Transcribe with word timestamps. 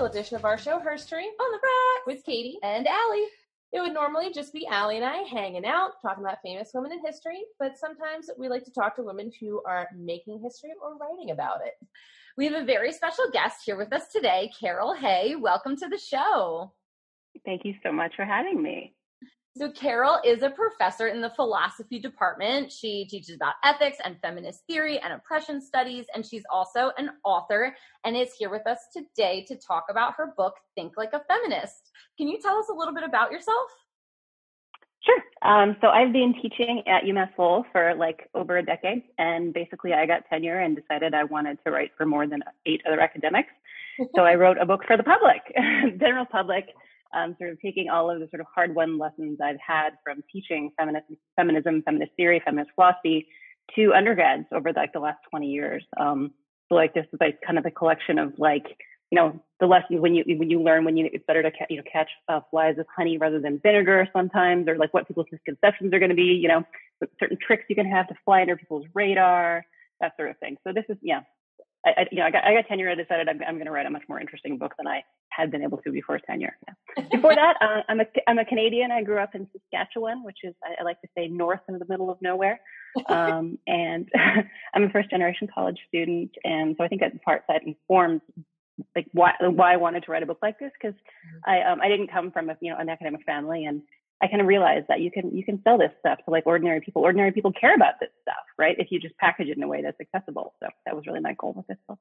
special 0.00 0.18
edition 0.18 0.36
of 0.36 0.46
our 0.46 0.56
show, 0.56 0.78
Herstory, 0.78 1.26
on 1.26 1.52
the 1.52 1.58
rack 1.62 2.06
with 2.06 2.24
Katie 2.24 2.58
and 2.62 2.88
Allie. 2.88 3.26
It 3.70 3.82
would 3.82 3.92
normally 3.92 4.32
just 4.32 4.50
be 4.50 4.66
Allie 4.66 4.96
and 4.96 5.04
I 5.04 5.18
hanging 5.24 5.66
out, 5.66 6.00
talking 6.00 6.24
about 6.24 6.38
famous 6.42 6.70
women 6.72 6.92
in 6.92 7.04
history, 7.04 7.42
but 7.58 7.76
sometimes 7.76 8.30
we 8.38 8.48
like 8.48 8.64
to 8.64 8.72
talk 8.72 8.96
to 8.96 9.02
women 9.02 9.30
who 9.38 9.60
are 9.66 9.88
making 9.94 10.40
history 10.42 10.70
or 10.82 10.96
writing 10.96 11.32
about 11.32 11.58
it. 11.66 11.74
We 12.38 12.46
have 12.46 12.62
a 12.62 12.64
very 12.64 12.92
special 12.92 13.26
guest 13.30 13.58
here 13.66 13.76
with 13.76 13.92
us 13.92 14.10
today, 14.10 14.50
Carol 14.58 14.94
Hay. 14.94 15.36
Welcome 15.36 15.76
to 15.76 15.86
the 15.86 15.98
show. 15.98 16.72
Thank 17.44 17.66
you 17.66 17.74
so 17.82 17.92
much 17.92 18.16
for 18.16 18.24
having 18.24 18.62
me. 18.62 18.94
So, 19.58 19.68
Carol 19.72 20.20
is 20.24 20.42
a 20.42 20.50
professor 20.50 21.08
in 21.08 21.20
the 21.20 21.30
philosophy 21.30 21.98
department. 21.98 22.70
She 22.70 23.04
teaches 23.10 23.34
about 23.34 23.54
ethics 23.64 23.98
and 24.04 24.16
feminist 24.22 24.60
theory 24.68 25.00
and 25.00 25.12
oppression 25.12 25.60
studies, 25.60 26.06
and 26.14 26.24
she's 26.24 26.44
also 26.52 26.92
an 26.98 27.10
author 27.24 27.74
and 28.04 28.16
is 28.16 28.32
here 28.38 28.48
with 28.48 28.64
us 28.68 28.78
today 28.96 29.44
to 29.48 29.56
talk 29.56 29.86
about 29.90 30.14
her 30.16 30.34
book, 30.36 30.54
Think 30.76 30.92
Like 30.96 31.14
a 31.14 31.22
Feminist. 31.26 31.90
Can 32.16 32.28
you 32.28 32.38
tell 32.40 32.58
us 32.58 32.66
a 32.70 32.72
little 32.72 32.94
bit 32.94 33.02
about 33.02 33.32
yourself? 33.32 33.70
Sure. 35.00 35.20
Um, 35.42 35.76
so, 35.80 35.88
I've 35.88 36.12
been 36.12 36.32
teaching 36.40 36.84
at 36.86 37.02
UMass 37.02 37.30
Lowell 37.36 37.66
for 37.72 37.92
like 37.96 38.30
over 38.34 38.58
a 38.58 38.64
decade, 38.64 39.02
and 39.18 39.52
basically, 39.52 39.94
I 39.94 40.06
got 40.06 40.28
tenure 40.30 40.60
and 40.60 40.76
decided 40.76 41.12
I 41.12 41.24
wanted 41.24 41.58
to 41.64 41.72
write 41.72 41.90
for 41.96 42.06
more 42.06 42.28
than 42.28 42.44
eight 42.66 42.82
other 42.86 43.00
academics. 43.00 43.50
so, 44.14 44.22
I 44.22 44.36
wrote 44.36 44.58
a 44.58 44.64
book 44.64 44.82
for 44.86 44.96
the 44.96 45.02
public, 45.02 45.42
general 45.98 46.24
public 46.24 46.66
um, 47.14 47.36
sort 47.38 47.50
of 47.50 47.60
taking 47.60 47.88
all 47.88 48.10
of 48.10 48.20
the 48.20 48.28
sort 48.30 48.40
of 48.40 48.46
hard 48.54 48.74
won 48.74 48.98
lessons 48.98 49.38
I've 49.42 49.60
had 49.64 49.90
from 50.04 50.22
teaching 50.32 50.70
feminism, 50.78 51.16
feminism, 51.36 51.82
feminist 51.82 52.12
theory, 52.16 52.40
feminist 52.44 52.70
philosophy 52.74 53.28
to 53.76 53.92
undergrads 53.94 54.46
over 54.52 54.72
like 54.72 54.92
the 54.92 55.00
last 55.00 55.18
20 55.30 55.46
years. 55.46 55.84
Um, 55.98 56.32
so 56.68 56.74
like 56.74 56.94
this 56.94 57.06
is 57.12 57.18
like 57.20 57.40
kind 57.44 57.58
of 57.58 57.66
a 57.66 57.70
collection 57.70 58.18
of 58.18 58.32
like, 58.38 58.64
you 59.10 59.16
know, 59.16 59.40
the 59.58 59.66
lessons 59.66 60.00
when 60.00 60.14
you, 60.14 60.24
when 60.38 60.50
you 60.50 60.62
learn 60.62 60.84
when 60.84 60.96
you, 60.96 61.10
it's 61.12 61.24
better 61.26 61.42
to, 61.42 61.50
ca- 61.50 61.66
you 61.68 61.78
know, 61.78 61.82
catch 61.90 62.08
uh, 62.28 62.40
flies 62.50 62.76
with 62.78 62.86
honey 62.96 63.18
rather 63.18 63.40
than 63.40 63.60
vinegar 63.62 64.06
sometimes, 64.12 64.68
or 64.68 64.76
like 64.76 64.94
what 64.94 65.06
people's 65.08 65.26
misconceptions 65.32 65.92
are 65.92 65.98
going 65.98 66.10
to 66.10 66.14
be, 66.14 66.22
you 66.22 66.48
know, 66.48 66.62
certain 67.18 67.36
tricks 67.44 67.64
you 67.68 67.74
can 67.74 67.86
have 67.86 68.06
to 68.08 68.14
fly 68.24 68.42
under 68.42 68.56
people's 68.56 68.86
radar, 68.94 69.64
that 70.00 70.12
sort 70.16 70.30
of 70.30 70.38
thing. 70.38 70.56
So 70.64 70.72
this 70.72 70.84
is, 70.88 70.96
yeah, 71.02 71.20
I, 71.84 71.90
I, 71.90 72.06
you 72.10 72.18
know, 72.18 72.24
I 72.24 72.30
got, 72.30 72.44
I 72.44 72.54
got 72.54 72.66
tenure. 72.66 72.90
I 72.90 72.94
decided 72.94 73.28
I'm, 73.28 73.40
I'm 73.46 73.54
going 73.54 73.66
to 73.66 73.72
write 73.72 73.86
a 73.86 73.90
much 73.90 74.02
more 74.08 74.20
interesting 74.20 74.58
book 74.58 74.72
than 74.76 74.86
I 74.86 75.02
had 75.30 75.50
been 75.50 75.62
able 75.62 75.78
to 75.78 75.90
before 75.90 76.18
tenure. 76.18 76.56
Yeah. 76.66 77.04
Before 77.12 77.34
that, 77.34 77.56
uh, 77.60 77.82
I'm 77.88 78.00
a, 78.00 78.04
I'm 78.26 78.38
a 78.38 78.44
Canadian. 78.44 78.90
I 78.90 79.02
grew 79.02 79.18
up 79.18 79.34
in 79.34 79.46
Saskatchewan, 79.52 80.24
which 80.24 80.38
is, 80.42 80.54
I, 80.62 80.80
I 80.80 80.84
like 80.84 81.00
to 81.02 81.08
say, 81.16 81.28
north 81.28 81.60
in 81.68 81.78
the 81.78 81.86
middle 81.88 82.10
of 82.10 82.18
nowhere. 82.20 82.60
Um, 83.08 83.58
and 83.66 84.08
I'm 84.74 84.84
a 84.84 84.90
first 84.90 85.10
generation 85.10 85.48
college 85.54 85.78
student. 85.88 86.32
And 86.44 86.74
so 86.76 86.84
I 86.84 86.88
think 86.88 87.00
that 87.00 87.12
in 87.12 87.18
part 87.20 87.44
that 87.48 87.62
informs 87.64 88.20
like 88.96 89.06
why, 89.12 89.32
why 89.40 89.74
I 89.74 89.76
wanted 89.76 90.04
to 90.04 90.10
write 90.10 90.22
a 90.22 90.26
book 90.26 90.38
like 90.42 90.58
this. 90.58 90.72
Cause 90.82 90.94
mm-hmm. 90.94 91.50
I, 91.50 91.62
um, 91.70 91.80
I 91.80 91.88
didn't 91.88 92.10
come 92.10 92.30
from 92.30 92.50
a, 92.50 92.56
you 92.60 92.72
know, 92.72 92.78
an 92.78 92.88
academic 92.88 93.24
family 93.24 93.64
and 93.64 93.82
I 94.22 94.26
kind 94.28 94.40
of 94.40 94.46
realized 94.46 94.86
that 94.88 95.00
you 95.00 95.10
can 95.10 95.34
you 95.34 95.44
can 95.44 95.60
sell 95.62 95.78
this 95.78 95.92
stuff 96.00 96.18
to 96.24 96.30
like 96.30 96.46
ordinary 96.46 96.80
people. 96.80 97.02
Ordinary 97.02 97.32
people 97.32 97.52
care 97.52 97.74
about 97.74 97.94
this 98.00 98.10
stuff, 98.22 98.44
right? 98.58 98.76
If 98.78 98.88
you 98.90 99.00
just 99.00 99.16
package 99.16 99.48
it 99.48 99.56
in 99.56 99.62
a 99.62 99.68
way 99.68 99.82
that's 99.82 100.00
accessible. 100.00 100.54
So 100.60 100.68
that 100.86 100.94
was 100.94 101.06
really 101.06 101.20
my 101.20 101.34
goal 101.34 101.54
with 101.56 101.66
this 101.66 101.78
book. 101.88 101.98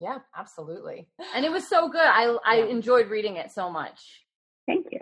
Yeah, 0.00 0.18
absolutely. 0.36 1.08
And 1.34 1.44
it 1.44 1.52
was 1.52 1.68
so 1.68 1.88
good. 1.88 2.00
I 2.00 2.36
I 2.44 2.58
yeah. 2.58 2.66
enjoyed 2.66 3.08
reading 3.08 3.36
it 3.36 3.50
so 3.50 3.70
much. 3.70 4.24
Thank 4.66 4.86
you. 4.92 5.00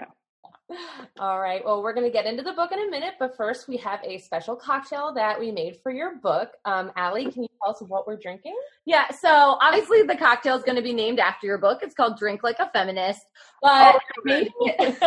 All 1.19 1.41
right. 1.41 1.65
Well, 1.65 1.83
we're 1.83 1.93
going 1.93 2.07
to 2.07 2.13
get 2.13 2.27
into 2.27 2.43
the 2.43 2.53
book 2.53 2.73
in 2.73 2.79
a 2.79 2.91
minute, 2.91 3.15
but 3.19 3.37
first 3.37 3.69
we 3.69 3.77
have 3.79 4.01
a 4.05 4.19
special 4.19 4.57
cocktail 4.57 5.13
that 5.15 5.39
we 5.39 5.51
made 5.51 5.79
for 5.83 5.93
your 5.93 6.17
book. 6.17 6.51
Um, 6.65 6.93
Allie, 6.97 7.31
can 7.31 7.43
you 7.43 7.49
tell 7.63 7.73
us 7.75 7.83
what 7.87 8.07
we're 8.07 8.17
drinking? 8.17 8.57
Yeah. 8.85 9.11
So 9.11 9.29
obviously 9.29 10.03
the 10.03 10.17
cocktail 10.17 10.57
is 10.57 10.63
going 10.63 10.77
to 10.77 10.83
be 10.83 10.93
named 10.93 11.21
after 11.21 11.47
your 11.47 11.59
book. 11.59 11.81
It's 11.83 11.95
called 11.95 12.19
Drink 12.19 12.43
Like 12.43 12.59
a 12.59 12.71
Feminist. 12.73 13.23
But 13.61 13.97
oh, 13.97 14.25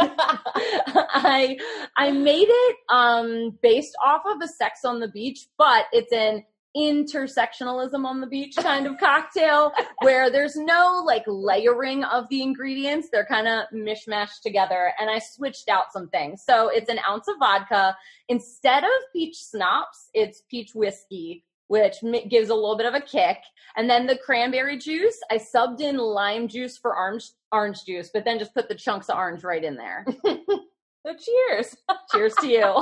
I 1.14 1.58
I 1.98 2.12
made 2.12 2.48
it 2.50 2.76
um, 2.90 3.58
based 3.62 3.96
off 4.04 4.22
of 4.26 4.42
a 4.42 4.48
Sex 4.48 4.86
on 4.86 5.00
the 5.00 5.08
Beach, 5.08 5.48
but 5.58 5.86
it's 5.92 6.12
in 6.12 6.44
intersectionalism 6.76 8.06
on 8.06 8.22
the 8.22 8.28
beach 8.28 8.56
kind 8.58 8.86
of 8.86 8.98
cocktail 8.98 9.72
where 10.02 10.30
there's 10.30 10.56
no 10.56 11.02
like 11.06 11.24
layering 11.28 12.04
of 12.04 12.28
the 12.30 12.42
ingredients. 12.42 13.10
They're 13.12 13.26
kind 13.26 13.48
of 13.48 13.66
mishmashed 13.74 14.42
together. 14.44 14.94
And 15.00 15.10
I 15.10 15.20
switched 15.20 15.70
out 15.70 15.92
some 15.92 16.10
things. 16.10 16.44
So 16.44 16.70
it's 16.70 16.90
an 16.90 17.00
ounce 17.08 17.28
of 17.28 17.36
vodka. 17.40 17.96
Instead 18.28 18.84
of 18.84 18.90
peach 19.14 19.38
schnapps, 19.52 20.10
it's 20.14 20.44
peach 20.50 20.72
whiskey, 20.76 21.44
which 21.68 21.96
gives 22.30 22.50
a 22.50 22.56
little 22.56 22.78
bit 22.78 22.88
of 22.88 22.94
a 22.94 23.02
kick. 23.02 23.38
And 23.78 23.90
then 23.90 24.08
the 24.08 24.18
cranberry 24.18 24.78
juice, 24.78 25.20
I 25.32 25.38
subbed 25.38 25.82
in 25.82 25.98
lime 25.98 26.48
juice 26.48 26.78
for 26.78 26.96
orange, 26.96 27.30
orange 27.52 27.86
juice, 27.86 28.10
but 28.14 28.26
then 28.26 28.40
just 28.40 28.54
put 28.54 28.70
the 28.70 28.76
chunks 28.76 29.10
of 29.10 29.18
orange 29.18 29.44
right 29.44 29.64
in 29.64 29.76
there. 29.76 30.06
so 30.26 31.16
cheers. 31.18 31.76
cheers 32.12 32.34
to 32.36 32.48
you. 32.48 32.76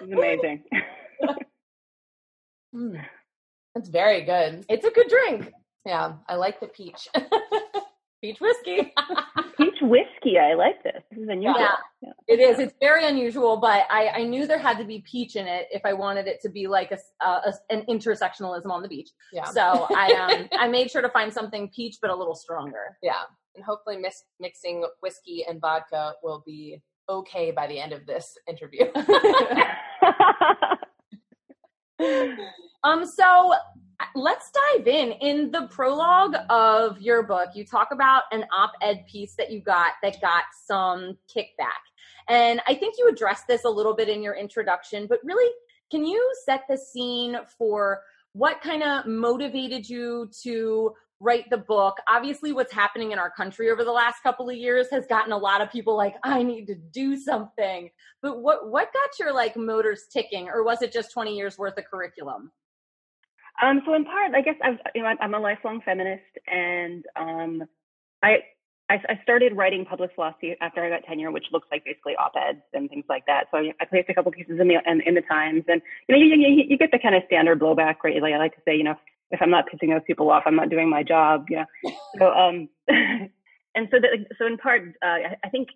it's 0.00 0.12
amazing. 0.12 0.64
Mm. 2.74 3.04
It's 3.74 3.88
very 3.88 4.22
good. 4.22 4.64
It's 4.68 4.86
a 4.86 4.90
good 4.90 5.08
drink. 5.08 5.52
Yeah, 5.84 6.14
I 6.28 6.36
like 6.36 6.60
the 6.60 6.68
peach. 6.68 7.08
peach 8.22 8.40
whiskey. 8.40 8.94
peach 9.58 9.78
whiskey. 9.82 10.38
I 10.38 10.54
like 10.54 10.82
this. 10.82 11.02
This 11.10 11.24
is 11.24 11.28
unusual. 11.28 11.60
Yeah, 11.60 11.76
yeah, 12.00 12.12
it 12.28 12.40
is. 12.40 12.58
It's 12.58 12.74
very 12.80 13.06
unusual, 13.06 13.56
but 13.58 13.86
I, 13.90 14.08
I 14.08 14.22
knew 14.24 14.46
there 14.46 14.58
had 14.58 14.78
to 14.78 14.84
be 14.84 15.04
peach 15.10 15.36
in 15.36 15.46
it 15.46 15.66
if 15.70 15.82
I 15.84 15.92
wanted 15.92 16.26
it 16.26 16.40
to 16.42 16.48
be 16.48 16.66
like 16.66 16.92
a, 16.92 16.98
a 17.26 17.52
an 17.68 17.84
intersectionalism 17.88 18.70
on 18.70 18.82
the 18.82 18.88
beach. 18.88 19.10
Yeah. 19.32 19.44
So 19.44 19.86
I 19.90 20.12
um 20.14 20.48
I 20.58 20.68
made 20.68 20.90
sure 20.90 21.02
to 21.02 21.10
find 21.10 21.32
something 21.32 21.68
peach 21.74 21.96
but 22.00 22.10
a 22.10 22.16
little 22.16 22.34
stronger. 22.34 22.96
Yeah, 23.02 23.22
and 23.56 23.64
hopefully 23.64 23.98
mis- 23.98 24.24
mixing 24.40 24.86
whiskey 25.00 25.44
and 25.48 25.60
vodka 25.60 26.14
will 26.22 26.42
be 26.46 26.80
okay 27.08 27.50
by 27.50 27.66
the 27.66 27.78
end 27.78 27.92
of 27.92 28.06
this 28.06 28.38
interview. 28.48 28.86
Um, 32.84 33.06
so 33.06 33.54
let's 34.14 34.50
dive 34.50 34.86
in. 34.86 35.12
In 35.12 35.50
the 35.50 35.66
prologue 35.68 36.36
of 36.50 37.00
your 37.00 37.22
book, 37.22 37.50
you 37.54 37.64
talk 37.64 37.88
about 37.92 38.24
an 38.30 38.44
op-ed 38.56 39.06
piece 39.10 39.34
that 39.36 39.50
you 39.50 39.60
got 39.60 39.92
that 40.02 40.20
got 40.20 40.44
some 40.66 41.16
kickback. 41.34 41.82
And 42.28 42.60
I 42.66 42.74
think 42.74 42.96
you 42.98 43.08
addressed 43.08 43.46
this 43.46 43.64
a 43.64 43.70
little 43.70 43.94
bit 43.94 44.08
in 44.08 44.22
your 44.22 44.34
introduction, 44.34 45.06
but 45.06 45.20
really, 45.24 45.50
can 45.90 46.04
you 46.04 46.32
set 46.44 46.64
the 46.68 46.76
scene 46.76 47.36
for 47.58 48.02
what 48.32 48.60
kind 48.60 48.82
of 48.82 49.06
motivated 49.06 49.88
you 49.88 50.30
to 50.42 50.92
write 51.20 51.48
the 51.50 51.58
book? 51.58 51.96
Obviously, 52.08 52.52
what's 52.52 52.72
happening 52.72 53.12
in 53.12 53.18
our 53.18 53.30
country 53.30 53.70
over 53.70 53.84
the 53.84 53.92
last 53.92 54.22
couple 54.22 54.48
of 54.48 54.56
years 54.56 54.88
has 54.90 55.06
gotten 55.06 55.32
a 55.32 55.38
lot 55.38 55.60
of 55.60 55.70
people 55.70 55.96
like, 55.96 56.14
I 56.22 56.42
need 56.42 56.66
to 56.66 56.74
do 56.74 57.16
something. 57.16 57.90
But 58.22 58.40
what 58.40 58.70
what 58.70 58.92
got 58.92 59.18
your 59.18 59.32
like 59.32 59.56
motors 59.56 60.04
ticking, 60.12 60.48
or 60.48 60.64
was 60.64 60.82
it 60.82 60.92
just 60.92 61.12
20 61.12 61.36
years 61.36 61.58
worth 61.58 61.78
of 61.78 61.84
curriculum? 61.84 62.50
Um, 63.62 63.82
so 63.86 63.94
in 63.94 64.04
part, 64.04 64.34
I 64.34 64.40
guess 64.40 64.56
I've, 64.62 64.78
you 64.94 65.02
know, 65.02 65.14
I'm 65.20 65.34
a 65.34 65.38
lifelong 65.38 65.80
feminist, 65.84 66.22
and 66.46 67.04
um, 67.14 67.62
I, 68.22 68.38
I, 68.90 68.96
I 69.08 69.20
started 69.22 69.56
writing 69.56 69.84
public 69.84 70.10
philosophy 70.14 70.56
after 70.60 70.84
I 70.84 70.90
got 70.90 71.04
tenure, 71.04 71.30
which 71.30 71.46
looks 71.52 71.68
like 71.70 71.84
basically 71.84 72.16
op-eds 72.16 72.62
and 72.72 72.88
things 72.90 73.04
like 73.08 73.24
that. 73.26 73.44
So 73.50 73.58
I, 73.58 73.84
placed 73.84 74.08
a 74.10 74.14
couple 74.14 74.32
pieces 74.32 74.58
in 74.60 74.68
the 74.68 74.78
in, 74.86 75.00
in 75.02 75.14
the 75.14 75.22
Times, 75.22 75.64
and 75.68 75.80
you 76.08 76.16
know, 76.16 76.22
you, 76.22 76.34
you, 76.34 76.64
you 76.68 76.78
get 76.78 76.90
the 76.90 76.98
kind 76.98 77.14
of 77.14 77.22
standard 77.26 77.60
blowback, 77.60 77.96
right? 78.02 78.20
Like 78.20 78.34
I 78.34 78.38
like 78.38 78.54
to 78.56 78.62
say, 78.66 78.76
you 78.76 78.84
know, 78.84 78.96
if 79.30 79.40
I'm 79.40 79.50
not 79.50 79.66
pissing 79.70 79.90
those 79.90 80.02
people 80.06 80.30
off, 80.30 80.42
I'm 80.46 80.56
not 80.56 80.68
doing 80.68 80.90
my 80.90 81.02
job. 81.02 81.46
Yeah. 81.48 81.64
So 82.18 82.32
um, 82.32 82.68
and 82.88 83.88
so 83.90 84.00
that, 84.00 84.26
so 84.36 84.46
in 84.46 84.58
part, 84.58 84.82
uh, 85.00 85.06
I, 85.06 85.36
I 85.44 85.48
think 85.48 85.68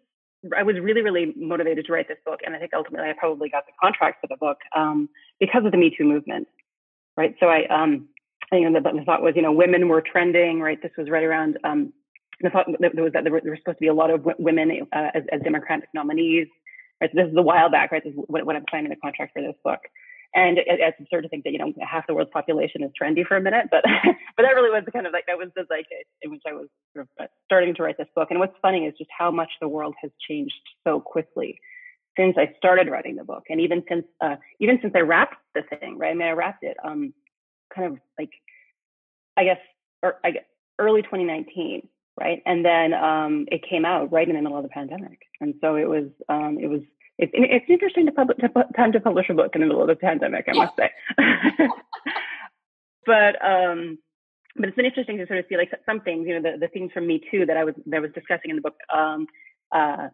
I 0.57 0.65
was 0.65 0.77
really, 0.81 1.03
really 1.03 1.33
motivated 1.37 1.87
to 1.87 1.93
write 1.93 2.09
this 2.09 2.19
book, 2.27 2.41
and 2.45 2.57
I 2.57 2.59
think 2.59 2.73
ultimately 2.75 3.09
I 3.09 3.13
probably 3.13 3.49
got 3.49 3.67
the 3.67 3.73
contract 3.81 4.21
for 4.21 4.27
the 4.27 4.37
book 4.37 4.59
um, 4.77 5.09
because 5.39 5.65
of 5.65 5.71
the 5.71 5.79
Me 5.79 5.95
Too 5.97 6.05
movement 6.05 6.49
right? 7.19 7.35
So 7.41 7.47
I, 7.49 7.67
um, 7.67 8.09
you 8.53 8.71
know, 8.71 8.81
the, 8.81 8.97
the 8.97 9.05
thought 9.05 9.23
was, 9.23 9.35
you 9.35 9.43
know, 9.43 9.53
women 9.53 9.89
were 9.89 10.01
trending, 10.01 10.61
right? 10.61 10.81
This 10.81 10.93
was 10.97 11.11
right 11.11 11.25
around, 11.25 11.59
um, 11.65 11.93
the 12.41 12.49
thought 12.49 12.69
was 12.69 13.13
that 13.13 13.25
there 13.25 13.33
were, 13.33 13.41
there 13.43 13.51
were 13.51 13.59
supposed 13.59 13.79
to 13.79 13.83
be 13.83 13.89
a 13.89 13.95
lot 13.95 14.11
of 14.11 14.25
women 14.39 14.87
uh, 14.93 15.11
as, 15.13 15.25
as, 15.33 15.41
Democratic 15.43 15.89
nominees. 15.93 16.47
Right? 17.01 17.11
So 17.13 17.21
this 17.21 17.33
is 17.33 17.37
a 17.37 17.43
while 17.43 17.69
back, 17.69 17.91
right? 17.91 18.03
This 18.03 18.13
is 18.13 18.19
what, 18.29 18.47
what 18.47 18.55
I'm 18.55 18.65
signing 18.71 18.91
the 18.91 18.97
contract 18.97 19.33
for 19.35 19.43
this 19.43 19.57
book. 19.65 19.81
And 20.37 20.59
it, 20.59 20.67
it's 20.69 20.97
absurd 21.01 21.23
to 21.23 21.29
think 21.29 21.43
that, 21.43 21.53
you 21.53 21.59
know, 21.59 21.73
half 21.83 22.07
the 22.07 22.15
world's 22.15 22.31
population 22.31 22.85
is 22.85 22.93
trendy 22.95 23.27
for 23.27 23.37
a 23.37 23.41
minute, 23.41 23.67
but, 23.71 23.83
but 24.37 24.43
that 24.45 24.55
really 24.55 24.71
was 24.71 24.85
the 24.85 24.93
kind 24.93 25.07
of 25.07 25.13
like, 25.13 25.27
that 25.27 25.37
was 25.37 25.49
the 25.57 25.65
zeitgeist 25.69 26.07
in 26.23 26.31
which 26.31 26.43
I 26.47 26.53
was 26.53 26.69
sort 26.95 27.09
of 27.19 27.27
starting 27.47 27.75
to 27.75 27.83
write 27.83 27.99
this 27.99 28.07
book. 28.15 28.29
And 28.31 28.39
what's 28.39 28.55
funny 28.63 28.87
is 28.87 28.95
just 28.97 29.11
how 29.17 29.33
much 29.33 29.51
the 29.61 29.69
world 29.69 29.97
has 30.01 30.13
changed 30.29 30.55
so 30.87 31.01
quickly 31.01 31.59
since 32.19 32.37
I 32.37 32.53
started 32.59 32.91
writing 32.91 33.17
the 33.17 33.25
book, 33.25 33.45
and 33.49 33.61
even 33.61 33.83
since 33.89 34.05
uh, 34.21 34.37
even 34.61 34.79
since 34.83 34.93
I 34.95 35.01
wrapped 35.01 35.37
the 35.55 35.63
thing, 35.63 35.97
right? 35.97 36.11
I 36.11 36.15
mean, 36.15 36.29
I 36.29 36.33
wrapped 36.33 36.65
it 36.65 36.77
um, 36.85 37.15
kind 37.75 37.93
of 37.93 37.99
like 38.19 38.31
I 39.37 39.45
guess 39.45 39.61
or 40.03 40.17
I 40.25 40.33
guess 40.33 40.45
early 40.79 41.03
2019, 41.03 41.87
right? 42.21 42.43
And 42.45 42.65
then 42.65 42.93
um, 42.93 43.47
it 43.51 43.63
came 43.69 43.85
out 43.85 44.13
right 44.13 44.29
in 44.29 44.35
the 44.35 44.43
middle 44.43 44.59
of 44.59 44.65
the 44.65 44.69
pandemic, 44.69 45.21
and 45.41 45.55
so 45.61 45.77
it 45.77 45.89
was 45.89 46.09
um, 46.29 46.59
it 46.61 46.67
was 46.67 46.83
it's 47.19 47.33
it's 47.35 47.67
interesting 47.69 48.07
to 48.07 48.13
publish 48.13 48.39
to, 48.39 48.49
time 48.77 48.93
to 48.93 49.01
publish 49.01 49.29
a 49.29 49.35
book 49.35 49.55
in 49.55 49.61
the 49.61 49.67
middle 49.67 49.83
of 49.83 49.89
the 49.89 49.97
pandemic, 49.97 50.47
I 50.49 50.57
must 50.57 50.77
say. 50.77 50.91
but 53.07 53.45
um, 53.45 53.99
but 54.57 54.69
it's 54.69 54.77
been 54.77 54.87
interesting 54.87 55.19
to 55.19 55.27
sort 55.27 55.39
of 55.39 55.45
see 55.49 55.57
like 55.57 55.71
some 55.87 56.01
things, 56.01 56.27
you 56.27 56.39
know, 56.39 56.53
the, 56.53 56.59
the 56.59 56.69
things 56.69 56.91
from 56.93 57.07
Me 57.07 57.21
Too 57.31 57.47
that 57.47 57.57
I 57.57 57.65
was 57.65 57.75
that 57.87 57.97
I 57.97 58.01
was 58.01 58.11
discussing 58.13 58.51
in 58.51 58.57
the 58.57 58.63
book. 58.63 58.77
Um, 58.95 59.27
uh, 59.73 60.09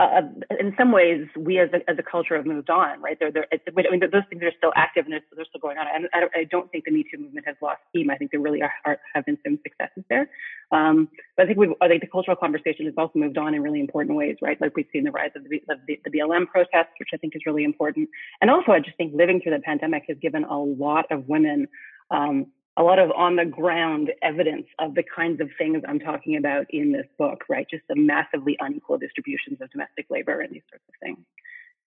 uh, 0.00 0.22
in 0.58 0.74
some 0.78 0.92
ways, 0.92 1.26
we 1.36 1.58
as 1.58 1.68
a, 1.74 1.90
as 1.90 1.98
a 1.98 2.02
culture 2.02 2.34
have 2.34 2.46
moved 2.46 2.70
on, 2.70 3.02
right? 3.02 3.18
They're, 3.20 3.30
they're, 3.30 3.46
I 3.52 3.90
mean, 3.90 4.00
those 4.00 4.22
things 4.30 4.42
are 4.42 4.52
still 4.56 4.72
active 4.74 5.04
and 5.04 5.12
they're, 5.12 5.22
they're 5.36 5.44
still 5.44 5.60
going 5.60 5.76
on. 5.76 5.86
And 5.94 6.08
I, 6.14 6.40
I, 6.40 6.44
don't 6.44 6.72
think 6.72 6.86
the 6.86 6.90
Me 6.90 7.04
Too 7.04 7.20
movement 7.20 7.46
has 7.46 7.56
lost 7.60 7.80
steam. 7.90 8.08
I 8.08 8.16
think 8.16 8.30
there 8.30 8.40
really 8.40 8.62
are, 8.62 8.72
are 8.86 8.98
have 9.14 9.26
been 9.26 9.36
some 9.44 9.58
successes 9.62 10.02
there. 10.08 10.30
Um, 10.72 11.08
but 11.36 11.44
I 11.44 11.52
think 11.52 11.76
I 11.82 11.88
think 11.88 12.00
the 12.00 12.06
cultural 12.06 12.36
conversation 12.36 12.86
has 12.86 12.94
also 12.96 13.18
moved 13.18 13.36
on 13.36 13.54
in 13.54 13.62
really 13.62 13.80
important 13.80 14.16
ways, 14.16 14.36
right? 14.40 14.58
Like 14.58 14.74
we've 14.74 14.88
seen 14.90 15.04
the 15.04 15.10
rise 15.10 15.32
of 15.36 15.44
the, 15.44 15.62
of 15.68 15.80
the, 15.86 16.00
the 16.02 16.10
BLM 16.10 16.46
protests, 16.46 16.96
which 16.98 17.10
I 17.12 17.18
think 17.18 17.36
is 17.36 17.42
really 17.44 17.64
important. 17.64 18.08
And 18.40 18.50
also, 18.50 18.72
I 18.72 18.80
just 18.80 18.96
think 18.96 19.12
living 19.14 19.42
through 19.42 19.52
the 19.52 19.62
pandemic 19.62 20.04
has 20.08 20.16
given 20.22 20.44
a 20.44 20.58
lot 20.58 21.04
of 21.10 21.28
women 21.28 21.68
um, 22.10 22.46
a 22.80 22.82
lot 22.82 22.98
of 22.98 23.10
on 23.12 23.36
the 23.36 23.44
ground 23.44 24.10
evidence 24.22 24.66
of 24.78 24.94
the 24.94 25.02
kinds 25.14 25.38
of 25.42 25.50
things 25.58 25.82
I'm 25.86 26.00
talking 26.00 26.36
about 26.36 26.64
in 26.70 26.92
this 26.92 27.06
book, 27.18 27.44
right? 27.50 27.66
Just 27.70 27.82
the 27.90 27.94
massively 27.94 28.56
unequal 28.58 28.96
distributions 28.96 29.60
of 29.60 29.70
domestic 29.70 30.06
labor 30.08 30.40
and 30.40 30.50
these 30.50 30.62
sorts 30.70 30.84
of 30.88 30.94
things. 31.02 31.18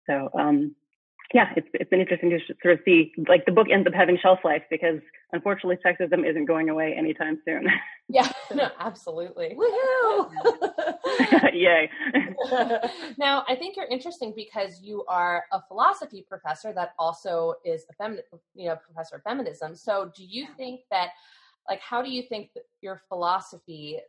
So, 0.05 0.29
um, 0.37 0.75
yeah, 1.33 1.49
it's 1.55 1.67
it's 1.73 1.89
been 1.89 2.01
interesting 2.01 2.29
to 2.29 2.39
sort 2.61 2.73
of 2.73 2.79
see 2.83 3.13
like 3.27 3.45
the 3.45 3.51
book 3.51 3.67
ends 3.71 3.87
up 3.87 3.93
having 3.93 4.17
shelf 4.21 4.39
life 4.43 4.63
because 4.69 4.99
unfortunately 5.31 5.77
sexism 5.85 6.29
isn't 6.29 6.45
going 6.45 6.69
away 6.69 6.93
anytime 6.97 7.39
soon. 7.45 7.67
Yeah, 8.13 8.29
no, 8.53 8.67
absolutely. 8.77 9.55
Woohoo! 9.57 10.29
Yay. 11.53 11.89
now, 13.17 13.45
I 13.47 13.55
think 13.55 13.77
you're 13.77 13.87
interesting 13.87 14.33
because 14.35 14.81
you 14.81 15.05
are 15.07 15.45
a 15.53 15.61
philosophy 15.69 16.25
professor 16.27 16.73
that 16.73 16.89
also 16.99 17.53
is 17.63 17.85
a 17.89 17.93
feminist, 17.93 18.27
you 18.53 18.67
know, 18.67 18.75
professor 18.75 19.15
of 19.15 19.23
feminism. 19.23 19.77
So, 19.77 20.11
do 20.13 20.25
you 20.25 20.45
think 20.57 20.81
that 20.91 21.11
like 21.69 21.79
how 21.79 22.01
do 22.01 22.09
you 22.11 22.23
think 22.23 22.49
that 22.55 22.63
your 22.81 23.01
philosophy 23.07 24.01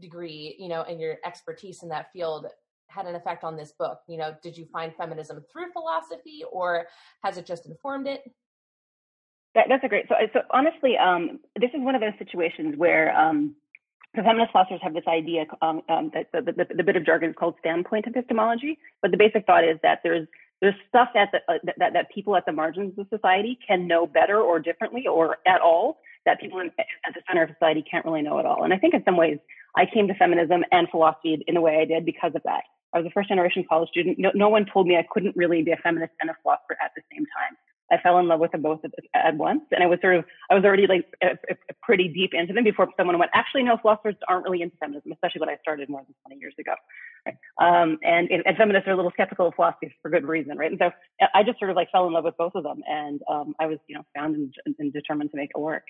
degree, 0.00 0.56
you 0.58 0.68
know, 0.68 0.82
and 0.82 1.00
your 1.00 1.16
expertise 1.24 1.82
in 1.82 1.88
that 1.88 2.12
field 2.12 2.48
had 2.94 3.06
an 3.06 3.14
effect 3.14 3.44
on 3.44 3.56
this 3.56 3.72
book? 3.78 4.00
You 4.06 4.18
know, 4.18 4.34
did 4.42 4.56
you 4.56 4.66
find 4.72 4.92
feminism 4.96 5.42
through 5.50 5.72
philosophy 5.72 6.42
or 6.50 6.86
has 7.22 7.36
it 7.38 7.46
just 7.46 7.66
informed 7.66 8.06
it? 8.06 8.22
That, 9.54 9.66
that's 9.68 9.84
a 9.84 9.88
great. 9.88 10.06
So, 10.08 10.14
so 10.32 10.40
honestly, 10.50 10.96
um, 10.96 11.40
this 11.56 11.70
is 11.74 11.80
one 11.80 11.94
of 11.94 12.00
those 12.00 12.18
situations 12.18 12.74
where 12.76 13.16
um, 13.16 13.54
the 14.14 14.22
feminist 14.22 14.52
philosophers 14.52 14.80
have 14.82 14.94
this 14.94 15.04
idea 15.08 15.44
um, 15.62 15.82
um, 15.88 16.10
that 16.14 16.30
the, 16.32 16.52
the, 16.52 16.66
the, 16.74 16.82
bit 16.82 16.96
of 16.96 17.04
jargon 17.06 17.30
is 17.30 17.36
called 17.38 17.54
standpoint 17.60 18.06
epistemology. 18.06 18.78
But 19.02 19.10
the 19.10 19.16
basic 19.16 19.46
thought 19.46 19.64
is 19.64 19.78
that 19.82 20.00
there's 20.02 20.26
there's 20.60 20.74
stuff 20.88 21.08
at 21.14 21.30
the, 21.32 21.38
uh, 21.52 21.58
that, 21.78 21.92
that 21.92 22.10
people 22.14 22.36
at 22.36 22.46
the 22.46 22.52
margins 22.52 22.98
of 22.98 23.06
society 23.10 23.58
can 23.66 23.86
know 23.86 24.06
better 24.06 24.40
or 24.40 24.60
differently 24.60 25.06
or 25.06 25.36
at 25.46 25.60
all 25.60 25.98
that 26.26 26.40
people 26.40 26.58
in, 26.60 26.70
at 26.78 27.14
the 27.14 27.20
center 27.28 27.42
of 27.42 27.50
society 27.50 27.84
can't 27.88 28.04
really 28.04 28.22
know 28.22 28.38
at 28.38 28.46
all. 28.46 28.64
And 28.64 28.72
I 28.72 28.78
think 28.78 28.94
in 28.94 29.04
some 29.04 29.16
ways 29.16 29.38
I 29.76 29.84
came 29.92 30.08
to 30.08 30.14
feminism 30.14 30.64
and 30.72 30.88
philosophy 30.88 31.44
in 31.46 31.54
the 31.54 31.60
way 31.60 31.78
I 31.80 31.84
did 31.84 32.06
because 32.06 32.32
of 32.34 32.42
that. 32.44 32.62
I 32.94 32.98
was 32.98 33.06
a 33.06 33.10
first 33.10 33.28
generation 33.28 33.64
college 33.68 33.88
student. 33.90 34.18
No, 34.18 34.30
no 34.34 34.48
one 34.48 34.66
told 34.72 34.86
me 34.86 34.96
I 34.96 35.06
couldn't 35.10 35.36
really 35.36 35.62
be 35.62 35.72
a 35.72 35.76
feminist 35.76 36.12
and 36.20 36.30
a 36.30 36.36
philosopher 36.42 36.76
at 36.82 36.92
the 36.96 37.02
same 37.12 37.26
time. 37.26 37.56
I 37.92 37.98
fell 37.98 38.18
in 38.18 38.28
love 38.28 38.40
with 38.40 38.52
them 38.52 38.62
both 38.62 38.80
at, 39.14 39.36
once, 39.36 39.62
and 39.70 39.82
I 39.82 39.86
was 39.86 39.98
sort 40.00 40.16
of 40.16 40.24
I 40.50 40.54
was 40.54 40.64
already 40.64 40.86
like 40.86 41.04
a, 41.22 41.32
a, 41.50 41.74
pretty 41.82 42.08
deep 42.08 42.30
into 42.32 42.54
them 42.54 42.64
before 42.64 42.88
someone 42.96 43.18
went. 43.18 43.30
Actually, 43.34 43.62
no, 43.62 43.76
philosophers 43.76 44.14
aren't 44.26 44.44
really 44.44 44.62
into 44.62 44.76
feminism, 44.78 45.12
especially 45.12 45.40
when 45.40 45.50
I 45.50 45.56
started 45.60 45.90
more 45.90 46.02
than 46.02 46.14
20 46.26 46.40
years 46.40 46.54
ago. 46.58 46.74
Um, 47.60 47.98
and, 48.02 48.28
and 48.30 48.56
feminists 48.56 48.88
are 48.88 48.92
a 48.92 48.96
little 48.96 49.10
skeptical 49.12 49.48
of 49.48 49.54
philosophy 49.54 49.94
for 50.02 50.10
good 50.10 50.24
reason, 50.26 50.56
right? 50.56 50.70
And 50.70 50.80
so 50.80 50.90
I 51.34 51.42
just 51.42 51.58
sort 51.58 51.70
of 51.70 51.76
like 51.76 51.90
fell 51.92 52.06
in 52.06 52.12
love 52.12 52.24
with 52.24 52.36
both 52.38 52.54
of 52.54 52.64
them, 52.64 52.80
and 52.88 53.20
um, 53.30 53.54
I 53.60 53.66
was 53.66 53.78
you 53.86 53.96
know 53.96 54.02
found 54.14 54.34
and, 54.34 54.54
and 54.78 54.92
determined 54.92 55.30
to 55.32 55.36
make 55.36 55.50
it 55.54 55.60
work. 55.60 55.84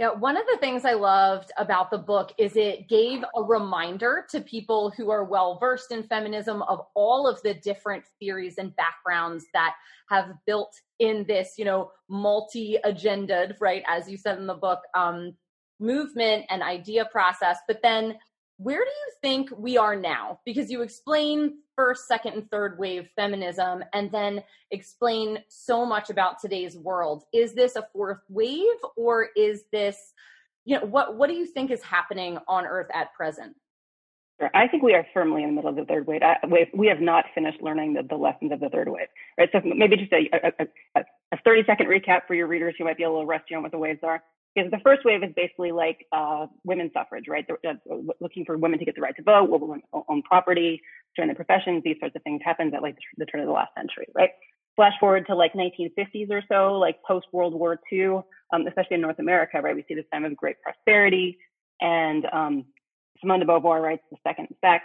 Yeah, 0.00 0.12
one 0.12 0.38
of 0.38 0.44
the 0.50 0.56
things 0.56 0.86
I 0.86 0.94
loved 0.94 1.52
about 1.58 1.90
the 1.90 1.98
book 1.98 2.32
is 2.38 2.56
it 2.56 2.88
gave 2.88 3.22
a 3.36 3.42
reminder 3.42 4.24
to 4.30 4.40
people 4.40 4.90
who 4.96 5.10
are 5.10 5.24
well 5.24 5.58
versed 5.58 5.92
in 5.92 6.04
feminism 6.04 6.62
of 6.62 6.86
all 6.94 7.28
of 7.28 7.42
the 7.42 7.52
different 7.52 8.04
theories 8.18 8.56
and 8.56 8.74
backgrounds 8.76 9.44
that 9.52 9.74
have 10.08 10.32
built 10.46 10.72
in 11.00 11.26
this, 11.28 11.56
you 11.58 11.66
know, 11.66 11.90
multi-agended, 12.08 13.56
right, 13.60 13.82
as 13.86 14.10
you 14.10 14.16
said 14.16 14.38
in 14.38 14.46
the 14.46 14.54
book, 14.54 14.80
um, 14.94 15.36
movement 15.80 16.46
and 16.48 16.62
idea 16.62 17.04
process. 17.04 17.58
But 17.68 17.82
then 17.82 18.16
where 18.62 18.84
do 18.84 18.90
you 18.90 19.12
think 19.22 19.48
we 19.56 19.78
are 19.78 19.96
now? 19.96 20.38
Because 20.44 20.70
you 20.70 20.82
explain 20.82 21.60
first, 21.76 22.06
second, 22.06 22.34
and 22.34 22.50
third 22.50 22.78
wave 22.78 23.08
feminism 23.16 23.82
and 23.94 24.12
then 24.12 24.42
explain 24.70 25.38
so 25.48 25.86
much 25.86 26.10
about 26.10 26.42
today's 26.42 26.76
world. 26.76 27.24
Is 27.32 27.54
this 27.54 27.76
a 27.76 27.86
fourth 27.94 28.20
wave 28.28 28.76
or 28.98 29.28
is 29.34 29.64
this, 29.72 30.12
you 30.66 30.78
know, 30.78 30.84
what, 30.84 31.16
what 31.16 31.30
do 31.30 31.36
you 31.36 31.46
think 31.46 31.70
is 31.70 31.82
happening 31.82 32.36
on 32.48 32.66
Earth 32.66 32.88
at 32.92 33.14
present? 33.14 33.56
I 34.52 34.68
think 34.68 34.82
we 34.82 34.92
are 34.92 35.06
firmly 35.14 35.42
in 35.42 35.50
the 35.50 35.54
middle 35.54 35.70
of 35.70 35.76
the 35.76 35.86
third 35.86 36.06
wave. 36.06 36.20
We 36.74 36.86
have 36.88 37.00
not 37.00 37.24
finished 37.34 37.62
learning 37.62 37.94
the, 37.94 38.02
the 38.02 38.16
lessons 38.16 38.52
of 38.52 38.60
the 38.60 38.68
third 38.68 38.90
wave, 38.90 39.08
right? 39.38 39.48
So 39.52 39.60
maybe 39.64 39.96
just 39.96 40.12
a, 40.12 40.28
a, 40.96 41.04
a 41.32 41.38
30 41.44 41.62
second 41.66 41.86
recap 41.86 42.26
for 42.26 42.34
your 42.34 42.46
readers 42.46 42.74
who 42.76 42.84
might 42.84 42.98
be 42.98 43.04
a 43.04 43.10
little 43.10 43.26
rusty 43.26 43.54
on 43.54 43.62
what 43.62 43.72
the 43.72 43.78
waves 43.78 44.00
are 44.02 44.22
because 44.54 44.70
the 44.70 44.80
first 44.80 45.04
wave 45.04 45.22
is 45.22 45.30
basically 45.36 45.72
like 45.72 46.06
uh, 46.12 46.46
women's 46.64 46.92
suffrage, 46.92 47.26
right? 47.28 47.46
They're, 47.46 47.72
uh, 47.72 47.96
looking 48.20 48.44
for 48.44 48.56
women 48.58 48.78
to 48.78 48.84
get 48.84 48.94
the 48.94 49.00
right 49.00 49.14
to 49.16 49.22
vote, 49.22 49.48
women 49.48 49.82
own 49.92 50.22
property, 50.22 50.82
join 51.16 51.28
the 51.28 51.34
professions, 51.34 51.82
these 51.84 51.96
sorts 52.00 52.16
of 52.16 52.22
things 52.22 52.40
happened 52.44 52.74
at 52.74 52.82
like 52.82 52.96
the 53.16 53.26
turn 53.26 53.40
of 53.40 53.46
the 53.46 53.52
last 53.52 53.70
century, 53.76 54.06
right? 54.14 54.30
Flash 54.76 54.94
forward 54.98 55.26
to 55.26 55.34
like 55.34 55.52
1950s 55.52 56.30
or 56.30 56.42
so, 56.48 56.74
like 56.74 57.02
post 57.06 57.26
World 57.32 57.54
War 57.54 57.78
II, 57.92 58.20
um, 58.52 58.66
especially 58.66 58.94
in 58.94 59.00
North 59.00 59.18
America, 59.18 59.60
right? 59.60 59.74
We 59.74 59.84
see 59.86 59.94
this 59.94 60.04
time 60.12 60.24
of 60.24 60.36
great 60.36 60.56
prosperity, 60.62 61.38
and 61.80 62.26
um, 62.32 62.64
Simone 63.20 63.40
de 63.40 63.46
Beauvoir 63.46 63.80
writes 63.82 64.02
*The 64.10 64.16
Second 64.26 64.48
Sex*, 64.64 64.84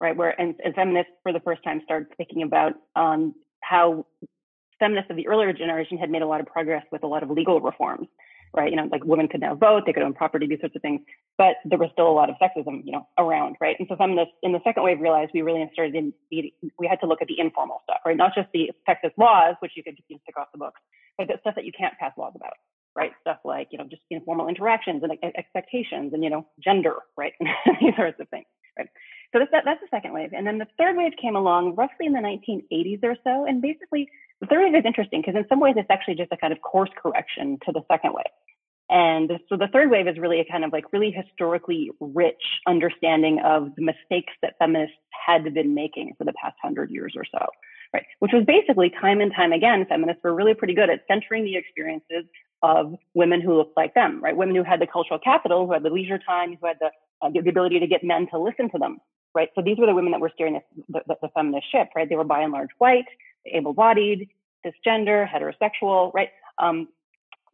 right? 0.00 0.16
Where 0.16 0.38
and, 0.40 0.54
and 0.64 0.74
feminists 0.74 1.12
for 1.22 1.32
the 1.32 1.40
first 1.40 1.62
time 1.64 1.80
started 1.84 2.08
thinking 2.16 2.42
about 2.42 2.74
um, 2.94 3.34
how 3.62 4.06
feminists 4.78 5.10
of 5.10 5.16
the 5.16 5.26
earlier 5.28 5.52
generation 5.52 5.98
had 5.98 6.10
made 6.10 6.22
a 6.22 6.26
lot 6.26 6.40
of 6.40 6.46
progress 6.46 6.84
with 6.92 7.02
a 7.02 7.06
lot 7.06 7.22
of 7.22 7.30
legal 7.30 7.60
reforms 7.60 8.08
right? 8.54 8.70
You 8.70 8.76
know, 8.76 8.88
like 8.90 9.04
women 9.04 9.28
could 9.28 9.40
now 9.40 9.54
vote, 9.54 9.84
they 9.86 9.92
could 9.92 10.02
own 10.02 10.12
property, 10.12 10.46
these 10.46 10.60
sorts 10.60 10.76
of 10.76 10.82
things. 10.82 11.00
But 11.38 11.56
there 11.64 11.78
was 11.78 11.90
still 11.92 12.08
a 12.08 12.12
lot 12.12 12.28
of 12.28 12.36
sexism, 12.36 12.84
you 12.84 12.92
know, 12.92 13.06
around, 13.18 13.56
right? 13.60 13.76
And 13.78 13.88
so 13.88 13.96
feminists 13.96 14.34
in 14.42 14.52
the 14.52 14.60
second 14.64 14.82
wave 14.82 15.00
realized 15.00 15.30
we 15.32 15.42
really 15.42 15.68
started 15.72 15.94
in, 15.94 16.12
we 16.30 16.86
had 16.88 17.00
to 17.00 17.06
look 17.06 17.22
at 17.22 17.28
the 17.28 17.38
informal 17.40 17.80
stuff, 17.84 18.00
right? 18.04 18.16
Not 18.16 18.34
just 18.34 18.48
the 18.52 18.70
sexist 18.88 19.16
laws, 19.16 19.56
which 19.60 19.72
you 19.76 19.82
could 19.82 19.96
just 19.96 20.08
tick 20.08 20.36
off 20.38 20.48
the 20.52 20.58
books, 20.58 20.80
but 21.16 21.28
the 21.28 21.38
stuff 21.40 21.54
that 21.54 21.64
you 21.64 21.72
can't 21.76 21.94
pass 21.98 22.12
laws 22.18 22.32
about, 22.34 22.54
right? 22.94 23.12
Stuff 23.22 23.38
like, 23.44 23.68
you 23.70 23.78
know, 23.78 23.84
just 23.84 24.02
informal 24.10 24.48
interactions 24.48 25.02
and 25.02 25.12
expectations 25.36 26.12
and, 26.12 26.22
you 26.22 26.30
know, 26.30 26.46
gender, 26.62 26.96
right? 27.16 27.32
these 27.80 27.96
sorts 27.96 28.20
of 28.20 28.28
things, 28.28 28.46
right? 28.78 28.88
So 29.32 29.38
that's, 29.38 29.50
that, 29.52 29.62
that's 29.64 29.80
the 29.80 29.88
second 29.90 30.12
wave. 30.12 30.32
And 30.36 30.46
then 30.46 30.58
the 30.58 30.66
third 30.78 30.96
wave 30.96 31.12
came 31.20 31.36
along 31.36 31.74
roughly 31.74 32.04
in 32.04 32.12
the 32.12 32.20
1980s 32.20 33.02
or 33.02 33.16
so. 33.24 33.46
And 33.46 33.62
basically 33.62 34.08
the 34.42 34.48
third 34.48 34.64
wave 34.64 34.74
is 34.74 34.84
interesting 34.84 35.22
because 35.22 35.36
in 35.36 35.46
some 35.48 35.60
ways 35.60 35.74
it's 35.78 35.88
actually 35.88 36.16
just 36.16 36.32
a 36.32 36.36
kind 36.36 36.52
of 36.52 36.60
course 36.62 36.90
correction 37.00 37.58
to 37.64 37.72
the 37.72 37.82
second 37.90 38.12
wave. 38.12 38.34
And 38.90 39.30
so 39.48 39.56
the 39.56 39.68
third 39.72 39.88
wave 39.88 40.08
is 40.08 40.18
really 40.18 40.40
a 40.40 40.44
kind 40.44 40.64
of 40.64 40.72
like 40.72 40.92
really 40.92 41.12
historically 41.12 41.90
rich 42.00 42.42
understanding 42.66 43.40
of 43.44 43.70
the 43.76 43.82
mistakes 43.82 44.32
that 44.42 44.54
feminists 44.58 44.96
had 45.26 45.54
been 45.54 45.74
making 45.74 46.14
for 46.18 46.24
the 46.24 46.32
past 46.32 46.56
hundred 46.60 46.90
years 46.90 47.14
or 47.16 47.24
so, 47.24 47.46
right? 47.94 48.02
Which 48.18 48.32
was 48.34 48.44
basically 48.44 48.90
time 49.00 49.20
and 49.20 49.32
time 49.32 49.52
again, 49.52 49.86
feminists 49.88 50.20
were 50.24 50.34
really 50.34 50.54
pretty 50.54 50.74
good 50.74 50.90
at 50.90 51.02
centering 51.06 51.44
the 51.44 51.56
experiences 51.56 52.24
of 52.64 52.96
women 53.14 53.40
who 53.40 53.56
looked 53.56 53.76
like 53.76 53.94
them, 53.94 54.20
right? 54.22 54.36
Women 54.36 54.56
who 54.56 54.64
had 54.64 54.80
the 54.80 54.88
cultural 54.88 55.20
capital, 55.20 55.66
who 55.66 55.72
had 55.72 55.84
the 55.84 55.90
leisure 55.90 56.18
time, 56.18 56.58
who 56.60 56.66
had 56.66 56.78
the, 56.80 56.90
uh, 57.24 57.30
the 57.30 57.48
ability 57.48 57.78
to 57.78 57.86
get 57.86 58.02
men 58.02 58.26
to 58.32 58.38
listen 58.38 58.68
to 58.72 58.78
them, 58.78 58.98
right? 59.36 59.50
So 59.54 59.62
these 59.62 59.78
were 59.78 59.86
the 59.86 59.94
women 59.94 60.10
that 60.10 60.20
were 60.20 60.32
steering 60.34 60.60
the, 60.88 61.00
the, 61.06 61.16
the 61.22 61.28
feminist 61.28 61.70
ship, 61.70 61.90
right? 61.94 62.08
They 62.08 62.16
were 62.16 62.24
by 62.24 62.40
and 62.40 62.52
large 62.52 62.70
white, 62.78 63.06
able-bodied, 63.46 64.28
cisgender, 64.64 65.28
heterosexual, 65.28 66.12
right? 66.14 66.30
Um, 66.58 66.88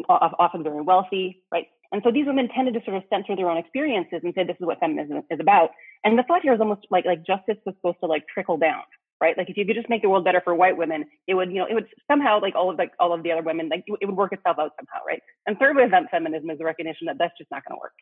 often 0.08 0.62
very 0.62 0.82
wealthy, 0.82 1.42
right? 1.52 1.66
And 1.92 2.02
so 2.04 2.12
these 2.12 2.26
women 2.26 2.48
tended 2.48 2.74
to 2.74 2.84
sort 2.84 2.96
of 2.96 3.02
censor 3.10 3.34
their 3.34 3.48
own 3.48 3.56
experiences 3.56 4.20
and 4.22 4.34
say 4.34 4.44
this 4.44 4.56
is 4.60 4.66
what 4.66 4.78
feminism 4.78 5.22
is 5.30 5.40
about. 5.40 5.70
And 6.04 6.18
the 6.18 6.22
thought 6.22 6.42
here 6.42 6.52
is 6.52 6.60
almost 6.60 6.86
like 6.90 7.06
like 7.06 7.26
justice 7.26 7.56
was 7.64 7.74
supposed 7.76 7.98
to 8.00 8.06
like 8.06 8.24
trickle 8.32 8.58
down, 8.58 8.82
right? 9.20 9.36
Like 9.38 9.48
if 9.48 9.56
you 9.56 9.64
could 9.64 9.74
just 9.74 9.88
make 9.88 10.02
the 10.02 10.08
world 10.08 10.24
better 10.24 10.42
for 10.44 10.54
white 10.54 10.76
women, 10.76 11.04
it 11.26 11.34
would 11.34 11.50
you 11.50 11.58
know 11.58 11.66
it 11.66 11.74
would 11.74 11.86
somehow 12.10 12.40
like 12.40 12.54
all 12.54 12.70
of 12.70 12.78
like 12.78 12.92
all 13.00 13.12
of 13.14 13.22
the 13.22 13.32
other 13.32 13.42
women 13.42 13.68
like 13.70 13.84
it 13.86 14.06
would 14.06 14.16
work 14.16 14.32
itself 14.32 14.58
out 14.58 14.72
somehow, 14.78 15.04
right? 15.06 15.22
And 15.46 15.58
third 15.58 15.76
wave 15.76 15.90
feminism 16.10 16.50
is 16.50 16.58
the 16.58 16.64
recognition 16.64 17.06
that 17.06 17.16
that's 17.18 17.36
just 17.38 17.50
not 17.50 17.64
going 17.66 17.76
to 17.76 17.80
work, 17.80 17.94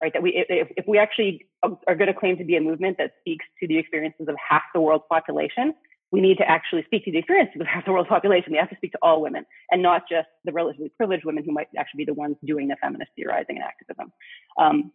right? 0.00 0.12
That 0.12 0.22
we 0.22 0.44
if, 0.48 0.68
if 0.76 0.84
we 0.86 0.98
actually 0.98 1.46
are 1.62 1.96
going 1.96 2.08
to 2.08 2.14
claim 2.14 2.38
to 2.38 2.44
be 2.44 2.56
a 2.56 2.60
movement 2.60 2.98
that 2.98 3.12
speaks 3.20 3.44
to 3.60 3.66
the 3.66 3.78
experiences 3.78 4.28
of 4.28 4.36
half 4.48 4.62
the 4.72 4.80
world's 4.80 5.04
population, 5.10 5.74
we 6.14 6.20
need 6.20 6.38
to 6.38 6.48
actually 6.48 6.84
speak 6.84 7.04
to 7.04 7.10
the 7.10 7.18
experiences 7.18 7.60
of 7.60 7.66
half 7.66 7.84
the 7.84 7.90
world's 7.90 8.08
population. 8.08 8.52
We 8.52 8.58
have 8.58 8.70
to 8.70 8.76
speak 8.76 8.92
to 8.92 8.98
all 9.02 9.20
women 9.20 9.44
and 9.72 9.82
not 9.82 10.02
just 10.08 10.28
the 10.44 10.52
relatively 10.52 10.92
privileged 10.96 11.24
women 11.24 11.42
who 11.44 11.50
might 11.50 11.66
actually 11.76 11.98
be 11.98 12.04
the 12.04 12.14
ones 12.14 12.36
doing 12.46 12.68
the 12.68 12.76
feminist 12.80 13.10
theorizing 13.16 13.56
and 13.56 13.64
activism. 13.64 14.12
Um, 14.56 14.92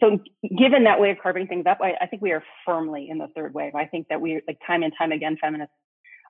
so 0.00 0.20
given 0.56 0.84
that 0.84 1.00
way 1.00 1.10
of 1.10 1.16
carving 1.20 1.48
things 1.48 1.64
up, 1.68 1.78
I, 1.82 1.94
I, 2.00 2.06
think 2.06 2.22
we 2.22 2.30
are 2.30 2.44
firmly 2.64 3.08
in 3.10 3.18
the 3.18 3.26
third 3.34 3.52
wave. 3.52 3.74
I 3.74 3.86
think 3.86 4.06
that 4.10 4.20
we, 4.20 4.42
like 4.46 4.58
time 4.64 4.84
and 4.84 4.92
time 4.96 5.10
again, 5.10 5.36
feminists 5.40 5.74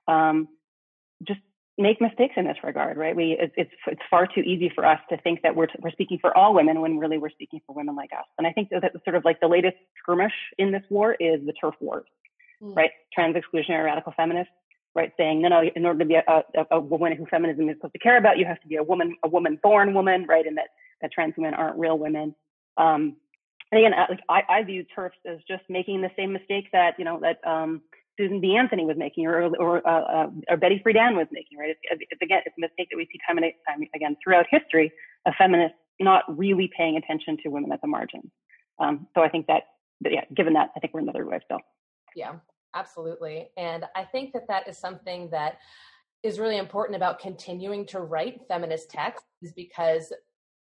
um, 0.07 0.47
just 1.27 1.39
make 1.77 2.01
mistakes 2.01 2.33
in 2.35 2.45
this 2.45 2.57
regard, 2.63 2.97
right? 2.97 3.15
We 3.15 3.37
it's 3.39 3.53
it's, 3.55 3.71
it's 3.85 4.01
far 4.09 4.25
too 4.25 4.41
easy 4.41 4.71
for 4.73 4.85
us 4.85 4.99
to 5.09 5.17
think 5.17 5.43
that 5.43 5.55
we're 5.55 5.67
we're 5.81 5.91
speaking 5.91 6.17
for 6.19 6.35
all 6.35 6.55
women 6.55 6.81
when 6.81 6.97
really 6.97 7.19
we're 7.19 7.29
speaking 7.29 7.61
for 7.67 7.75
women 7.75 7.95
like 7.95 8.09
us. 8.11 8.25
And 8.39 8.47
I 8.47 8.51
think 8.51 8.69
that 8.71 8.91
sort 9.05 9.15
of 9.15 9.23
like 9.23 9.39
the 9.39 9.47
latest 9.47 9.77
skirmish 10.01 10.33
in 10.57 10.71
this 10.71 10.83
war 10.89 11.13
is 11.13 11.39
the 11.45 11.53
TERF 11.63 11.73
wars, 11.79 12.07
mm. 12.61 12.75
right? 12.75 12.91
Trans 13.13 13.35
exclusionary 13.35 13.85
radical 13.85 14.13
feminists, 14.15 14.53
right? 14.95 15.11
Saying 15.17 15.41
no, 15.41 15.49
no, 15.49 15.63
in 15.75 15.85
order 15.85 15.99
to 15.99 16.05
be 16.05 16.15
a, 16.15 16.23
a, 16.27 16.65
a, 16.71 16.79
woman 16.79 17.15
who 17.15 17.25
feminism 17.25 17.69
is 17.69 17.75
supposed 17.77 17.93
to 17.93 17.99
care 17.99 18.17
about, 18.17 18.37
you 18.37 18.45
have 18.45 18.61
to 18.61 18.67
be 18.67 18.75
a 18.75 18.83
woman, 18.83 19.15
a 19.23 19.29
woman 19.29 19.59
born 19.61 19.93
woman, 19.93 20.25
right? 20.27 20.45
And 20.45 20.57
that 20.57 20.67
that 21.01 21.11
trans 21.11 21.33
women 21.37 21.53
aren't 21.53 21.79
real 21.79 21.97
women. 21.97 22.35
Um, 22.77 23.15
and 23.71 23.85
again, 23.85 23.93
like 24.09 24.19
I, 24.29 24.59
I 24.59 24.63
view 24.63 24.85
TERFs 24.95 25.11
as 25.25 25.39
just 25.47 25.63
making 25.69 26.01
the 26.01 26.11
same 26.17 26.33
mistake 26.33 26.65
that 26.73 26.95
you 26.97 27.05
know 27.05 27.19
that 27.21 27.39
um, 27.49 27.81
Susan 28.17 28.41
B. 28.41 28.55
Anthony 28.55 28.85
was 28.85 28.97
making, 28.97 29.25
or 29.25 29.55
or, 29.57 29.87
uh, 29.87 30.01
uh, 30.01 30.27
or 30.49 30.57
Betty 30.57 30.81
Friedan 30.85 31.15
was 31.15 31.27
making. 31.31 31.57
Right? 31.57 31.69
It's, 31.69 32.01
it's, 32.09 32.21
again, 32.21 32.41
it's 32.45 32.55
a 32.57 32.61
mistake 32.61 32.89
that 32.91 32.97
we 32.97 33.07
see 33.11 33.19
time 33.27 33.37
and 33.37 33.51
time 33.67 33.87
again 33.95 34.17
throughout 34.23 34.45
history 34.49 34.91
of 35.25 35.33
feminists 35.37 35.77
not 36.01 36.23
really 36.37 36.69
paying 36.75 36.97
attention 36.97 37.37
to 37.43 37.49
women 37.49 37.71
at 37.71 37.81
the 37.81 37.87
margins. 37.87 38.31
Um, 38.79 39.07
so 39.15 39.21
I 39.21 39.29
think 39.29 39.47
that, 39.47 39.63
yeah, 40.03 40.25
given 40.35 40.53
that, 40.53 40.69
I 40.75 40.79
think 40.79 40.93
we're 40.93 41.01
another 41.01 41.25
way 41.25 41.39
still. 41.45 41.59
Yeah, 42.15 42.33
absolutely. 42.75 43.49
And 43.57 43.85
I 43.95 44.03
think 44.03 44.33
that 44.33 44.47
that 44.47 44.67
is 44.67 44.77
something 44.77 45.29
that 45.31 45.57
is 46.23 46.39
really 46.39 46.57
important 46.57 46.95
about 46.95 47.19
continuing 47.19 47.85
to 47.87 48.01
write 48.01 48.41
feminist 48.47 48.89
texts, 48.91 49.27
is 49.41 49.51
because 49.53 50.13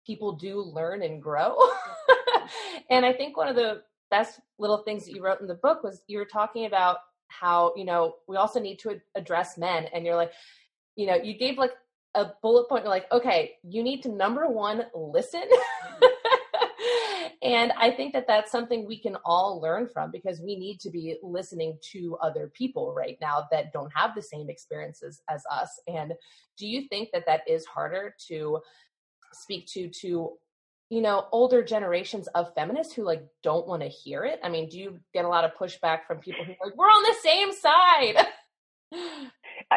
people 0.07 0.33
do 0.33 0.61
learn 0.61 1.03
and 1.03 1.23
grow. 1.23 1.57
and 2.91 3.05
I 3.05 3.13
think 3.13 3.37
one 3.37 3.49
of 3.49 3.57
the 3.57 3.83
best 4.11 4.41
little 4.59 4.79
things 4.79 5.05
that 5.05 5.13
you 5.13 5.23
wrote 5.23 5.41
in 5.41 5.47
the 5.47 5.55
book 5.55 5.83
was 5.83 6.03
you 6.07 6.19
were 6.19 6.25
talking 6.25 6.67
about 6.67 6.99
how, 7.29 7.73
you 7.77 7.85
know, 7.85 8.15
we 8.29 8.37
also 8.37 8.61
need 8.61 8.79
to 8.81 9.01
address 9.15 9.57
men. 9.59 9.87
And 9.95 10.05
you're 10.05 10.17
like, 10.17 10.33
you 10.97 11.07
know, 11.07 11.17
you 11.17 11.39
gave 11.39 11.59
like 11.59 11.73
a 12.15 12.27
bullet 12.43 12.69
point, 12.69 12.85
you're 12.85 12.91
like, 12.93 13.11
okay, 13.13 13.53
you 13.63 13.83
need 13.83 14.03
to 14.03 14.09
number 14.09 14.49
one, 14.49 14.85
listen. 14.95 15.45
and 17.43 17.73
I 17.79 17.91
think 17.91 18.13
that 18.13 18.27
that's 18.27 18.53
something 18.53 18.87
we 18.87 18.99
can 18.99 19.17
all 19.25 19.61
learn 19.61 19.89
from 19.89 20.11
because 20.11 20.41
we 20.41 20.57
need 20.59 20.79
to 20.81 20.91
be 20.91 21.17
listening 21.23 21.79
to 21.93 22.19
other 22.23 22.53
people 22.55 22.93
right 22.93 23.17
now 23.21 23.47
that 23.51 23.73
don't 23.73 23.93
have 23.95 24.15
the 24.15 24.23
same 24.23 24.51
experiences 24.51 25.23
as 25.31 25.43
us. 25.51 25.81
And 25.89 26.13
do 26.59 26.67
you 26.67 26.87
think 26.89 27.09
that 27.13 27.25
that 27.27 27.41
is 27.49 27.65
harder 27.65 28.15
to 28.29 28.61
speak 29.33 29.67
to 29.69 29.89
to 29.89 30.33
you 30.91 31.01
know 31.01 31.27
older 31.33 31.63
generations 31.63 32.27
of 32.29 32.53
feminists 32.55 32.93
who 32.93 33.05
like 33.05 33.25
don't 33.43 33.67
want 33.67 33.81
to 33.81 33.89
hear 33.89 34.25
it 34.25 34.41
i 34.43 34.49
mean 34.49 34.69
do 34.69 34.77
you 34.77 34.99
get 35.15 35.25
a 35.25 35.29
lot 35.29 35.45
of 35.45 35.55
pushback 35.55 36.01
from 36.05 36.19
people 36.19 36.45
who 36.45 36.53
like 36.65 36.77
we're 36.77 36.87
on 36.87 37.03
the 37.05 37.15
same 37.23 37.53
side 37.53 38.27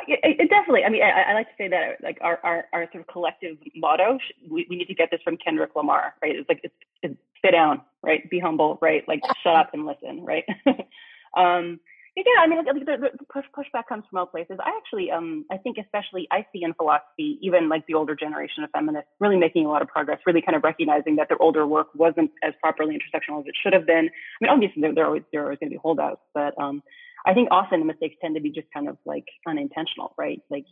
it, 0.07 0.19
it 0.23 0.49
definitely 0.49 0.83
i 0.83 0.89
mean 0.89 1.01
I, 1.03 1.31
I, 1.31 1.33
like 1.33 1.47
to 1.47 1.53
say 1.57 1.67
that 1.69 2.03
like 2.03 2.17
our, 2.21 2.39
our, 2.43 2.65
our 2.73 2.89
sort 2.91 3.01
of 3.01 3.07
collective 3.07 3.57
motto 3.75 4.17
we, 4.49 4.65
we 4.69 4.75
need 4.75 4.87
to 4.87 4.95
get 4.95 5.09
this 5.11 5.21
from 5.23 5.37
kendrick 5.37 5.75
lamar 5.75 6.15
right? 6.21 6.35
It's 6.35 6.49
like 6.49 6.61
it's, 6.63 6.75
it's 7.01 7.15
sit 7.43 7.51
down 7.51 7.81
right? 8.01 8.29
Be 8.29 8.39
humble 8.39 8.77
right? 8.81 9.03
Like 9.07 9.21
shut 9.43 9.55
up 9.55 9.71
and 9.73 9.85
listen 9.85 10.23
right? 10.23 10.45
Um 11.35 11.79
yeah, 12.15 12.23
I 12.41 12.47
mean, 12.47 12.63
the, 12.63 12.73
the 12.85 13.25
push 13.25 13.45
pushback 13.57 13.87
comes 13.89 14.03
from 14.07 14.19
all 14.19 14.27
places. 14.27 14.57
I 14.63 14.69
actually, 14.77 15.09
um, 15.09 15.45
I 15.51 15.57
think 15.57 15.77
especially 15.79 16.27
I 16.31 16.45
see 16.53 16.61
in 16.63 16.75
philosophy, 16.75 17.39
even 17.41 17.69
like 17.69 17.87
the 17.87 17.95
older 17.95 18.15
generation 18.15 18.63
of 18.63 18.69
feminists, 18.69 19.09
really 19.19 19.37
making 19.37 19.65
a 19.65 19.69
lot 19.69 19.81
of 19.81 19.87
progress, 19.87 20.19
really 20.27 20.41
kind 20.41 20.55
of 20.55 20.63
recognizing 20.63 21.15
that 21.15 21.27
their 21.27 21.41
older 21.41 21.65
work 21.65 21.87
wasn't 21.95 22.29
as 22.43 22.53
properly 22.61 22.95
intersectional 22.95 23.39
as 23.39 23.47
it 23.47 23.55
should 23.63 23.73
have 23.73 23.87
been. 23.87 24.09
I 24.09 24.37
mean, 24.41 24.51
obviously 24.51 24.83
there, 24.83 24.93
there 24.93 25.05
are 25.05 25.07
always 25.07 25.23
there 25.31 25.41
are 25.41 25.45
always 25.45 25.59
going 25.59 25.71
to 25.71 25.73
be 25.73 25.79
holdouts, 25.81 26.21
but 26.35 26.53
um, 26.61 26.83
I 27.25 27.33
think 27.33 27.49
often 27.51 27.79
the 27.79 27.85
mistakes 27.85 28.15
tend 28.21 28.35
to 28.35 28.41
be 28.41 28.51
just 28.51 28.67
kind 28.73 28.89
of 28.89 28.97
like 29.05 29.25
unintentional, 29.47 30.13
right? 30.17 30.41
Like 30.49 30.65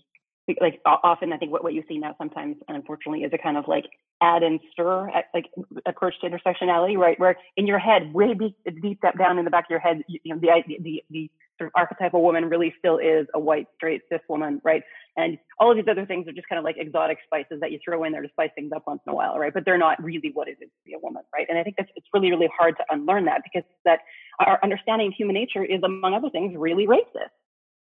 like 0.60 0.82
often 0.86 1.32
I 1.32 1.38
think 1.38 1.52
what, 1.52 1.64
what 1.64 1.74
you 1.74 1.84
see 1.88 1.98
now 1.98 2.16
sometimes, 2.18 2.58
unfortunately, 2.68 3.24
is 3.24 3.32
a 3.34 3.38
kind 3.38 3.58
of 3.58 3.68
like 3.68 3.86
add 4.22 4.44
and 4.44 4.60
stir 4.72 5.10
like 5.34 5.46
approach 5.86 6.14
to 6.22 6.30
intersectionality, 6.30 6.98
right? 6.98 7.20
Where 7.20 7.36
in 7.58 7.68
your 7.68 7.80
head, 7.80 8.14
way 8.14 8.34
deep, 8.34 8.56
deep 8.82 9.00
down 9.18 9.40
in 9.40 9.46
the 9.46 9.52
back 9.52 9.66
of 9.66 9.70
your 9.70 9.80
head, 9.80 10.04
you, 10.08 10.20
you 10.24 10.36
know, 10.36 10.40
the, 10.40 10.78
the, 10.80 11.04
the 11.10 11.32
sort 11.58 11.68
of 11.68 11.72
archetypal 11.76 12.22
woman 12.22 12.46
really 12.46 12.74
still 12.80 12.98
is 12.98 13.28
a 13.34 13.40
white, 13.40 13.68
straight, 13.76 14.02
cis 14.12 14.22
woman, 14.30 14.62
right? 14.64 14.84
And 15.18 15.38
all 15.60 15.72
of 15.72 15.78
these 15.78 15.86
other 15.90 16.06
things 16.06 16.28
are 16.28 16.32
just 16.32 16.48
kind 16.48 16.58
of 16.58 16.64
like 16.64 16.76
exotic 16.78 17.18
spices 17.26 17.60
that 17.62 17.72
you 17.72 17.80
throw 17.84 18.04
in 18.04 18.12
there 18.12 18.22
to 18.22 18.30
spice 18.30 18.50
things 18.56 18.72
up 18.76 18.84
once 18.88 19.02
in 19.06 19.12
a 19.12 19.16
while, 19.16 19.38
right? 19.38 19.54
But 19.54 19.66
they're 19.66 19.78
not 19.78 20.02
really 20.04 20.32
what 20.34 20.48
it 20.48 20.58
is 20.62 20.70
to 20.70 20.86
be 20.86 20.94
a 20.94 21.00
woman, 21.00 21.24
right? 21.34 21.48
And 21.50 21.58
I 21.58 21.64
think 21.64 21.76
that's, 21.78 21.90
it's 21.96 22.08
really, 22.14 22.32
really 22.32 22.50
hard 22.58 22.78
to 22.78 22.84
unlearn 22.90 23.26
that 23.26 23.42
because 23.44 23.68
that 23.86 24.00
our 24.40 24.60
understanding 24.64 25.08
of 25.08 25.14
human 25.14 25.34
nature 25.34 25.64
is, 25.64 25.82
among 25.84 26.14
other 26.14 26.30
things, 26.30 26.54
really 26.56 26.88
racist, 26.88 27.34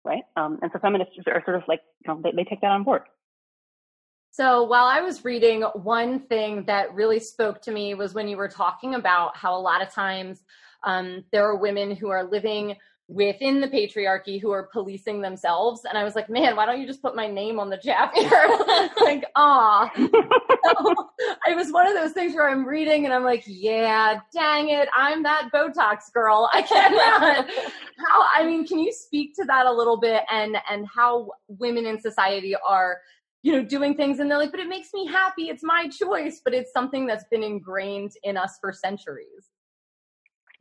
right? 0.03 0.23
Um, 0.35 0.59
and 0.61 0.71
so 0.73 0.79
feminists 0.79 1.13
are 1.27 1.43
sort 1.45 1.57
of 1.57 1.63
like, 1.67 1.81
you 2.05 2.13
know, 2.13 2.21
they, 2.23 2.31
they 2.31 2.43
take 2.43 2.61
that 2.61 2.71
on 2.71 2.83
board. 2.83 3.03
So 4.31 4.63
while 4.63 4.85
I 4.85 5.01
was 5.01 5.25
reading, 5.25 5.63
one 5.73 6.19
thing 6.19 6.63
that 6.65 6.93
really 6.93 7.19
spoke 7.19 7.61
to 7.63 7.71
me 7.71 7.95
was 7.95 8.13
when 8.13 8.27
you 8.27 8.37
were 8.37 8.47
talking 8.47 8.95
about 8.95 9.35
how 9.35 9.57
a 9.57 9.59
lot 9.59 9.81
of 9.81 9.91
times 9.91 10.43
um, 10.83 11.23
there 11.31 11.45
are 11.45 11.57
women 11.57 11.95
who 11.95 12.09
are 12.09 12.23
living 12.23 12.75
within 13.09 13.59
the 13.59 13.67
patriarchy 13.67 14.39
who 14.39 14.51
are 14.51 14.69
policing 14.71 15.19
themselves. 15.19 15.81
And 15.83 15.97
I 15.97 16.03
was 16.03 16.15
like, 16.15 16.29
man, 16.29 16.55
why 16.55 16.67
don't 16.67 16.79
you 16.79 16.85
just 16.85 17.01
put 17.01 17.15
my 17.15 17.25
name 17.25 17.59
on 17.59 17.71
the 17.71 17.79
chapter? 17.83 18.21
like, 19.03 19.25
ah. 19.35 19.91
it 19.95 21.55
was 21.55 21.71
one 21.71 21.87
of 21.87 21.95
those 21.95 22.11
things 22.11 22.35
where 22.35 22.47
I'm 22.47 22.63
reading 22.67 23.05
and 23.05 23.13
I'm 23.13 23.23
like, 23.23 23.43
yeah, 23.47 24.19
dang 24.31 24.69
it, 24.69 24.87
I'm 24.95 25.23
that 25.23 25.49
Botox 25.51 26.13
girl. 26.13 26.51
I 26.53 26.61
cannot. 26.61 27.49
how? 27.97 28.27
I 28.35 28.45
mean, 28.45 28.67
can 28.67 28.77
you 28.77 28.93
speak 28.93 29.35
to 29.37 29.45
that 29.45 29.65
a 29.65 29.73
little 29.73 29.97
bit 29.97 30.21
and 30.31 30.57
and 30.69 30.87
how 30.87 31.31
women 31.47 31.87
in 31.87 31.99
society 31.99 32.55
are 32.55 32.99
you 33.41 33.53
know, 33.53 33.63
doing 33.63 33.95
things 33.95 34.19
and 34.19 34.29
they're 34.29 34.37
like, 34.37 34.51
but 34.51 34.59
it 34.59 34.67
makes 34.67 34.89
me 34.93 35.05
happy. 35.07 35.43
It's 35.43 35.63
my 35.63 35.87
choice, 35.87 36.41
but 36.43 36.53
it's 36.53 36.71
something 36.71 37.07
that's 37.07 37.25
been 37.31 37.43
ingrained 37.43 38.11
in 38.23 38.37
us 38.37 38.57
for 38.59 38.73
centuries. 38.73 39.49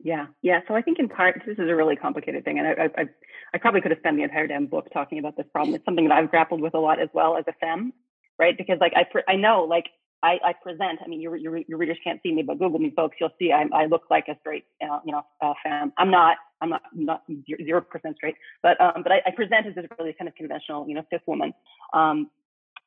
Yeah, 0.01 0.27
yeah. 0.41 0.61
So 0.67 0.75
I 0.75 0.81
think 0.81 0.97
in 0.97 1.09
part 1.09 1.41
this 1.45 1.57
is 1.59 1.69
a 1.69 1.75
really 1.75 1.97
complicated 1.97 2.45
thing, 2.45 2.57
and 2.57 2.67
I, 2.67 2.89
I, 2.97 3.05
I 3.53 3.57
probably 3.57 3.81
could 3.81 3.91
have 3.91 3.99
spent 3.99 4.15
the 4.15 4.23
entire 4.23 4.47
damn 4.47 4.65
book 4.65 4.87
talking 4.93 5.19
about 5.19 5.35
this 5.35 5.45
problem. 5.51 5.75
It's 5.75 5.83
something 5.83 6.07
that 6.07 6.13
I've 6.13 6.31
grappled 6.31 6.61
with 6.61 6.73
a 6.73 6.79
lot 6.79 7.01
as 7.01 7.09
well 7.13 7.35
as 7.35 7.43
a 7.49 7.53
femme, 7.59 7.91
right? 8.39 8.57
Because 8.57 8.77
like 8.79 8.93
I, 8.95 9.05
I 9.29 9.35
know, 9.35 9.65
like 9.65 9.87
I, 10.23 10.37
I 10.43 10.53
present. 10.53 10.99
I 11.03 11.07
mean, 11.09 11.19
your, 11.19 11.35
your 11.35 11.57
your 11.67 11.77
readers 11.77 11.97
can't 12.01 12.21
see 12.23 12.33
me, 12.33 12.43
but 12.43 12.59
Google 12.59 12.79
me, 12.79 12.93
folks. 12.95 13.17
You'll 13.19 13.33
see 13.39 13.51
I, 13.51 13.65
I 13.73 13.87
look 13.87 14.03
like 14.09 14.29
a 14.29 14.37
straight, 14.39 14.63
uh, 14.81 14.99
you 15.05 15.11
know, 15.11 15.23
uh, 15.41 15.53
femme. 15.63 15.91
I'm 15.97 16.11
not. 16.11 16.37
I'm 16.61 16.69
not 16.69 16.81
not 16.93 17.23
zero 17.65 17.81
percent 17.81 18.15
straight, 18.17 18.35
but 18.63 18.79
um, 18.79 19.03
but 19.03 19.11
I, 19.11 19.21
I 19.25 19.31
present 19.31 19.67
as 19.67 19.77
a 19.77 19.87
really 19.97 20.13
kind 20.17 20.27
of 20.27 20.35
conventional, 20.35 20.87
you 20.87 20.95
know, 20.95 21.03
cis 21.09 21.21
woman. 21.25 21.53
Um, 21.93 22.29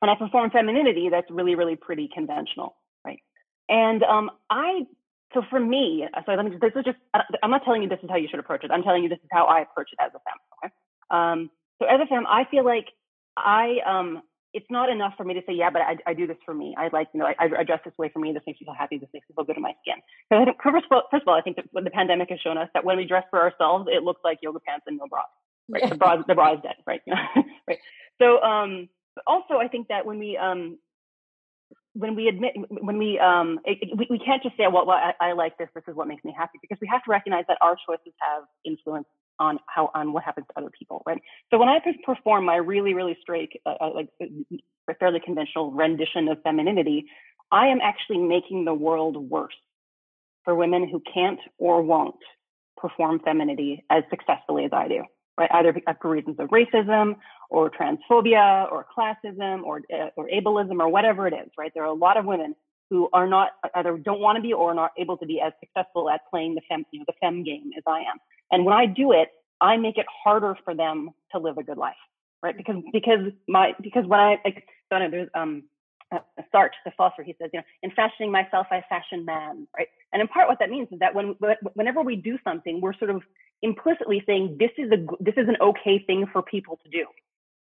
and 0.03 0.11
I 0.11 0.15
perform 0.15 0.51
femininity 0.51 1.07
that's 1.09 1.31
really, 1.31 1.55
really 1.55 1.77
pretty 1.77 2.09
conventional, 2.13 2.75
right? 3.05 3.19
And 3.69 4.03
um, 4.03 4.29
I, 4.49 4.81
so 5.33 5.43
for 5.49 5.59
me, 5.59 6.05
so 6.25 6.33
let 6.33 6.43
me, 6.43 6.51
this 6.61 6.73
is 6.75 6.83
just, 6.83 6.97
I'm 7.41 7.49
not 7.49 7.63
telling 7.63 7.83
you 7.83 7.89
this 7.89 7.99
is 8.03 8.09
how 8.09 8.17
you 8.17 8.27
should 8.29 8.39
approach 8.39 8.65
it. 8.65 8.71
I'm 8.71 8.83
telling 8.83 9.03
you 9.03 9.09
this 9.09 9.19
is 9.23 9.29
how 9.31 9.45
I 9.45 9.61
approach 9.61 9.89
it 9.93 9.99
as 10.03 10.11
a 10.13 10.19
femme, 10.19 10.43
okay? 10.59 10.73
Um, 11.09 11.49
so 11.81 11.87
as 11.87 12.01
a 12.03 12.05
femme, 12.05 12.27
I 12.27 12.43
feel 12.51 12.65
like 12.65 12.87
I, 13.37 13.77
um, 13.87 14.23
it's 14.53 14.65
not 14.69 14.89
enough 14.89 15.13
for 15.15 15.23
me 15.23 15.33
to 15.35 15.41
say, 15.47 15.53
yeah, 15.53 15.69
but 15.69 15.81
I, 15.81 15.95
I 16.05 16.13
do 16.13 16.27
this 16.27 16.37
for 16.45 16.53
me. 16.53 16.75
I 16.77 16.89
like, 16.91 17.07
you 17.13 17.21
know, 17.21 17.25
I, 17.25 17.47
I 17.59 17.63
dress 17.63 17.79
this 17.85 17.93
way 17.97 18.09
for 18.11 18.19
me. 18.19 18.33
This 18.33 18.43
makes 18.45 18.59
me 18.59 18.65
feel 18.65 18.75
happy. 18.77 18.97
This 18.97 19.09
makes 19.13 19.27
me 19.29 19.35
feel 19.35 19.45
good 19.45 19.55
in 19.55 19.63
my 19.63 19.73
skin. 19.81 20.03
So 20.27 20.37
I 20.37 20.43
think, 20.43 20.57
first 20.61 20.85
of 20.85 20.91
all, 20.91 21.03
first 21.09 21.21
of 21.23 21.29
all 21.29 21.35
I 21.35 21.41
think 21.41 21.55
that 21.55 21.65
the 21.73 21.89
pandemic 21.89 22.29
has 22.29 22.41
shown 22.41 22.57
us 22.57 22.67
that 22.73 22.83
when 22.83 22.97
we 22.97 23.05
dress 23.05 23.23
for 23.31 23.41
ourselves, 23.41 23.87
it 23.89 24.03
looks 24.03 24.19
like 24.25 24.39
yoga 24.43 24.59
pants 24.59 24.83
and 24.85 24.97
no 24.97 25.07
bra. 25.07 25.23
Right? 25.69 25.89
the 25.89 25.95
bra, 25.95 26.21
the 26.27 26.35
bra 26.35 26.55
is 26.55 26.59
dead, 26.61 26.75
right? 26.85 27.01
right. 27.67 27.79
So, 28.21 28.41
um, 28.41 28.89
also, 29.27 29.55
I 29.55 29.67
think 29.67 29.87
that 29.87 30.05
when 30.05 30.19
we 30.19 30.37
um, 30.37 30.77
when 31.93 32.15
we 32.15 32.27
admit 32.27 32.53
when 32.69 32.97
we 32.97 33.19
um, 33.19 33.59
it, 33.65 33.89
we, 33.97 34.07
we 34.09 34.19
can't 34.19 34.41
just 34.41 34.57
say, 34.57 34.63
well, 34.71 34.85
well 34.85 34.97
I, 34.97 35.29
I 35.29 35.33
like 35.33 35.57
this. 35.57 35.69
This 35.75 35.83
is 35.87 35.95
what 35.95 36.07
makes 36.07 36.23
me 36.23 36.33
happy, 36.35 36.59
because 36.61 36.77
we 36.81 36.87
have 36.87 37.03
to 37.03 37.11
recognize 37.11 37.45
that 37.47 37.57
our 37.61 37.75
choices 37.87 38.13
have 38.19 38.43
influence 38.65 39.07
on 39.39 39.59
how 39.67 39.91
on 39.93 40.13
what 40.13 40.23
happens 40.23 40.47
to 40.47 40.59
other 40.59 40.71
people, 40.77 41.03
right? 41.05 41.21
So 41.51 41.57
when 41.57 41.69
I 41.69 41.79
perform 42.05 42.45
my 42.45 42.55
really 42.55 42.93
really 42.93 43.17
straight, 43.21 43.51
uh, 43.65 43.75
uh 43.79 43.93
like 43.93 44.09
uh, 44.21 44.93
fairly 44.99 45.19
conventional 45.19 45.71
rendition 45.71 46.27
of 46.27 46.41
femininity, 46.43 47.05
I 47.51 47.67
am 47.67 47.79
actually 47.81 48.19
making 48.19 48.65
the 48.65 48.73
world 48.73 49.17
worse 49.29 49.53
for 50.43 50.55
women 50.55 50.89
who 50.89 51.01
can't 51.13 51.39
or 51.57 51.81
won't 51.81 52.15
perform 52.75 53.19
femininity 53.19 53.83
as 53.89 54.03
successfully 54.09 54.65
as 54.65 54.71
I 54.73 54.87
do 54.87 55.03
right? 55.37 55.49
Either 55.51 55.73
for 56.01 56.09
reasons 56.09 56.35
of 56.39 56.49
racism 56.49 57.15
or 57.49 57.69
transphobia 57.69 58.71
or 58.71 58.85
classism 58.95 59.63
or, 59.63 59.81
uh, 59.93 60.09
or 60.15 60.29
ableism 60.29 60.79
or 60.79 60.89
whatever 60.89 61.27
it 61.27 61.33
is, 61.33 61.49
right? 61.57 61.71
There 61.73 61.83
are 61.83 61.87
a 61.87 61.93
lot 61.93 62.17
of 62.17 62.25
women 62.25 62.55
who 62.89 63.09
are 63.13 63.27
not 63.27 63.51
either 63.75 63.97
don't 63.97 64.19
want 64.19 64.35
to 64.35 64.41
be 64.41 64.53
or 64.53 64.71
are 64.71 64.75
not 64.75 64.91
able 64.97 65.17
to 65.17 65.25
be 65.25 65.41
as 65.41 65.53
successful 65.59 66.09
at 66.09 66.21
playing 66.29 66.55
the 66.55 66.61
fem, 66.69 66.85
you 66.91 66.99
know, 66.99 67.05
the 67.07 67.13
fem 67.21 67.43
game 67.43 67.71
as 67.77 67.83
I 67.87 67.99
am. 67.99 68.17
And 68.51 68.65
when 68.65 68.73
I 68.73 68.85
do 68.85 69.11
it, 69.11 69.29
I 69.61 69.77
make 69.77 69.97
it 69.97 70.05
harder 70.23 70.55
for 70.63 70.75
them 70.75 71.09
to 71.31 71.39
live 71.39 71.57
a 71.57 71.63
good 71.63 71.77
life, 71.77 71.95
right? 72.41 72.55
Because 72.55 72.75
because 72.91 73.31
my 73.47 73.73
because 73.81 74.05
when 74.05 74.19
I 74.19 74.37
like, 74.43 74.67
so 74.91 74.99
know, 74.99 75.09
there's 75.09 75.29
um 75.33 75.63
uh, 76.11 76.19
Sartre, 76.53 76.71
the 76.85 76.91
philosopher, 76.91 77.23
he 77.23 77.35
says, 77.41 77.49
you 77.53 77.59
know, 77.59 77.63
in 77.81 77.91
fashioning 77.91 78.31
myself, 78.31 78.67
I 78.69 78.83
fashion 78.87 79.25
man, 79.25 79.67
right? 79.75 79.87
And 80.11 80.21
in 80.21 80.27
part, 80.27 80.47
what 80.47 80.59
that 80.59 80.69
means 80.69 80.87
is 80.91 80.99
that 80.99 81.15
when 81.15 81.35
whenever 81.73 82.01
we 82.01 82.15
do 82.15 82.37
something, 82.43 82.81
we're 82.81 82.93
sort 82.93 83.09
of 83.09 83.23
implicitly 83.63 84.21
saying 84.27 84.57
this 84.59 84.71
is 84.77 84.91
a 84.91 84.97
this 85.19 85.33
is 85.37 85.47
an 85.47 85.57
okay 85.59 85.97
thing 86.05 86.27
for 86.31 86.43
people 86.43 86.79
to 86.83 86.89
do, 86.89 87.05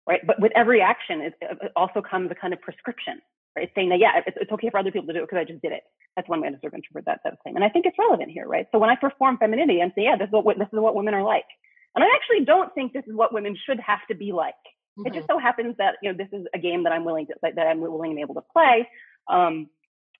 right? 0.08 0.20
But 0.26 0.40
with 0.40 0.50
every 0.56 0.80
action, 0.80 1.20
it, 1.20 1.34
it 1.40 1.72
also 1.76 2.00
comes 2.02 2.30
a 2.32 2.34
kind 2.34 2.52
of 2.52 2.60
prescription, 2.60 3.20
right? 3.56 3.70
Saying 3.74 3.90
that, 3.90 4.00
yeah, 4.00 4.20
it's, 4.26 4.36
it's 4.40 4.50
okay 4.52 4.70
for 4.70 4.78
other 4.78 4.90
people 4.90 5.06
to 5.08 5.12
do 5.12 5.20
it 5.20 5.28
because 5.28 5.38
I 5.38 5.44
just 5.44 5.62
did 5.62 5.72
it. 5.72 5.82
That's 6.16 6.28
one 6.28 6.40
way 6.40 6.48
to 6.48 6.58
sort 6.60 6.72
of 6.72 6.78
interpret 6.78 7.04
that, 7.04 7.20
that 7.24 7.34
thing. 7.44 7.54
And 7.54 7.64
I 7.64 7.68
think 7.68 7.86
it's 7.86 7.98
relevant 7.98 8.30
here, 8.30 8.46
right? 8.46 8.66
So 8.72 8.78
when 8.78 8.90
I 8.90 8.96
perform 8.96 9.38
femininity 9.38 9.80
and 9.80 9.92
say, 9.94 10.02
yeah, 10.04 10.16
this 10.16 10.26
is 10.26 10.32
what, 10.32 10.58
this 10.58 10.68
is 10.72 10.80
what 10.80 10.96
women 10.96 11.14
are 11.14 11.22
like. 11.22 11.46
And 11.94 12.02
I 12.02 12.08
actually 12.14 12.44
don't 12.44 12.74
think 12.74 12.92
this 12.92 13.04
is 13.06 13.14
what 13.14 13.32
women 13.32 13.56
should 13.66 13.80
have 13.80 14.00
to 14.08 14.14
be 14.14 14.32
like. 14.32 14.54
Mm-hmm. 14.98 15.06
It 15.06 15.14
just 15.14 15.28
so 15.28 15.38
happens 15.38 15.76
that, 15.78 15.96
you 16.02 16.10
know, 16.10 16.16
this 16.16 16.32
is 16.32 16.46
a 16.54 16.58
game 16.58 16.84
that 16.84 16.92
I'm 16.92 17.04
willing 17.04 17.26
to, 17.26 17.34
that, 17.42 17.56
that 17.56 17.66
I'm 17.66 17.80
willing 17.80 18.12
and 18.12 18.20
able 18.20 18.34
to 18.34 18.44
play. 18.52 18.88
Um, 19.28 19.68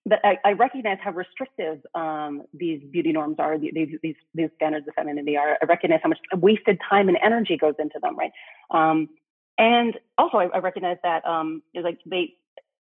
but 0.07 0.19
I, 0.25 0.39
I, 0.45 0.53
recognize 0.53 0.99
how 1.03 1.13
restrictive 1.13 1.79
um, 1.95 2.43
these 2.55 2.81
beauty 2.91 3.13
norms 3.13 3.37
are, 3.39 3.59
these, 3.59 3.73
these, 4.03 4.15
these 4.35 4.49
standards 4.57 4.89
of 4.89 4.95
femininity 4.95 5.37
are. 5.37 5.59
I 5.61 5.67
recognize 5.67 6.01
how 6.03 6.09
much 6.09 6.19
wasted 6.35 6.79
time 6.89 7.09
and 7.09 7.19
energy 7.23 7.57
goes 7.57 7.75
into 7.79 7.99
them, 8.03 8.17
right? 8.17 8.33
Um, 8.71 9.09
and 9.59 9.99
also, 10.17 10.39
I, 10.39 10.47
I 10.47 10.59
recognize 10.59 10.97
that 11.03 11.25
um, 11.27 11.63
like 11.75 11.99
they, 12.07 12.35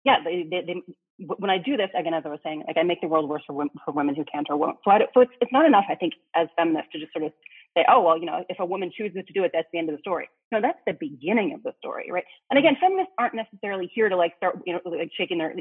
yeah, 0.05 0.17
they, 0.23 0.47
they, 0.51 0.61
they, 0.67 0.83
when 1.25 1.51
I 1.51 1.57
do 1.57 1.77
this, 1.77 1.89
again, 1.99 2.13
as 2.13 2.25
I 2.27 2.29
was 2.29 2.41
saying, 2.45 2.65
like 2.67 2.77
I 2.77 2.83
make 2.83 3.01
the 3.01 3.09
world 3.09 3.29
worse 3.29 3.43
for 3.47 3.55
women, 3.55 3.73
for 3.85 3.93
women 3.93 4.15
who 4.15 4.25
can't 4.31 4.47
or 4.51 4.57
won't. 4.59 4.79
So, 4.85 4.91
I 4.91 4.99
so 5.15 5.21
it's, 5.21 5.33
it's 5.41 5.53
not 5.53 5.65
enough, 5.65 5.87
I 5.89 5.95
think, 5.95 6.13
as 6.35 6.49
feminists 6.57 6.93
to 6.93 7.01
just 7.01 7.13
sort 7.15 7.25
of 7.25 7.33
say, 7.77 7.85
oh, 7.89 8.01
well, 8.01 8.19
you 8.19 8.25
know, 8.25 8.45
if 8.49 8.59
a 8.59 8.65
woman 8.65 8.91
chooses 8.97 9.23
to 9.27 9.33
do 9.33 9.45
it, 9.45 9.51
that's 9.53 9.69
the 9.73 9.79
end 9.79 9.89
of 9.89 9.95
the 9.95 10.01
story. 10.01 10.29
No, 10.51 10.61
that's 10.61 10.79
the 10.87 10.95
beginning 10.95 11.53
of 11.53 11.63
the 11.63 11.73
story, 11.79 12.09
right? 12.11 12.25
And 12.51 12.59
again, 12.59 12.77
feminists 12.81 13.13
aren't 13.19 13.35
necessarily 13.35 13.91
here 13.95 14.09
to 14.09 14.17
like 14.17 14.33
start, 14.39 14.59
you 14.67 14.73
know, 14.73 14.81
like 14.85 15.11
shaking 15.17 15.39
their, 15.39 15.55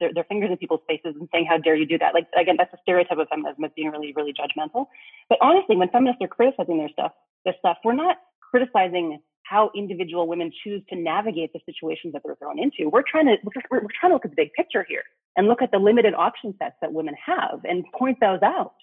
their, 0.00 0.12
their 0.14 0.24
fingers 0.24 0.50
in 0.50 0.56
people's 0.56 0.80
faces 0.88 1.14
and 1.18 1.28
saying, 1.32 1.46
how 1.48 1.58
dare 1.58 1.76
you 1.76 1.86
do 1.86 1.98
that? 1.98 2.14
Like, 2.14 2.26
again, 2.40 2.56
that's 2.58 2.72
a 2.72 2.78
stereotype 2.82 3.18
of 3.18 3.28
feminism 3.28 3.62
as 3.64 3.70
being 3.76 3.90
really, 3.90 4.12
really 4.16 4.32
judgmental. 4.32 4.86
But 5.28 5.38
honestly, 5.42 5.76
when 5.76 5.90
feminists 5.90 6.22
are 6.22 6.28
criticizing 6.28 6.78
their 6.78 6.90
stuff, 6.90 7.12
their 7.44 7.54
stuff, 7.58 7.76
we're 7.84 7.94
not 7.94 8.16
criticizing 8.40 9.20
how 9.42 9.70
individual 9.76 10.26
women 10.26 10.50
choose 10.64 10.82
to 10.88 10.96
navigate 10.96 11.52
the 11.52 11.60
situations 11.66 12.12
that 12.12 12.22
they're 12.24 12.34
thrown 12.36 12.58
into. 12.58 12.90
We're 12.90 13.04
trying 13.08 13.26
to, 13.26 13.36
we're, 13.44 13.80
we're 13.80 13.94
trying 14.00 14.10
to 14.10 14.14
look 14.14 14.24
at 14.24 14.32
the 14.32 14.36
big 14.36 14.52
picture 14.54 14.84
here 14.88 15.04
and 15.36 15.46
look 15.46 15.62
at 15.62 15.70
the 15.70 15.78
limited 15.78 16.14
option 16.14 16.54
sets 16.58 16.74
that 16.80 16.92
women 16.92 17.14
have 17.24 17.60
and 17.64 17.84
point 17.96 18.18
those 18.20 18.40
out 18.42 18.74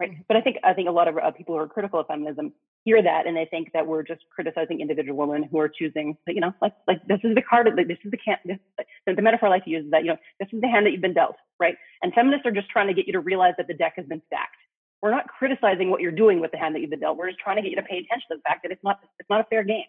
right? 0.00 0.10
But 0.28 0.36
I 0.36 0.40
think 0.40 0.56
I 0.64 0.72
think 0.72 0.88
a 0.88 0.92
lot 0.92 1.08
of 1.08 1.16
uh, 1.18 1.30
people 1.30 1.54
who 1.54 1.60
are 1.60 1.68
critical 1.68 2.00
of 2.00 2.06
feminism 2.06 2.52
hear 2.84 3.02
that 3.02 3.26
and 3.26 3.36
they 3.36 3.46
think 3.50 3.72
that 3.72 3.86
we're 3.86 4.02
just 4.02 4.20
criticizing 4.34 4.80
individual 4.80 5.16
women 5.16 5.48
who 5.50 5.58
are 5.58 5.68
choosing, 5.68 6.16
you 6.26 6.40
know, 6.40 6.52
like 6.62 6.74
like 6.86 7.00
this 7.06 7.20
is 7.24 7.34
the 7.34 7.42
card, 7.42 7.68
like 7.76 7.88
this 7.88 7.98
is 8.04 8.10
the 8.10 8.16
can, 8.16 8.36
this, 8.44 8.58
the, 9.06 9.14
the 9.14 9.22
metaphor 9.22 9.48
I 9.48 9.52
like 9.52 9.64
to 9.64 9.70
use 9.70 9.84
is 9.84 9.90
that 9.90 10.04
you 10.04 10.10
know 10.10 10.16
this 10.38 10.48
is 10.52 10.60
the 10.60 10.68
hand 10.68 10.86
that 10.86 10.92
you've 10.92 11.00
been 11.00 11.14
dealt, 11.14 11.36
right? 11.58 11.76
And 12.02 12.12
feminists 12.14 12.46
are 12.46 12.52
just 12.52 12.70
trying 12.70 12.86
to 12.88 12.94
get 12.94 13.06
you 13.06 13.12
to 13.12 13.20
realize 13.20 13.54
that 13.58 13.66
the 13.66 13.74
deck 13.74 13.94
has 13.96 14.06
been 14.06 14.22
stacked. 14.26 14.56
We're 15.02 15.10
not 15.10 15.28
criticizing 15.28 15.90
what 15.90 16.00
you're 16.00 16.12
doing 16.12 16.40
with 16.40 16.50
the 16.50 16.58
hand 16.58 16.74
that 16.74 16.80
you've 16.80 16.90
been 16.90 17.00
dealt. 17.00 17.16
We're 17.16 17.28
just 17.28 17.40
trying 17.40 17.56
to 17.56 17.62
get 17.62 17.70
you 17.70 17.76
to 17.76 17.82
pay 17.82 17.98
attention 17.98 18.26
to 18.30 18.36
the 18.36 18.42
fact 18.42 18.62
that 18.62 18.72
it's 18.72 18.82
not 18.84 19.00
it's 19.18 19.30
not 19.30 19.40
a 19.40 19.44
fair 19.44 19.64
game. 19.64 19.84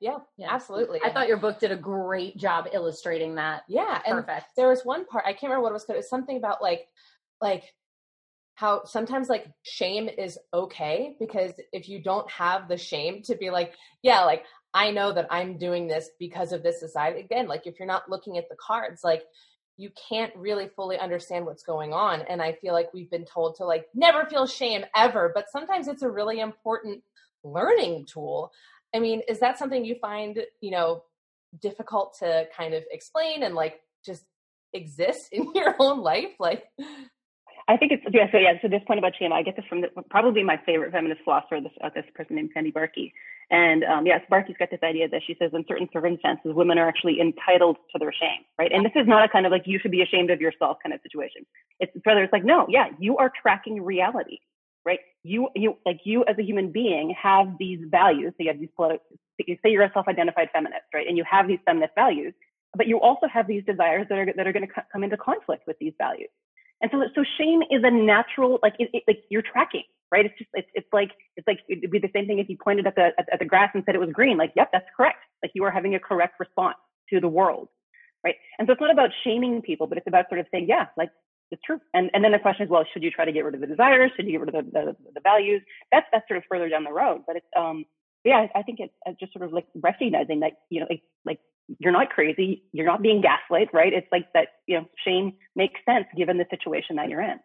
Yeah, 0.00 0.18
yeah, 0.38 0.48
absolutely. 0.50 1.00
I 1.04 1.10
thought 1.10 1.28
your 1.28 1.36
book 1.36 1.60
did 1.60 1.70
a 1.70 1.76
great 1.76 2.36
job 2.36 2.68
illustrating 2.72 3.34
that. 3.34 3.62
Yeah, 3.68 4.00
Perfect. 4.06 4.28
and 4.28 4.42
there 4.56 4.68
was 4.68 4.82
one 4.84 5.04
part 5.06 5.24
I 5.26 5.32
can't 5.32 5.44
remember 5.44 5.62
what 5.62 5.70
it 5.70 5.74
was. 5.74 5.84
It 5.88 5.96
was 5.96 6.08
something 6.08 6.36
about 6.36 6.62
like, 6.62 6.88
like 7.40 7.64
how 8.54 8.84
sometimes 8.84 9.28
like 9.28 9.46
shame 9.62 10.08
is 10.08 10.38
okay 10.52 11.16
because 11.18 11.52
if 11.72 11.88
you 11.88 12.00
don't 12.00 12.30
have 12.30 12.68
the 12.68 12.76
shame 12.76 13.22
to 13.22 13.34
be 13.34 13.50
like, 13.50 13.74
yeah, 14.02 14.24
like 14.24 14.44
I 14.72 14.90
know 14.90 15.12
that 15.12 15.26
I'm 15.30 15.58
doing 15.58 15.86
this 15.86 16.10
because 16.18 16.52
of 16.52 16.62
this 16.62 16.80
society. 16.80 17.20
Again, 17.20 17.46
like 17.48 17.66
if 17.66 17.78
you're 17.78 17.88
not 17.88 18.08
looking 18.08 18.38
at 18.38 18.48
the 18.48 18.56
cards, 18.56 19.02
like 19.02 19.22
you 19.76 19.90
can't 20.08 20.34
really 20.36 20.68
fully 20.76 20.98
understand 20.98 21.46
what's 21.46 21.64
going 21.64 21.92
on. 21.92 22.22
And 22.22 22.40
I 22.40 22.52
feel 22.52 22.72
like 22.72 22.94
we've 22.94 23.10
been 23.10 23.24
told 23.24 23.56
to 23.56 23.64
like 23.64 23.86
never 23.94 24.24
feel 24.26 24.46
shame 24.46 24.84
ever, 24.96 25.32
but 25.34 25.50
sometimes 25.50 25.88
it's 25.88 26.02
a 26.02 26.10
really 26.10 26.40
important 26.40 27.02
learning 27.42 28.06
tool. 28.06 28.52
I 28.94 29.00
mean, 29.00 29.22
is 29.28 29.40
that 29.40 29.58
something 29.58 29.84
you 29.84 29.96
find, 30.00 30.40
you 30.60 30.70
know, 30.70 31.02
difficult 31.60 32.16
to 32.20 32.46
kind 32.56 32.74
of 32.74 32.84
explain 32.90 33.42
and 33.42 33.54
like 33.54 33.80
just 34.04 34.24
exist 34.72 35.28
in 35.32 35.52
your 35.54 35.74
own 35.80 36.00
life? 36.00 36.34
Like, 36.38 36.64
I 37.66 37.76
think 37.78 37.92
it's 37.92 38.02
yeah. 38.12 38.30
So 38.30 38.38
yeah. 38.38 38.54
So 38.60 38.68
this 38.68 38.82
point 38.86 38.98
about 38.98 39.12
shame, 39.18 39.32
I 39.32 39.42
get 39.42 39.56
this 39.56 39.64
from 39.68 39.80
the, 39.80 39.88
probably 40.10 40.42
my 40.42 40.60
favorite 40.66 40.92
feminist 40.92 41.22
philosopher, 41.24 41.60
this 41.62 41.72
uh, 41.82 41.88
this 41.94 42.04
person 42.14 42.36
named 42.36 42.50
Sandy 42.52 42.70
Bartky. 42.70 43.12
And 43.50 43.84
um, 43.84 44.06
yes, 44.06 44.20
Bartky's 44.30 44.56
got 44.58 44.70
this 44.70 44.80
idea 44.82 45.08
that 45.08 45.22
she 45.26 45.34
says 45.38 45.50
in 45.54 45.64
certain 45.66 45.88
circumstances, 45.92 46.52
women 46.54 46.78
are 46.78 46.88
actually 46.88 47.20
entitled 47.20 47.76
to 47.92 47.98
their 47.98 48.12
shame, 48.12 48.44
right? 48.58 48.70
And 48.72 48.84
this 48.84 48.92
is 48.94 49.06
not 49.06 49.24
a 49.24 49.28
kind 49.28 49.46
of 49.46 49.52
like 49.52 49.62
you 49.66 49.78
should 49.78 49.90
be 49.90 50.02
ashamed 50.02 50.30
of 50.30 50.40
yourself 50.40 50.78
kind 50.82 50.94
of 50.94 51.00
situation. 51.02 51.46
It's 51.80 51.92
rather 52.04 52.22
it's 52.22 52.32
like 52.32 52.44
no, 52.44 52.66
yeah, 52.68 52.88
you 52.98 53.16
are 53.16 53.32
tracking 53.40 53.82
reality, 53.82 54.38
right? 54.84 55.00
You 55.22 55.48
you 55.54 55.78
like 55.86 56.00
you 56.04 56.22
as 56.28 56.36
a 56.38 56.42
human 56.42 56.70
being 56.70 57.14
have 57.20 57.48
these 57.58 57.80
values. 57.90 58.34
So 58.36 58.44
you 58.44 58.48
have 58.48 58.60
these 58.60 58.70
political. 58.76 59.06
Say 59.40 59.70
you're 59.70 59.84
a 59.84 59.92
self-identified 59.92 60.50
feminist, 60.52 60.84
right? 60.92 61.06
And 61.08 61.16
you 61.16 61.24
have 61.28 61.48
these 61.48 61.58
feminist 61.64 61.94
values, 61.96 62.34
but 62.76 62.86
you 62.86 63.00
also 63.00 63.26
have 63.26 63.46
these 63.46 63.64
desires 63.64 64.06
that 64.10 64.18
are 64.18 64.32
that 64.36 64.46
are 64.46 64.52
going 64.52 64.66
to 64.66 64.72
come 64.92 65.02
into 65.02 65.16
conflict 65.16 65.66
with 65.66 65.78
these 65.80 65.94
values. 65.98 66.28
And 66.80 66.90
so, 66.92 67.02
so 67.14 67.24
shame 67.38 67.62
is 67.70 67.82
a 67.82 67.90
natural, 67.90 68.58
like, 68.62 68.74
it, 68.78 68.90
it, 68.92 69.04
like 69.08 69.24
you're 69.30 69.42
tracking, 69.42 69.84
right? 70.12 70.26
It's 70.26 70.36
just, 70.36 70.50
it's, 70.54 70.68
it's 70.74 70.88
like, 70.92 71.10
it's 71.36 71.46
like, 71.46 71.60
it'd 71.68 71.90
be 71.90 71.98
the 71.98 72.10
same 72.14 72.26
thing 72.26 72.38
if 72.38 72.48
you 72.48 72.56
pointed 72.62 72.86
at 72.86 72.94
the, 72.94 73.10
at, 73.18 73.26
at 73.32 73.38
the 73.38 73.44
grass 73.44 73.70
and 73.74 73.82
said 73.86 73.94
it 73.94 74.00
was 74.00 74.10
green. 74.12 74.36
Like, 74.36 74.52
yep, 74.54 74.70
that's 74.72 74.86
correct. 74.96 75.18
Like 75.42 75.52
you 75.54 75.64
are 75.64 75.70
having 75.70 75.94
a 75.94 76.00
correct 76.00 76.34
response 76.38 76.76
to 77.10 77.20
the 77.20 77.28
world, 77.28 77.68
right? 78.24 78.34
And 78.58 78.66
so 78.66 78.72
it's 78.72 78.80
not 78.80 78.90
about 78.90 79.10
shaming 79.24 79.62
people, 79.62 79.86
but 79.86 79.98
it's 79.98 80.06
about 80.06 80.28
sort 80.28 80.40
of 80.40 80.46
saying, 80.50 80.66
yeah, 80.68 80.86
like 80.96 81.10
it's 81.50 81.62
true. 81.62 81.80
And, 81.94 82.10
and 82.12 82.24
then 82.24 82.32
the 82.32 82.38
question 82.38 82.64
is, 82.64 82.70
well, 82.70 82.84
should 82.92 83.02
you 83.02 83.10
try 83.10 83.24
to 83.24 83.32
get 83.32 83.44
rid 83.44 83.54
of 83.54 83.60
the 83.60 83.66
desires? 83.66 84.10
Should 84.16 84.26
you 84.26 84.32
get 84.32 84.40
rid 84.40 84.54
of 84.54 84.64
the, 84.64 84.70
the, 84.70 84.96
the 85.14 85.20
values? 85.20 85.62
That's, 85.92 86.06
that's 86.12 86.26
sort 86.28 86.38
of 86.38 86.44
further 86.50 86.68
down 86.68 86.84
the 86.84 86.92
road. 86.92 87.22
But 87.26 87.36
it's, 87.36 87.46
um, 87.56 87.84
yeah, 88.24 88.46
I 88.54 88.62
think 88.62 88.80
it's 88.80 89.20
just 89.20 89.32
sort 89.32 89.44
of 89.44 89.52
like 89.52 89.66
recognizing 89.74 90.40
that, 90.40 90.52
you 90.70 90.80
know, 90.80 90.86
like, 90.88 91.02
like 91.24 91.40
you're 91.78 91.92
not 91.92 92.10
crazy. 92.10 92.64
You're 92.72 92.86
not 92.86 93.02
being 93.02 93.20
gaslit, 93.20 93.68
right? 93.72 93.92
It's 93.92 94.06
like 94.10 94.32
that, 94.32 94.48
you 94.66 94.78
know, 94.78 94.86
shame 95.04 95.34
makes 95.54 95.80
sense 95.86 96.06
given 96.16 96.38
the 96.38 96.46
situation 96.50 96.96
that 96.96 97.08
you're 97.08 97.22
in. 97.22 97.38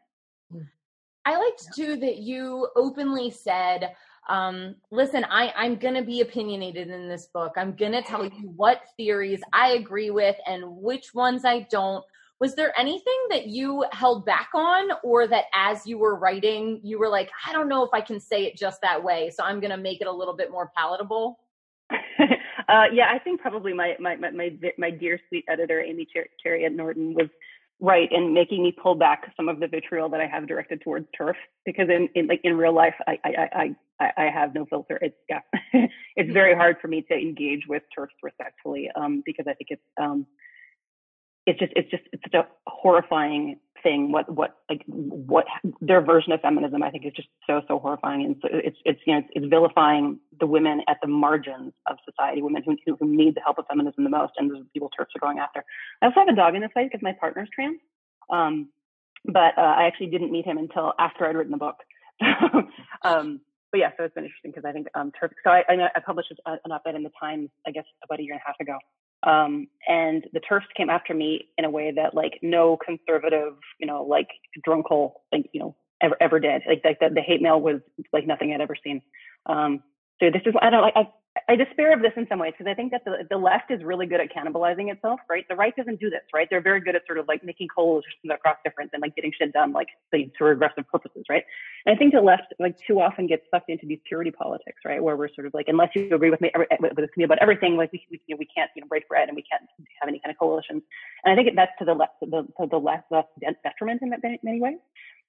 I 1.25 1.37
liked 1.37 1.75
too 1.75 1.97
that 1.97 2.17
you 2.17 2.69
openly 2.75 3.29
said, 3.29 3.93
um, 4.27 4.75
listen, 4.91 5.25
I, 5.29 5.53
I'm 5.55 5.75
going 5.75 5.95
to 5.95 6.03
be 6.03 6.21
opinionated 6.21 6.89
in 6.89 7.09
this 7.09 7.27
book. 7.27 7.53
I'm 7.57 7.75
going 7.75 7.91
to 7.91 8.01
tell 8.01 8.23
you 8.23 8.53
what 8.55 8.81
theories 8.95 9.41
I 9.51 9.71
agree 9.71 10.11
with 10.11 10.35
and 10.47 10.63
which 10.77 11.13
ones 11.13 11.45
I 11.45 11.67
don't. 11.71 12.03
Was 12.39 12.55
there 12.55 12.77
anything 12.79 13.19
that 13.31 13.47
you 13.47 13.85
held 13.91 14.25
back 14.25 14.49
on, 14.53 14.91
or 15.03 15.27
that 15.27 15.45
as 15.53 15.85
you 15.85 15.97
were 15.97 16.15
writing, 16.15 16.79
you 16.83 16.97
were 16.97 17.09
like, 17.09 17.29
I 17.45 17.51
don't 17.51 17.67
know 17.67 17.83
if 17.83 17.89
I 17.93 18.01
can 18.01 18.19
say 18.19 18.45
it 18.45 18.55
just 18.55 18.81
that 18.81 19.03
way, 19.03 19.29
so 19.29 19.43
I'm 19.43 19.59
going 19.59 19.71
to 19.71 19.77
make 19.77 19.99
it 19.99 20.07
a 20.07 20.11
little 20.11 20.35
bit 20.35 20.51
more 20.51 20.71
palatable? 20.75 21.39
Uh, 22.69 22.83
yeah, 22.93 23.07
I 23.11 23.17
think 23.17 23.41
probably 23.41 23.73
my 23.73 23.95
my 23.99 24.15
my 24.15 24.51
my, 24.77 24.91
dear 24.91 25.19
sweet 25.27 25.43
editor 25.49 25.81
Amy 25.81 26.07
Cher- 26.13 26.63
at 26.63 26.71
Norton 26.71 27.15
was 27.15 27.27
right 27.79 28.11
in 28.11 28.31
making 28.31 28.61
me 28.61 28.71
pull 28.71 28.93
back 28.93 29.33
some 29.35 29.49
of 29.49 29.59
the 29.59 29.67
vitriol 29.67 30.07
that 30.09 30.21
I 30.21 30.27
have 30.27 30.47
directed 30.47 30.81
towards 30.81 31.07
TERF 31.19 31.33
because 31.65 31.89
in, 31.89 32.09
in 32.13 32.27
like 32.27 32.41
in 32.43 32.57
real 32.57 32.73
life 32.73 32.93
I 33.07 33.17
I 33.23 33.75
I 33.99 34.11
I, 34.17 34.29
have 34.29 34.53
no 34.53 34.65
filter. 34.65 34.99
It's 35.01 35.15
yeah, 35.29 35.39
it's 36.15 36.31
very 36.31 36.55
hard 36.55 36.77
for 36.79 36.87
me 36.87 37.01
to 37.09 37.13
engage 37.15 37.63
with 37.67 37.83
TERFs 37.97 38.09
respectfully 38.21 38.89
um, 38.95 39.23
because 39.25 39.45
I 39.47 39.53
think 39.55 39.69
it's 39.71 39.81
um, 39.99 40.27
it's 41.49 41.59
just 41.59 41.73
it's 41.75 41.89
just 41.89 42.03
it's 42.13 42.23
such 42.23 42.35
a 42.35 42.47
horrifying 42.67 43.59
thing. 43.81 44.11
What 44.11 44.31
what 44.31 44.57
like 44.69 44.83
what 44.87 45.45
their 45.81 46.01
version 46.01 46.31
of 46.31 46.41
feminism 46.41 46.83
i 46.83 46.91
think 46.91 47.05
is 47.05 47.13
just 47.15 47.27
so 47.47 47.61
so 47.67 47.79
horrifying. 47.79 48.23
And 48.23 48.35
so 48.41 48.49
it's 48.51 48.77
it's 48.85 48.99
you 49.05 49.13
know 49.13 49.19
it's, 49.19 49.29
it's 49.31 49.45
vilifying 49.47 50.19
the 50.39 50.45
women 50.45 50.81
at 50.87 50.97
the 51.01 51.07
margins 51.07 51.73
of 51.89 51.97
society 52.05 52.41
women 52.41 52.63
who, 52.65 52.77
who 52.99 53.07
need 53.07 53.35
the 53.35 53.41
help 53.41 53.57
of 53.57 53.65
feminism 53.67 54.03
the 54.03 54.09
most 54.09 54.33
and 54.37 54.51
the 54.51 54.65
people 54.73 54.89
TERFs 54.89 55.15
are 55.15 55.19
going 55.19 55.39
after. 55.39 55.63
I 56.01 56.05
also 56.05 56.19
have 56.19 56.29
a 56.29 56.35
dog 56.35 56.55
in 56.55 56.61
this 56.61 56.71
fight 56.73 56.89
because 56.91 57.01
my 57.01 57.13
partner's 57.19 57.49
trans. 57.53 57.79
Um 58.29 58.69
but 59.25 59.57
uh, 59.57 59.75
i 59.79 59.83
actually 59.85 60.07
didn't 60.07 60.31
meet 60.31 60.45
him 60.45 60.57
until 60.57 60.93
after 60.99 61.25
i'd 61.27 61.35
written 61.35 61.51
the 61.51 61.57
book. 61.57 61.77
Um 63.03 63.41
but 63.71 63.79
yeah 63.79 63.91
so 63.97 64.03
it's 64.03 64.13
been 64.13 64.25
interesting 64.25 64.51
because 64.51 64.65
i 64.67 64.73
think 64.73 64.87
um 64.93 65.11
TERF 65.11 65.31
so 65.43 65.49
i 65.51 65.63
i 65.69 65.99
published 66.05 66.33
an 66.45 66.71
op-ed 66.71 66.95
in 66.95 67.03
the 67.03 67.11
times 67.19 67.49
i 67.65 67.71
guess 67.71 67.85
about 68.03 68.19
a 68.19 68.23
year 68.23 68.33
and 68.33 68.41
a 68.41 68.47
half 68.47 68.59
ago 68.59 68.77
um, 69.23 69.67
and 69.87 70.25
the 70.33 70.39
TERFs 70.39 70.63
came 70.75 70.89
after 70.89 71.13
me 71.13 71.49
in 71.57 71.65
a 71.65 71.69
way 71.69 71.91
that 71.95 72.13
like 72.13 72.39
no 72.41 72.77
conservative, 72.77 73.53
you 73.79 73.87
know, 73.87 74.03
like 74.03 74.27
drunkle, 74.65 75.13
like, 75.31 75.49
you 75.53 75.59
know, 75.59 75.75
ever, 76.01 76.15
ever 76.21 76.39
did. 76.39 76.61
Like, 76.67 76.81
like 76.85 76.99
the, 76.99 77.09
the 77.13 77.21
hate 77.21 77.41
mail 77.41 77.59
was 77.59 77.81
like 78.13 78.25
nothing 78.25 78.53
I'd 78.53 78.61
ever 78.61 78.75
seen. 78.81 79.01
Um, 79.45 79.83
so 80.21 80.29
this 80.31 80.41
is, 80.45 80.53
I 80.61 80.69
don't 80.69 80.81
like, 80.81 80.93
I, 80.95 81.09
I 81.49 81.55
despair 81.55 81.91
of 81.91 82.03
this 82.03 82.11
in 82.15 82.27
some 82.29 82.37
ways 82.37 82.53
because 82.55 82.69
I 82.69 82.75
think 82.75 82.91
that 82.91 83.03
the, 83.05 83.25
the 83.27 83.37
left 83.37 83.71
is 83.71 83.83
really 83.83 84.05
good 84.05 84.21
at 84.21 84.29
cannibalizing 84.31 84.91
itself, 84.91 85.19
right? 85.27 85.43
The 85.49 85.55
right 85.55 85.75
doesn't 85.75 85.99
do 85.99 86.07
this, 86.07 86.21
right? 86.31 86.47
They're 86.47 86.61
very 86.61 86.79
good 86.79 86.95
at 86.95 87.01
sort 87.07 87.17
of 87.17 87.27
like 87.27 87.43
making 87.43 87.69
coalitions 87.75 88.13
across 88.31 88.57
difference 88.63 88.91
and 88.93 89.01
like 89.01 89.15
getting 89.15 89.31
shit 89.35 89.51
done, 89.51 89.73
like 89.73 89.87
for 90.37 90.51
aggressive 90.51 90.87
purposes, 90.87 91.25
right? 91.27 91.43
And 91.87 91.95
I 91.95 91.97
think 91.97 92.13
the 92.13 92.21
left 92.21 92.53
like 92.59 92.75
too 92.85 93.01
often 93.01 93.25
gets 93.25 93.41
sucked 93.49 93.71
into 93.71 93.87
these 93.87 93.97
purity 94.07 94.29
politics, 94.29 94.77
right? 94.85 95.01
Where 95.01 95.17
we're 95.17 95.33
sort 95.33 95.47
of 95.47 95.55
like, 95.55 95.65
unless 95.69 95.89
you 95.95 96.13
agree 96.13 96.29
with 96.29 96.39
me 96.39 96.51
eh, 96.53 96.75
with, 96.79 96.93
with 96.95 97.09
me 97.17 97.23
about 97.23 97.39
everything, 97.41 97.77
like 97.77 97.91
we, 97.91 98.05
we, 98.11 98.21
you 98.27 98.35
know, 98.35 98.37
we 98.37 98.45
can't 98.45 98.69
you 98.75 98.83
know 98.83 98.87
break 98.87 99.07
bread 99.09 99.27
and 99.27 99.35
we 99.35 99.41
can't 99.41 99.63
have 100.01 100.07
any 100.07 100.19
kind 100.19 100.29
of 100.29 100.37
coalitions. 100.37 100.83
And 101.23 101.33
I 101.33 101.35
think 101.35 101.55
that's 101.55 101.71
to 101.79 101.85
the 101.85 101.95
left, 101.95 102.19
to 102.23 102.29
the, 102.29 102.43
to 102.61 102.69
the 102.69 102.77
left, 102.77 103.05
left 103.09 103.29
detriment 103.63 104.03
in 104.03 104.13
many 104.43 104.61
ways. 104.61 104.77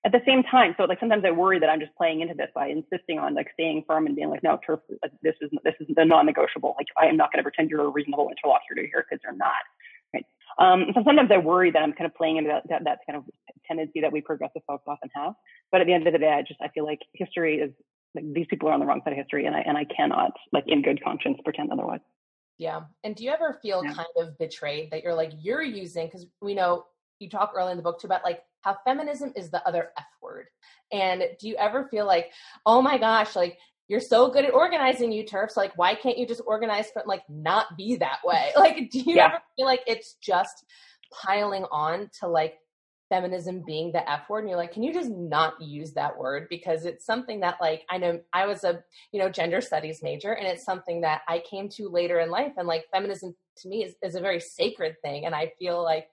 At 0.04 0.12
the 0.12 0.20
same 0.26 0.42
time, 0.42 0.74
so 0.78 0.84
like 0.84 0.98
sometimes 0.98 1.24
I 1.26 1.30
worry 1.30 1.58
that 1.58 1.68
I'm 1.68 1.80
just 1.80 1.94
playing 1.94 2.20
into 2.20 2.34
this 2.34 2.48
by 2.54 2.68
insisting 2.68 3.18
on 3.18 3.34
like 3.34 3.48
staying 3.52 3.84
firm 3.86 4.06
and 4.06 4.16
being 4.16 4.30
like, 4.30 4.42
no, 4.42 4.58
like, 4.68 5.12
this 5.22 5.34
is 5.42 5.50
this 5.62 5.74
is 5.80 5.88
the 5.94 6.04
non-negotiable. 6.04 6.74
Like 6.78 6.86
I 6.98 7.06
am 7.06 7.16
not 7.16 7.30
going 7.32 7.38
to 7.38 7.42
pretend 7.42 7.68
you're 7.68 7.84
a 7.84 7.88
reasonable 7.88 8.30
interlocutor 8.30 8.88
here 8.90 9.04
because 9.08 9.22
you're 9.22 9.36
not. 9.36 9.60
Right. 10.14 10.24
Um, 10.58 10.86
so 10.94 11.02
sometimes 11.04 11.30
I 11.30 11.36
worry 11.36 11.70
that 11.70 11.82
I'm 11.82 11.92
kind 11.92 12.06
of 12.06 12.14
playing 12.14 12.38
into 12.38 12.48
that, 12.48 12.68
that, 12.70 12.84
that 12.84 12.98
kind 13.06 13.18
of 13.18 13.24
tendency 13.66 14.00
that 14.00 14.10
we 14.10 14.22
progressive 14.22 14.62
folks 14.66 14.84
often 14.86 15.10
have. 15.14 15.34
But 15.70 15.82
at 15.82 15.86
the 15.86 15.92
end 15.92 16.06
of 16.06 16.14
the 16.14 16.18
day, 16.18 16.32
I 16.32 16.42
just 16.42 16.60
I 16.62 16.68
feel 16.68 16.84
like 16.86 17.00
history 17.12 17.58
is 17.58 17.70
like 18.14 18.24
these 18.32 18.46
people 18.48 18.70
are 18.70 18.72
on 18.72 18.80
the 18.80 18.86
wrong 18.86 19.02
side 19.04 19.12
of 19.12 19.18
history, 19.18 19.44
and 19.44 19.54
I 19.54 19.60
and 19.60 19.76
I 19.76 19.84
cannot 19.84 20.32
like 20.52 20.64
in 20.66 20.80
good 20.80 21.04
conscience 21.04 21.38
pretend 21.44 21.72
otherwise. 21.72 22.00
Yeah. 22.56 22.82
And 23.04 23.16
do 23.16 23.24
you 23.24 23.30
ever 23.30 23.58
feel 23.62 23.82
yeah. 23.82 23.94
kind 23.94 24.08
of 24.18 24.36
betrayed 24.38 24.90
that 24.90 25.02
you're 25.02 25.14
like 25.14 25.32
you're 25.40 25.62
using 25.62 26.06
because 26.06 26.26
we 26.42 26.54
know 26.54 26.84
you 27.20 27.28
talk 27.28 27.52
early 27.56 27.70
in 27.70 27.76
the 27.76 27.83
book 27.83 28.00
too 28.00 28.06
about 28.06 28.24
like 28.24 28.42
how 28.62 28.76
feminism 28.85 29.33
is 29.37 29.50
the 29.50 29.66
other 29.66 29.90
F 29.96 30.04
word. 30.20 30.46
And 30.92 31.22
do 31.38 31.48
you 31.48 31.56
ever 31.56 31.87
feel 31.88 32.06
like, 32.06 32.30
oh 32.66 32.83
my 32.83 32.98
gosh, 32.98 33.37
like 33.37 33.59
you're 33.88 34.00
so 34.00 34.30
good 34.30 34.44
at 34.44 34.54
organizing 34.54 35.12
you 35.12 35.24
TERFs, 35.24 35.56
like 35.56 35.76
why 35.76 35.94
can't 35.94 36.18
you 36.18 36.26
just 36.26 36.42
organize 36.46 36.90
for 36.92 37.02
like 37.06 37.22
not 37.28 37.76
be 37.76 37.96
that 37.96 38.18
way? 38.24 38.50
Like 38.56 38.90
do 38.90 39.00
you 39.00 39.16
yeah. 39.16 39.26
ever 39.26 39.42
feel 39.56 39.66
like 39.66 39.83
it's 39.87 40.14
just 40.22 40.64
piling 41.12 41.64
on 41.70 42.11
to 42.20 42.28
like 42.28 42.54
feminism 43.09 43.62
being 43.66 43.90
the 43.90 44.09
F 44.09 44.30
word 44.30 44.40
and 44.40 44.48
you're 44.48 44.56
like, 44.56 44.72
can 44.72 44.85
you 44.85 44.94
just 44.94 45.11
not 45.11 45.61
use 45.61 45.92
that 45.94 46.16
word? 46.16 46.46
Because 46.48 46.85
it's 46.85 47.04
something 47.04 47.40
that 47.40 47.56
like 47.61 47.83
I 47.90 47.98
know 47.98 48.20
I 48.33 48.46
was 48.46 48.64
a, 48.64 48.83
you 49.12 49.20
know, 49.20 49.28
gender 49.28 49.61
studies 49.61 50.02
major 50.02 50.33
and 50.33 50.46
it's 50.46 50.64
something 50.64 51.00
that 51.00 51.22
I 51.28 51.42
came 51.50 51.68
to 51.70 51.88
later 51.88 52.20
in 52.20 52.30
life 52.30 52.52
and 52.56 52.68
like 52.68 52.85
feminism 52.92 53.35
to 53.59 53.68
me 53.68 53.85
is, 53.85 53.94
is 54.02 54.14
a 54.14 54.20
very 54.20 54.40
sacred 54.40 54.96
thing. 55.02 55.26
And 55.26 55.35
I 55.35 55.52
feel 55.59 55.83
like 55.83 56.06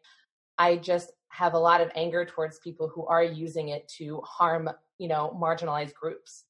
I 0.58 0.78
just 0.78 1.12
have 1.30 1.54
a 1.54 1.60
lot 1.60 1.82
of 1.82 1.92
anger 1.96 2.26
towards 2.26 2.60
people 2.60 2.90
who 2.94 3.06
are 3.06 3.24
using 3.24 3.70
it 3.70 3.88
to 3.98 4.22
harm, 4.22 4.70
you 4.98 5.08
know, 5.08 5.38
marginalized 5.40 5.94
groups. 5.94 6.46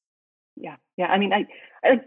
Yeah, 0.56 0.76
yeah. 0.96 1.06
I 1.06 1.18
mean, 1.18 1.32
I, 1.32 1.46
I, 1.84 2.00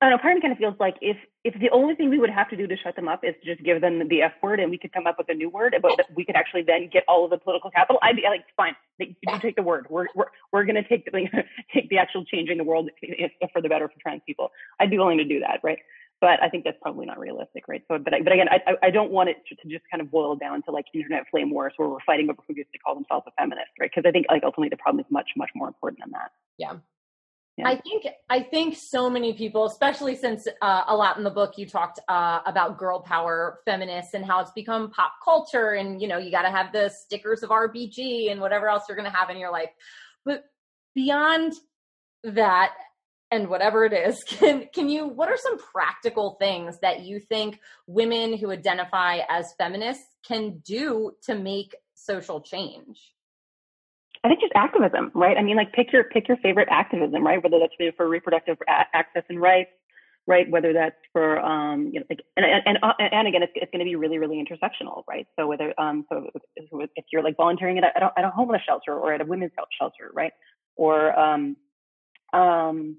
I 0.00 0.08
don't 0.08 0.10
know. 0.10 0.18
Part 0.18 0.32
of 0.32 0.36
me 0.36 0.42
kind 0.42 0.52
of 0.52 0.58
feels 0.58 0.76
like 0.78 0.96
if 1.00 1.16
if 1.44 1.54
the 1.60 1.70
only 1.70 1.94
thing 1.94 2.08
we 2.10 2.18
would 2.18 2.30
have 2.30 2.48
to 2.50 2.56
do 2.56 2.66
to 2.66 2.76
shut 2.76 2.94
them 2.94 3.08
up 3.08 3.20
is 3.24 3.34
to 3.42 3.54
just 3.54 3.64
give 3.64 3.80
them 3.80 4.06
the 4.08 4.22
F 4.22 4.32
word, 4.42 4.60
and 4.60 4.70
we 4.70 4.78
could 4.78 4.92
come 4.92 5.06
up 5.06 5.16
with 5.18 5.28
a 5.28 5.34
new 5.34 5.48
word, 5.48 5.74
but 5.82 5.92
we 6.14 6.24
could 6.24 6.36
actually 6.36 6.62
then 6.62 6.88
get 6.92 7.04
all 7.08 7.24
of 7.24 7.30
the 7.30 7.38
political 7.38 7.70
capital. 7.70 7.98
I'd 8.02 8.16
be 8.16 8.22
like, 8.22 8.44
fine, 8.56 8.76
you 8.98 9.14
take 9.40 9.56
the 9.56 9.62
word. 9.62 9.86
We're 9.90 10.06
we're 10.14 10.26
we're 10.52 10.64
going 10.64 10.76
to 10.76 10.88
take 10.88 11.04
the 11.04 11.12
take 11.74 11.88
the 11.88 11.98
actual 11.98 12.24
changing 12.24 12.58
the 12.58 12.64
world 12.64 12.90
for 13.52 13.60
the 13.60 13.68
better 13.68 13.88
for 13.88 13.94
trans 14.00 14.22
people. 14.26 14.50
I'd 14.78 14.90
be 14.90 14.98
willing 14.98 15.18
to 15.18 15.24
do 15.24 15.40
that, 15.40 15.60
right? 15.62 15.78
But 16.20 16.42
I 16.42 16.48
think 16.48 16.64
that's 16.64 16.76
probably 16.82 17.06
not 17.06 17.18
realistic, 17.18 17.68
right? 17.68 17.82
So, 17.88 17.98
but 17.98 18.12
but 18.24 18.32
again, 18.32 18.48
I 18.50 18.74
I 18.82 18.90
don't 18.90 19.12
want 19.12 19.28
it 19.28 19.36
to, 19.48 19.54
to 19.54 19.68
just 19.68 19.84
kind 19.90 20.00
of 20.00 20.10
boil 20.10 20.36
down 20.36 20.62
to 20.62 20.70
like 20.70 20.86
internet 20.92 21.24
flame 21.30 21.50
wars 21.50 21.72
where 21.76 21.88
we're 21.88 21.98
fighting 22.04 22.28
over 22.28 22.42
who 22.46 22.54
gets 22.54 22.70
to 22.72 22.78
call 22.78 22.94
themselves 22.94 23.26
a 23.28 23.30
feminist, 23.40 23.70
right? 23.80 23.90
Because 23.94 24.08
I 24.08 24.12
think 24.12 24.26
like 24.28 24.42
ultimately 24.42 24.70
the 24.70 24.76
problem 24.78 25.04
is 25.04 25.10
much 25.10 25.30
much 25.36 25.50
more 25.54 25.68
important 25.68 26.00
than 26.02 26.10
that. 26.12 26.32
Yeah. 26.58 26.74
yeah. 27.56 27.68
I 27.68 27.76
think 27.76 28.06
I 28.28 28.40
think 28.42 28.76
so 28.76 29.08
many 29.08 29.32
people, 29.34 29.66
especially 29.66 30.16
since 30.16 30.48
uh, 30.60 30.84
a 30.88 30.96
lot 30.96 31.18
in 31.18 31.24
the 31.24 31.30
book 31.30 31.54
you 31.56 31.66
talked 31.66 32.00
uh, 32.08 32.40
about 32.46 32.78
girl 32.78 33.00
power 33.00 33.60
feminists 33.64 34.14
and 34.14 34.24
how 34.24 34.40
it's 34.40 34.50
become 34.52 34.90
pop 34.90 35.12
culture, 35.24 35.74
and 35.74 36.02
you 36.02 36.08
know 36.08 36.18
you 36.18 36.32
got 36.32 36.42
to 36.42 36.50
have 36.50 36.72
the 36.72 36.88
stickers 36.88 37.44
of 37.44 37.50
RBG 37.50 38.32
and 38.32 38.40
whatever 38.40 38.68
else 38.68 38.84
you're 38.88 38.96
going 38.96 39.10
to 39.10 39.16
have 39.16 39.30
in 39.30 39.36
your 39.36 39.52
life. 39.52 39.70
But 40.24 40.44
beyond 40.96 41.52
that, 42.24 42.72
and 43.30 43.48
whatever 43.48 43.84
it 43.84 43.92
is 43.92 44.22
can 44.26 44.68
can 44.74 44.88
you 44.88 45.06
what 45.06 45.28
are 45.28 45.36
some 45.36 45.58
practical 45.58 46.36
things 46.38 46.78
that 46.80 47.00
you 47.00 47.20
think 47.20 47.60
women 47.86 48.36
who 48.36 48.50
identify 48.50 49.20
as 49.28 49.54
feminists 49.58 50.04
can 50.26 50.58
do 50.64 51.12
to 51.22 51.34
make 51.34 51.74
social 51.94 52.40
change 52.40 53.12
I 54.24 54.28
think 54.28 54.40
just 54.40 54.52
activism, 54.56 55.12
right? 55.14 55.36
I 55.36 55.42
mean, 55.42 55.56
like 55.56 55.72
pick 55.72 55.92
your 55.92 56.04
pick 56.04 56.28
your 56.28 56.36
favorite 56.38 56.68
activism, 56.70 57.24
right? 57.24 57.42
Whether 57.42 57.58
that's 57.60 57.94
for 57.96 58.08
reproductive 58.08 58.56
access 58.66 59.22
and 59.28 59.40
rights, 59.40 59.70
right? 60.26 60.48
Whether 60.50 60.72
that's 60.72 60.96
for 61.12 61.40
um, 61.40 61.90
you 61.92 62.00
know, 62.00 62.06
like, 62.10 62.20
and 62.36 62.44
and 62.44 62.78
and 62.98 63.28
again, 63.28 63.42
it's, 63.42 63.52
it's 63.54 63.70
going 63.70 63.78
to 63.80 63.84
be 63.84 63.96
really 63.96 64.18
really 64.18 64.44
intersectional, 64.44 65.04
right? 65.08 65.26
So 65.38 65.46
whether 65.46 65.72
um, 65.78 66.04
so 66.10 66.30
if 66.56 67.04
you're 67.12 67.22
like 67.22 67.36
volunteering 67.36 67.78
at 67.78 67.84
a, 67.84 68.12
at 68.16 68.24
a 68.24 68.30
homeless 68.30 68.62
shelter 68.66 68.92
or 68.92 69.12
at 69.14 69.20
a 69.20 69.24
women's 69.24 69.52
shelter, 69.80 70.10
right? 70.12 70.32
Or 70.76 71.18
um, 71.18 71.56
um, 72.32 72.98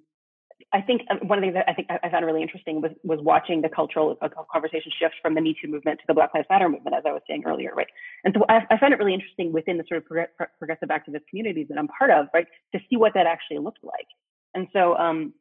I 0.73 0.81
think 0.81 1.01
uh, 1.09 1.15
one 1.23 1.37
of 1.37 1.41
the 1.41 1.47
things 1.47 1.55
that 1.55 1.69
I 1.69 1.73
think 1.73 1.87
I 1.89 2.09
found 2.09 2.25
really 2.25 2.41
interesting 2.41 2.81
was 2.81 2.91
was 3.03 3.19
watching 3.21 3.61
the 3.61 3.69
cultural 3.69 4.17
uh, 4.21 4.29
conversation 4.51 4.91
shift 4.99 5.15
from 5.21 5.33
the 5.35 5.41
Me 5.41 5.55
Too 5.59 5.69
movement 5.69 5.99
to 5.99 6.05
the 6.07 6.13
Black 6.13 6.31
Lives 6.33 6.47
Matter 6.49 6.69
movement, 6.69 6.95
as 6.95 7.03
I 7.07 7.11
was 7.11 7.21
saying 7.27 7.43
earlier, 7.45 7.73
right? 7.75 7.87
And 8.23 8.35
so 8.37 8.45
I, 8.49 8.61
I 8.69 8.77
found 8.77 8.93
it 8.93 8.99
really 8.99 9.13
interesting 9.13 9.51
within 9.51 9.77
the 9.77 9.83
sort 9.87 10.03
of 10.03 10.05
progressive 10.05 10.89
activist 10.89 11.27
communities 11.29 11.67
that 11.69 11.77
I'm 11.77 11.87
part 11.87 12.11
of, 12.11 12.27
right, 12.33 12.47
to 12.73 12.79
see 12.89 12.97
what 12.97 13.13
that 13.15 13.25
actually 13.25 13.59
looked 13.59 13.83
like. 13.83 14.07
And 14.53 14.67
so 14.73 14.95
um, 14.97 15.33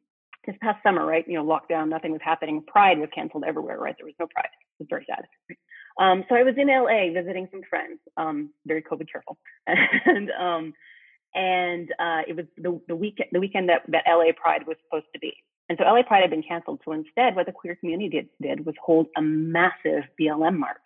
this 0.45 0.55
past 0.61 0.81
summer, 0.83 1.05
right, 1.05 1.25
you 1.27 1.35
know, 1.35 1.45
lockdown, 1.45 1.89
nothing 1.89 2.11
was 2.11 2.21
happening. 2.23 2.63
Pride 2.67 2.99
was 2.99 3.09
canceled 3.13 3.43
everywhere, 3.45 3.79
right? 3.79 3.95
There 3.97 4.05
was 4.05 4.15
no 4.19 4.27
Pride. 4.33 4.49
It 4.79 4.83
was 4.83 4.87
very 4.89 5.05
sad. 5.07 5.25
Um, 5.99 6.23
so 6.29 6.35
I 6.35 6.43
was 6.43 6.55
in 6.57 6.67
LA 6.67 7.11
visiting 7.13 7.47
some 7.51 7.61
friends, 7.69 7.99
um, 8.15 8.51
very 8.65 8.81
COVID 8.81 9.11
careful, 9.11 9.37
and 9.67 10.31
um, 10.31 10.73
and 11.35 11.89
uh, 11.99 12.21
it 12.27 12.35
was 12.35 12.45
the, 12.57 12.79
the 12.87 12.95
weekend 12.95 13.29
the 13.31 13.39
weekend 13.39 13.69
that, 13.69 13.83
that 13.89 14.03
LA 14.07 14.31
Pride 14.35 14.65
was 14.67 14.77
supposed 14.85 15.07
to 15.13 15.19
be. 15.19 15.33
And 15.69 15.77
so 15.77 15.85
LA 15.85 16.01
Pride 16.01 16.21
had 16.21 16.31
been 16.31 16.43
canceled. 16.43 16.81
So 16.83 16.93
instead, 16.93 17.35
what 17.35 17.45
the 17.45 17.51
queer 17.51 17.75
community 17.75 18.09
did, 18.09 18.29
did 18.41 18.65
was 18.65 18.75
hold 18.83 19.07
a 19.15 19.21
massive 19.21 20.03
BLM 20.19 20.57
march. 20.57 20.77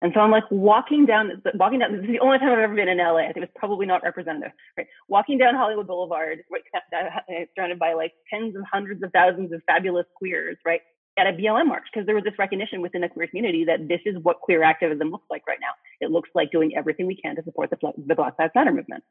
And 0.00 0.12
so 0.14 0.20
I'm 0.20 0.30
like 0.30 0.44
walking 0.50 1.06
down, 1.06 1.42
walking 1.54 1.80
down. 1.80 1.92
This 1.92 2.02
is 2.02 2.08
the 2.08 2.20
only 2.20 2.38
time 2.38 2.52
I've 2.52 2.58
ever 2.58 2.74
been 2.74 2.88
in 2.88 2.98
LA. 2.98 3.28
I 3.28 3.32
think 3.32 3.44
it's 3.44 3.52
probably 3.56 3.86
not 3.86 4.02
representative. 4.04 4.52
Right, 4.76 4.86
walking 5.08 5.38
down 5.38 5.54
Hollywood 5.54 5.86
Boulevard, 5.86 6.44
right, 6.50 6.62
surrounded 7.54 7.78
by 7.78 7.94
like 7.94 8.12
tens 8.30 8.54
of 8.54 8.62
hundreds 8.70 9.02
of 9.02 9.10
thousands 9.12 9.52
of 9.52 9.60
fabulous 9.66 10.06
queers, 10.16 10.56
right, 10.64 10.82
at 11.18 11.26
a 11.26 11.32
BLM 11.32 11.66
march 11.66 11.84
because 11.92 12.06
there 12.06 12.14
was 12.14 12.24
this 12.24 12.38
recognition 12.38 12.80
within 12.80 13.00
the 13.00 13.08
queer 13.08 13.26
community 13.26 13.64
that 13.64 13.88
this 13.88 14.00
is 14.06 14.16
what 14.22 14.40
queer 14.40 14.62
activism 14.62 15.10
looks 15.10 15.26
like 15.30 15.42
right 15.48 15.58
now. 15.60 15.72
It 16.00 16.12
looks 16.12 16.30
like 16.34 16.52
doing 16.52 16.76
everything 16.76 17.06
we 17.06 17.16
can 17.16 17.34
to 17.36 17.42
support 17.42 17.70
the, 17.70 17.92
the 18.06 18.14
Black 18.14 18.34
Lives 18.38 18.52
Matter 18.54 18.72
movement. 18.72 19.02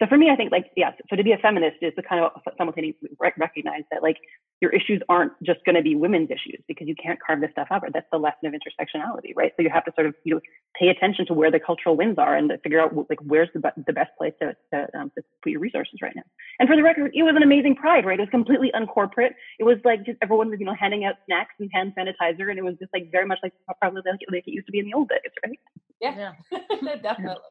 So 0.00 0.06
for 0.06 0.16
me, 0.16 0.30
I 0.30 0.36
think 0.36 0.52
like, 0.52 0.66
yes, 0.76 0.92
so 1.10 1.16
to 1.16 1.24
be 1.24 1.32
a 1.32 1.38
feminist 1.38 1.78
is 1.82 1.92
to 1.96 2.02
kind 2.02 2.24
of 2.24 2.30
simultaneously 2.56 3.10
recognize 3.18 3.82
that 3.90 4.02
like 4.02 4.16
your 4.60 4.70
issues 4.72 5.02
aren't 5.08 5.32
just 5.42 5.58
going 5.64 5.74
to 5.74 5.82
be 5.82 5.96
women's 5.96 6.30
issues 6.30 6.62
because 6.68 6.86
you 6.86 6.94
can't 6.94 7.18
carve 7.24 7.40
this 7.40 7.50
stuff 7.50 7.68
out. 7.70 7.82
Right? 7.82 7.92
That's 7.92 8.06
the 8.12 8.18
lesson 8.18 8.46
of 8.46 8.52
intersectionality, 8.54 9.32
right? 9.34 9.52
So 9.56 9.62
you 9.62 9.70
have 9.70 9.84
to 9.86 9.92
sort 9.96 10.06
of, 10.06 10.14
you 10.24 10.34
know, 10.34 10.40
pay 10.78 10.88
attention 10.88 11.26
to 11.26 11.34
where 11.34 11.50
the 11.50 11.58
cultural 11.58 11.96
winds 11.96 12.18
are 12.18 12.36
and 12.36 12.52
figure 12.62 12.80
out 12.80 12.94
like 13.10 13.18
where's 13.22 13.48
the, 13.54 13.72
the 13.86 13.92
best 13.92 14.10
place 14.16 14.34
to, 14.40 14.54
to, 14.72 14.98
um, 14.98 15.10
to 15.16 15.22
put 15.42 15.50
your 15.50 15.60
resources 15.60 15.98
right 16.00 16.14
now. 16.14 16.22
And 16.60 16.68
for 16.68 16.76
the 16.76 16.82
record, 16.82 17.10
it 17.14 17.22
was 17.24 17.34
an 17.36 17.42
amazing 17.42 17.74
pride, 17.74 18.06
right? 18.06 18.18
It 18.18 18.22
was 18.22 18.30
completely 18.30 18.70
uncorporate. 18.74 19.32
It 19.58 19.64
was 19.64 19.78
like 19.84 20.04
just 20.06 20.18
everyone 20.22 20.50
was, 20.50 20.60
you 20.60 20.66
know, 20.66 20.74
handing 20.78 21.04
out 21.04 21.16
snacks 21.26 21.54
and 21.58 21.70
hand 21.72 21.94
sanitizer. 21.98 22.50
And 22.50 22.58
it 22.58 22.64
was 22.64 22.74
just 22.78 22.92
like 22.92 23.10
very 23.10 23.26
much 23.26 23.38
like 23.42 23.52
probably 23.80 24.02
like, 24.06 24.20
like 24.30 24.44
it 24.46 24.52
used 24.52 24.66
to 24.66 24.72
be 24.72 24.78
in 24.78 24.86
the 24.86 24.94
old 24.94 25.08
days, 25.08 25.32
right? 25.44 25.58
Yeah, 26.00 26.32
yeah. 26.52 26.94
definitely. 27.02 27.42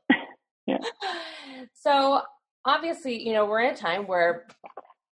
Yeah. 0.65 0.79
So 1.73 2.21
obviously, 2.67 3.25
you 3.25 3.33
know, 3.33 3.45
we're 3.45 3.61
in 3.61 3.73
a 3.73 3.77
time 3.77 4.05
where 4.05 4.45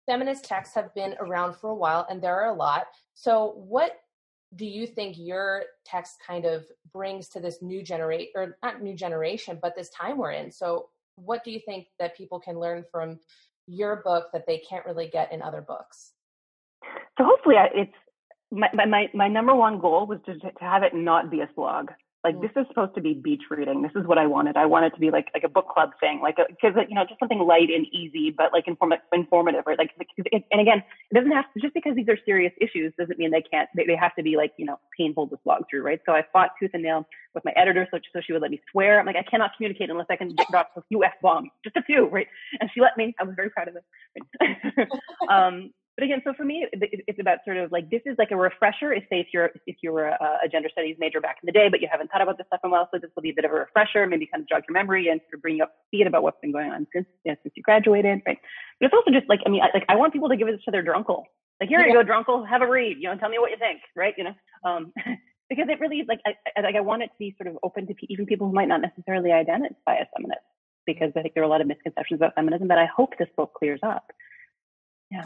feminist 0.06 0.44
texts 0.44 0.76
have 0.76 0.94
been 0.94 1.16
around 1.20 1.56
for 1.56 1.70
a 1.70 1.76
while 1.76 2.06
and 2.10 2.22
there 2.22 2.36
are 2.36 2.50
a 2.50 2.56
lot. 2.56 2.88
So, 3.14 3.54
what 3.56 4.00
do 4.56 4.66
you 4.66 4.86
think 4.86 5.16
your 5.18 5.64
text 5.86 6.18
kind 6.26 6.46
of 6.46 6.66
brings 6.92 7.30
to 7.30 7.40
this 7.40 7.62
new 7.62 7.82
generation, 7.82 8.32
or 8.36 8.58
not 8.62 8.82
new 8.82 8.96
generation, 8.96 9.58
but 9.62 9.76
this 9.76 9.90
time 9.90 10.18
we're 10.18 10.32
in? 10.32 10.52
So, 10.52 10.90
what 11.16 11.44
do 11.44 11.52
you 11.52 11.60
think 11.66 11.88
that 12.00 12.18
people 12.18 12.40
can 12.40 12.60
learn 12.60 12.84
from 12.92 13.20
your 13.68 13.98
book 14.04 14.28
that 14.34 14.46
they 14.48 14.58
can't 14.68 14.86
really 14.86 15.08
get 15.08 15.32
in 15.32 15.42
other 15.42 15.62
books? 15.62 16.14
So, 17.18 17.24
hopefully, 17.24 17.56
it's 17.74 17.94
my 18.52 18.70
my 18.74 19.08
my 19.14 19.28
number 19.28 19.56
one 19.56 19.80
goal 19.80 20.08
was 20.08 20.20
to 20.26 20.38
to 20.38 20.52
have 20.60 20.84
it 20.84 20.94
not 20.94 21.32
be 21.32 21.42
a 21.42 21.50
slog 21.56 21.92
like 22.24 22.40
this 22.40 22.52
is 22.56 22.66
supposed 22.70 22.96
to 22.96 23.02
be 23.02 23.14
beach 23.14 23.44
reading. 23.50 23.82
This 23.82 23.92
is 23.96 24.08
what 24.08 24.18
I 24.18 24.26
wanted. 24.26 24.56
I 24.56 24.66
wanted 24.66 24.94
to 24.94 25.00
be 25.00 25.12
like 25.12 25.28
like 25.34 25.44
a 25.44 25.50
book 25.50 25.68
club 25.68 25.92
thing, 26.00 26.22
like 26.22 26.38
because 26.38 26.74
you 26.88 26.96
know 26.96 27.04
just 27.04 27.20
something 27.20 27.40
light 27.40 27.70
and 27.70 27.86
easy, 27.92 28.32
but 28.32 28.54
like 28.54 28.68
inform- 28.68 28.94
informative, 29.12 29.64
right? 29.66 29.78
Like 29.78 29.92
and 29.98 30.62
again, 30.62 30.82
it 31.12 31.14
doesn't 31.14 31.32
have 31.32 31.46
to, 31.54 31.60
just 31.60 31.74
because 31.74 31.96
these 31.96 32.08
are 32.08 32.18
serious 32.26 32.54
issues 32.62 32.94
doesn't 32.98 33.20
mean 33.20 33.32
they 33.32 33.42
can't. 33.42 33.70
They, 33.76 33.86
they 33.86 33.98
have 33.98 34.16
to 34.16 34.24
be 34.24 34.38
like 34.38 34.54
you 34.58 34.66
know 34.66 34.80
painful 34.98 35.28
to 35.30 35.38
slog 35.44 35.64
through, 35.70 35.84
right? 35.84 36.00
So 36.06 36.14
I 36.14 36.24
fought 36.32 36.52
tooth 36.60 36.72
and 36.74 36.84
nail 36.84 37.06
with 37.36 37.44
my 37.44 37.52
editor, 37.58 37.88
so 37.92 38.00
so 38.14 38.22
she 38.26 38.32
would 38.32 38.42
let 38.42 38.52
me 38.52 38.62
swear. 38.72 39.00
I'm 39.00 39.06
like 39.06 39.18
I 39.18 39.24
cannot 39.24 39.52
communicate 39.58 39.90
unless 39.90 40.08
I 40.10 40.16
can 40.16 40.34
drop 40.50 40.72
a 40.78 40.82
few 40.88 41.04
f 41.04 41.14
bombs, 41.22 41.50
just 41.64 41.76
a 41.76 41.84
few, 41.84 42.08
right? 42.08 42.28
And 42.62 42.70
she 42.74 42.80
let 42.80 42.96
me. 42.96 43.14
I 43.20 43.24
was 43.24 43.36
very 43.36 43.50
proud 43.50 43.68
of 43.68 43.76
it. 43.76 44.90
um, 45.30 45.72
but 45.96 46.04
again, 46.04 46.22
so 46.24 46.34
for 46.34 46.44
me, 46.44 46.66
it's 46.74 47.20
about 47.20 47.40
sort 47.46 47.58
of 47.58 47.72
like 47.72 47.90
this 47.92 48.02
is 48.06 48.16
like 48.18 48.32
a 48.32 48.36
refresher. 48.36 48.92
If 48.94 49.04
say 49.12 49.20
if 49.20 49.28
you're 49.32 49.52
if 49.68 49.78
you 49.84 49.92
were 49.92 50.08
a, 50.08 50.40
a, 50.44 50.50
gender 50.50 50.70
studies 50.72 50.96
major 50.98 51.22
back 51.22 51.38
in 51.44 51.46
the 51.46 51.52
day, 51.52 51.70
but 51.70 51.82
you 51.82 51.88
haven't 51.92 52.10
thought 52.10 52.22
about 52.22 52.40
this 52.40 52.48
stuff 52.48 52.62
in 52.64 52.72
a 52.72 52.74
while, 52.74 52.90
so 52.92 52.98
this 53.00 53.12
will 53.16 53.22
be 53.22 53.30
a 53.30 53.34
bit 53.34 53.46
of 53.46 53.52
a 53.52 53.54
refresher, 53.54 54.08
maybe 54.08 54.26
kind 54.26 54.42
of 54.42 54.50
jog 54.50 54.64
your 54.68 54.74
memory 54.74 55.10
and 55.10 55.22
sort 55.30 55.36
of 55.36 55.42
bring 55.44 55.58
you 55.58 55.64
up 55.64 55.70
to 55.70 55.82
speed 55.88 56.08
about 56.08 56.24
what's 56.24 56.40
been 56.42 56.52
going 56.52 56.72
on 56.72 56.88
since 56.94 57.06
you 57.24 57.32
know, 57.32 57.38
since 57.44 57.54
you 57.56 57.62
graduated, 57.62 58.24
right? 58.26 58.40
But 58.80 58.86
it's 58.88 58.94
also 58.94 59.12
just 59.12 59.30
like 59.30 59.42
I 59.46 59.50
mean, 59.50 59.62
I, 59.62 59.70
like 59.72 59.86
I 59.88 59.96
want 59.96 60.14
people 60.14 60.30
to 60.30 60.36
give 60.36 60.48
it 60.48 60.60
to 60.66 60.72
their 60.72 60.84
drunkle. 60.84 61.26
Like 61.62 61.70
here 61.70 61.80
yeah. 61.80 61.94
you 61.94 61.94
go, 61.94 62.02
drunkle, 62.04 62.48
have 62.50 62.64
a 62.64 62.68
read, 62.68 62.98
you 63.00 63.08
know, 63.08 63.16
tell 63.18 63.30
me 63.30 63.38
what 63.38 63.52
you 63.52 63.58
think, 63.58 63.82
right? 63.96 64.16
You 64.18 64.24
know, 64.24 64.36
um, 64.66 64.94
because 65.50 65.68
it 65.70 65.80
really 65.80 66.06
like 66.08 66.22
I, 66.26 66.34
I 66.58 66.62
like 66.62 66.76
I 66.76 66.82
want 66.82 67.04
it 67.04 67.08
to 67.08 67.20
be 67.20 67.36
sort 67.38 67.54
of 67.54 67.60
open 67.62 67.86
to 67.86 67.94
even 68.10 68.26
people 68.26 68.48
who 68.48 68.54
might 68.54 68.68
not 68.68 68.82
necessarily 68.82 69.32
identify 69.32 69.98
as 70.02 70.08
feminist 70.18 70.42
because 70.88 71.12
I 71.16 71.22
think 71.22 71.36
there 71.36 71.44
are 71.44 71.46
a 71.46 71.50
lot 71.50 71.62
of 71.62 71.68
misconceptions 71.68 72.18
about 72.18 72.34
feminism 72.34 72.68
that 72.70 72.80
I 72.80 72.88
hope 72.88 73.14
this 73.20 73.30
book 73.38 73.54
clears 73.54 73.80
up. 73.84 74.12
Yeah. 75.12 75.26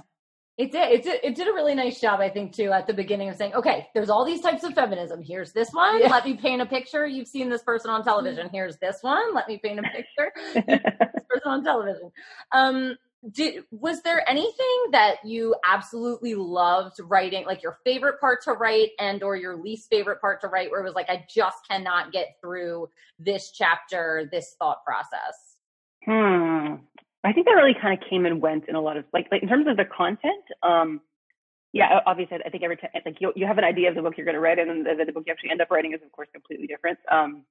It 0.58 0.72
did. 0.72 0.92
It 0.92 1.04
did. 1.04 1.20
It 1.24 1.36
did 1.36 1.48
a 1.48 1.54
really 1.54 1.76
nice 1.76 2.02
job, 2.02 2.20
I 2.20 2.30
think, 2.30 2.52
too, 2.52 2.72
at 2.72 2.88
the 2.88 2.94
beginning 2.94 3.30
of 3.30 3.36
saying, 3.36 3.54
"Okay, 3.54 3.88
there's 3.94 4.10
all 4.10 4.26
these 4.26 4.42
types 4.42 4.64
of 4.64 4.74
feminism. 4.74 5.22
Here's 5.22 5.54
this 5.54 5.72
one. 5.72 6.00
Yeah. 6.02 6.10
Let 6.10 6.26
me 6.26 6.34
paint 6.34 6.64
a 6.64 6.66
picture. 6.66 7.06
You've 7.06 7.28
seen 7.28 7.50
this 7.50 7.62
person 7.62 7.92
on 7.92 8.04
television. 8.04 8.50
Here's 8.52 8.78
this 8.78 8.98
one. 9.02 9.36
Let 9.36 9.48
me 9.48 9.60
paint 9.64 9.80
a 9.80 9.84
picture. 9.84 10.32
this 10.56 11.24
person 11.30 11.46
on 11.46 11.64
television." 11.64 12.12
Um, 12.52 12.98
did 13.32 13.66
was 13.70 14.02
there 14.02 14.28
anything 14.28 14.86
that 14.92 15.18
you 15.24 15.56
absolutely 15.64 16.34
loved 16.34 17.00
writing, 17.04 17.46
like 17.46 17.62
your 17.62 17.78
favorite 17.84 18.20
part 18.20 18.44
to 18.46 18.54
write, 18.54 18.90
and 19.00 19.22
or 19.22 19.36
your 19.36 19.56
least 19.58 19.90
favorite 19.92 20.22
part 20.22 20.42
to 20.42 20.48
write, 20.48 20.72
where 20.72 20.82
it 20.82 20.86
was 20.86 20.96
like, 20.96 21.10
"I 21.10 21.24
just 21.30 21.68
cannot 21.70 22.12
get 22.12 22.38
through 22.42 22.90
this 23.20 23.52
chapter, 23.52 24.28
this 24.32 24.56
thought 24.58 24.84
process." 24.84 25.58
Hmm. 26.04 26.76
I 27.24 27.34
think 27.34 27.46
that 27.46 27.54
really 27.54 27.76
kind 27.80 27.98
of 27.98 28.08
came 28.10 28.26
and 28.26 28.42
went 28.42 28.66
in 28.68 28.76
a 28.76 28.82
lot 28.82 28.98
of 28.98 29.06
like, 29.14 29.28
like 29.32 29.42
in 29.42 29.50
terms 29.50 29.68
of 29.68 29.78
the 29.78 29.86
content. 29.86 30.44
Um, 30.64 31.02
yeah, 31.74 32.00
obviously, 32.06 32.38
I 32.46 32.50
think 32.50 32.64
every 32.64 32.78
time 32.78 32.90
like 33.06 33.18
you 33.20 33.34
you 33.36 33.46
have 33.46 33.58
an 33.58 33.64
idea 33.64 33.90
of 33.90 33.96
the 33.96 34.02
book 34.02 34.14
you're 34.18 34.26
going 34.26 34.36
to 34.36 34.42
write, 34.42 34.58
and 34.60 34.70
then 34.70 34.84
the, 34.84 35.06
the, 35.06 35.12
book 35.12 35.24
you 35.28 35.34
actually 35.34 35.52
end 35.52 35.62
up 35.62 35.70
writing 35.70 35.94
is 35.94 36.00
of 36.04 36.12
course 36.12 36.30
completely 36.34 36.66
different. 36.66 36.98
Um, 37.12 37.44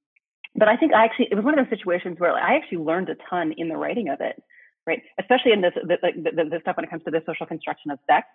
but 0.55 0.69
I 0.69 0.77
think 0.77 0.95
I 0.95 1.05
actually 1.05 1.29
it 1.31 1.35
was 1.35 1.45
one 1.45 1.59
of 1.59 1.65
those 1.65 1.79
situations 1.79 2.19
where 2.19 2.33
like, 2.33 2.43
I 2.43 2.57
actually 2.57 2.79
learned 2.79 3.11
a 3.11 3.17
ton 3.29 3.53
in 3.57 3.69
the 3.69 3.77
writing 3.77 4.09
of 4.09 4.21
it, 4.21 4.43
right? 4.87 5.03
Especially 5.21 5.53
in 5.53 5.61
this 5.61 5.75
the, 5.75 5.99
like 6.03 6.15
the, 6.17 6.33
the, 6.33 6.59
stuff 6.63 6.77
when 6.77 6.85
it 6.85 6.91
comes 6.91 7.05
to 7.05 7.11
the 7.11 7.23
social 7.27 7.47
construction 7.47 7.91
of 7.91 7.99
sex, 8.09 8.27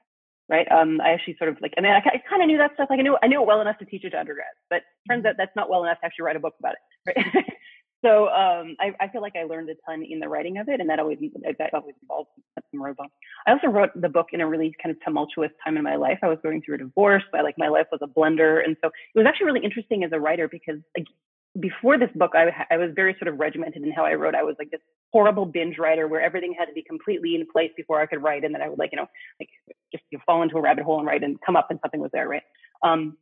right? 0.47 0.69
Um, 0.71 1.01
I 1.01 1.11
actually 1.11 1.35
sort 1.37 1.49
of 1.49 1.57
like 1.61 1.73
I 1.77 1.81
mean 1.81 1.91
I, 1.91 1.97
I 1.97 2.21
kind 2.29 2.43
of 2.43 2.47
knew 2.47 2.59
that 2.59 2.75
stuff 2.75 2.87
like 2.89 2.99
I 2.99 3.03
knew 3.03 3.17
I 3.21 3.27
knew 3.27 3.41
it 3.41 3.47
well 3.47 3.61
enough 3.61 3.79
to 3.79 3.85
teach 3.85 4.05
it 4.05 4.11
to 4.11 4.19
undergrads, 4.19 4.61
but 4.69 4.83
turns 5.09 5.25
out 5.25 5.35
that's 5.37 5.55
not 5.55 5.69
well 5.69 5.83
enough 5.83 5.99
to 6.01 6.05
actually 6.05 6.25
write 6.25 6.35
a 6.35 6.39
book 6.39 6.55
about 6.59 6.75
it, 6.77 7.13
right? 7.17 7.45
so 8.03 8.29
um, 8.29 8.75
I, 8.79 8.93
I, 8.99 9.07
feel 9.09 9.21
like 9.21 9.35
I 9.35 9.43
learned 9.43 9.69
a 9.69 9.75
ton 9.85 10.03
in 10.03 10.19
the 10.19 10.27
writing 10.27 10.57
of 10.57 10.69
it, 10.69 10.79
and 10.79 10.89
that 10.89 10.99
always 10.99 11.19
that 11.19 11.73
always 11.73 11.95
involved 12.01 12.29
some 12.71 12.95
bumps. 12.97 13.13
I 13.45 13.51
also 13.51 13.67
wrote 13.67 13.89
the 13.95 14.09
book 14.09 14.27
in 14.33 14.41
a 14.41 14.47
really 14.47 14.73
kind 14.81 14.95
of 14.95 15.01
tumultuous 15.03 15.51
time 15.63 15.77
in 15.77 15.83
my 15.83 15.95
life. 15.95 16.19
I 16.23 16.27
was 16.27 16.39
going 16.41 16.61
through 16.61 16.75
a 16.75 16.77
divorce. 16.79 17.23
I, 17.33 17.41
like 17.41 17.55
my 17.57 17.67
life 17.67 17.87
was 17.91 18.01
a 18.01 18.07
blender, 18.07 18.63
and 18.63 18.75
so 18.81 18.87
it 18.87 19.17
was 19.17 19.27
actually 19.27 19.45
really 19.45 19.63
interesting 19.63 20.03
as 20.03 20.11
a 20.13 20.19
writer 20.19 20.47
because 20.47 20.79
like, 20.97 21.05
before 21.59 21.99
this 21.99 22.09
book, 22.15 22.31
I, 22.33 22.65
I 22.73 22.77
was 22.77 22.91
very 22.95 23.15
sort 23.19 23.27
of 23.27 23.39
regimented 23.39 23.83
in 23.83 23.91
how 23.91 24.05
I 24.05 24.13
wrote. 24.13 24.35
I 24.35 24.43
was 24.43 24.55
like 24.57 24.71
this 24.71 24.81
horrible 25.11 25.45
binge 25.45 25.77
writer 25.77 26.07
where 26.07 26.21
everything 26.21 26.55
had 26.57 26.65
to 26.65 26.73
be 26.73 26.81
completely 26.81 27.35
in 27.35 27.45
place 27.51 27.71
before 27.77 28.01
I 28.01 28.07
could 28.07 28.23
write, 28.23 28.43
and 28.43 28.55
then 28.55 28.61
I 28.61 28.69
would 28.69 28.79
like 28.79 28.91
you 28.93 28.97
know 28.97 29.07
like 29.39 29.49
just 29.91 30.03
you 30.09 30.17
know, 30.17 30.23
fall 30.25 30.41
into 30.41 30.57
a 30.57 30.61
rabbit 30.61 30.85
hole 30.85 30.97
and 30.97 31.07
write 31.07 31.23
and 31.23 31.37
come 31.45 31.55
up 31.55 31.67
and 31.69 31.79
something 31.83 32.01
was 32.01 32.11
there, 32.13 32.27
right? 32.27 32.43
Um, 32.83 33.17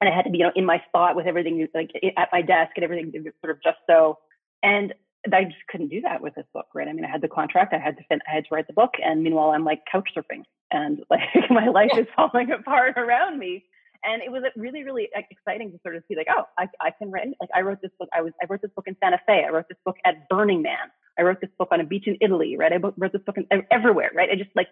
and 0.00 0.08
I 0.08 0.14
had 0.14 0.22
to 0.22 0.30
be, 0.30 0.38
you 0.38 0.44
know, 0.44 0.52
in 0.54 0.64
my 0.64 0.82
spot 0.88 1.16
with 1.16 1.26
everything 1.26 1.66
like 1.74 1.90
at 2.16 2.28
my 2.32 2.42
desk 2.42 2.72
and 2.76 2.84
everything 2.84 3.12
sort 3.40 3.50
of 3.50 3.62
just 3.62 3.78
so. 3.88 4.18
And 4.62 4.94
I 5.32 5.44
just 5.44 5.66
couldn't 5.68 5.88
do 5.88 6.00
that 6.02 6.22
with 6.22 6.34
this 6.34 6.46
book, 6.54 6.66
right? 6.74 6.88
I 6.88 6.92
mean, 6.92 7.04
I 7.04 7.10
had 7.10 7.20
the 7.20 7.28
contract, 7.28 7.74
I 7.74 7.78
had 7.78 7.96
to 7.96 8.04
fin- 8.08 8.20
I 8.30 8.34
had 8.34 8.44
to 8.44 8.54
write 8.54 8.66
the 8.66 8.72
book, 8.72 8.94
and 9.04 9.22
meanwhile, 9.22 9.50
I'm 9.50 9.64
like 9.64 9.80
couch 9.90 10.08
surfing, 10.16 10.42
and 10.70 11.00
like 11.10 11.20
my 11.50 11.68
life 11.68 11.90
is 11.96 12.06
falling 12.16 12.50
apart 12.52 12.96
around 12.96 13.38
me. 13.38 13.64
And 14.04 14.22
it 14.22 14.30
was 14.30 14.44
really, 14.54 14.84
really 14.84 15.08
exciting 15.12 15.72
to 15.72 15.78
sort 15.82 15.96
of 15.96 16.04
see, 16.06 16.14
like, 16.14 16.28
oh, 16.30 16.44
I, 16.56 16.68
I 16.80 16.92
can 16.92 17.10
write. 17.10 17.26
Like, 17.40 17.50
I 17.52 17.62
wrote 17.62 17.82
this 17.82 17.90
book. 17.98 18.08
I 18.14 18.22
was, 18.22 18.32
I 18.40 18.46
wrote 18.48 18.62
this 18.62 18.70
book 18.76 18.86
in 18.86 18.96
Santa 19.02 19.18
Fe. 19.26 19.44
I 19.44 19.50
wrote 19.50 19.66
this 19.68 19.78
book 19.84 19.96
at 20.04 20.28
Burning 20.28 20.62
Man. 20.62 20.86
I 21.18 21.22
wrote 21.22 21.40
this 21.40 21.50
book 21.58 21.68
on 21.72 21.80
a 21.80 21.84
beach 21.84 22.06
in 22.06 22.16
Italy, 22.20 22.56
right? 22.56 22.72
I 22.72 22.76
wrote 22.76 23.12
this 23.12 23.22
book 23.26 23.36
in, 23.36 23.64
everywhere, 23.72 24.12
right? 24.14 24.30
I 24.30 24.36
just 24.36 24.50
like 24.54 24.68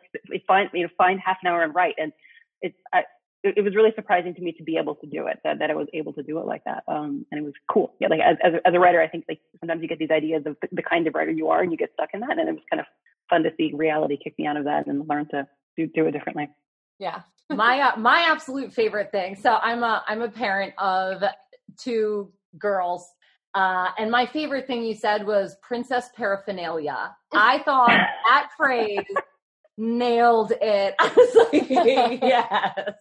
find, 0.47 0.71
you 0.73 0.85
know, 0.85 0.89
find 0.97 1.19
half 1.19 1.39
an 1.43 1.49
hour 1.49 1.65
and 1.65 1.75
write, 1.75 1.97
and 1.99 2.13
it's, 2.63 2.77
I, 2.95 3.03
it, 3.47 3.59
it, 3.59 3.63
was 3.63 3.75
really 3.75 3.93
surprising 3.95 4.35
to 4.35 4.41
me 4.41 4.53
to 4.53 4.63
be 4.63 4.77
able 4.77 4.95
to 4.97 5.07
do 5.07 5.27
it, 5.27 5.39
that, 5.45 5.59
that 5.59 5.71
I 5.71 5.75
was 5.75 5.89
able 5.95 6.13
to 6.15 6.23
do 6.23 6.39
it 6.39 6.47
like 6.47 6.65
that. 6.65 6.85
Um, 6.89 7.25
and 7.31 7.39
it 7.39 7.45
was 7.45 7.55
cool. 7.71 7.95
Yeah, 8.01 8.09
like 8.09 8.21
as, 8.21 8.37
as, 8.43 8.55
as 8.65 8.75
a 8.75 8.79
writer, 8.79 9.01
I 9.01 9.09
think 9.09 9.25
like 9.29 9.41
sometimes 9.61 9.83
you 9.83 9.89
get 9.89 9.99
these 9.99 10.11
ideas 10.11 10.43
of 10.47 10.57
the, 10.61 10.69
the, 10.73 10.83
kind 10.83 11.07
of 11.07 11.15
writer 11.15 11.31
you 11.31 11.49
are 11.49 11.63
and 11.63 11.71
you 11.71 11.79
get 11.79 11.93
stuck 11.95 12.11
in 12.15 12.21
that. 12.21 12.39
And 12.39 12.49
it 12.49 12.53
was 12.53 12.63
kind 12.71 12.81
of 12.81 12.87
fun 13.31 13.43
to 13.45 13.51
see 13.57 13.73
reality 13.75 14.17
kick 14.23 14.35
me 14.39 14.47
out 14.47 14.57
of 14.57 14.65
that 14.65 14.87
and 14.87 15.09
learn 15.09 15.29
to 15.31 15.47
do, 15.77 15.87
do 15.87 16.07
it 16.07 16.13
differently. 16.13 16.49
Yeah. 16.99 17.21
my, 17.51 17.81
uh, 17.81 17.97
my 17.97 18.27
absolute 18.29 18.73
favorite 18.73 19.11
thing. 19.13 19.37
So 19.37 19.55
I'm 19.55 19.83
a, 19.83 20.03
I'm 20.07 20.23
a 20.23 20.29
parent 20.29 20.75
of 20.79 21.23
two 21.79 22.33
girls. 22.59 23.09
Uh, 23.55 23.89
and 23.99 24.11
my 24.11 24.27
favorite 24.27 24.67
thing 24.67 24.85
you 24.85 24.95
said 24.95 25.27
was 25.27 25.57
princess 25.63 26.11
paraphernalia. 26.15 27.17
I 27.33 27.61
thought 27.61 27.89
that 27.89 28.51
phrase 28.57 28.99
nailed 29.79 30.53
it. 30.61 30.95
I 30.99 31.13
was 31.17 31.49
like, 31.53 31.71
yes. 32.23 32.95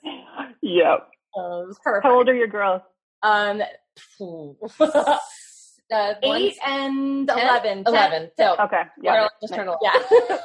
Yep. 0.65 1.09
Oh, 1.35 1.61
it 1.61 1.67
was 1.67 1.79
perfect. 1.83 2.05
How 2.05 2.15
old 2.15 2.27
are 2.27 2.33
your 2.33 2.47
girls? 2.47 2.81
Um, 3.21 3.61
uh, 4.79 6.13
eight 6.23 6.57
and 6.65 7.27
ten? 7.27 7.37
eleven. 7.39 7.83
Eleven. 7.85 8.31
So 8.35 8.55
okay, 8.59 8.81
yeah, 8.99 9.27
just 9.39 9.53
turned 9.53 9.69
eleven. 9.69 9.79
Yeah. 9.83 10.39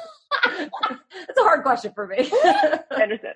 That's 1.27 1.39
a 1.39 1.41
hard 1.41 1.63
question 1.63 1.91
for 1.95 2.05
me. 2.05 2.29
I 2.43 3.01
understand. 3.01 3.33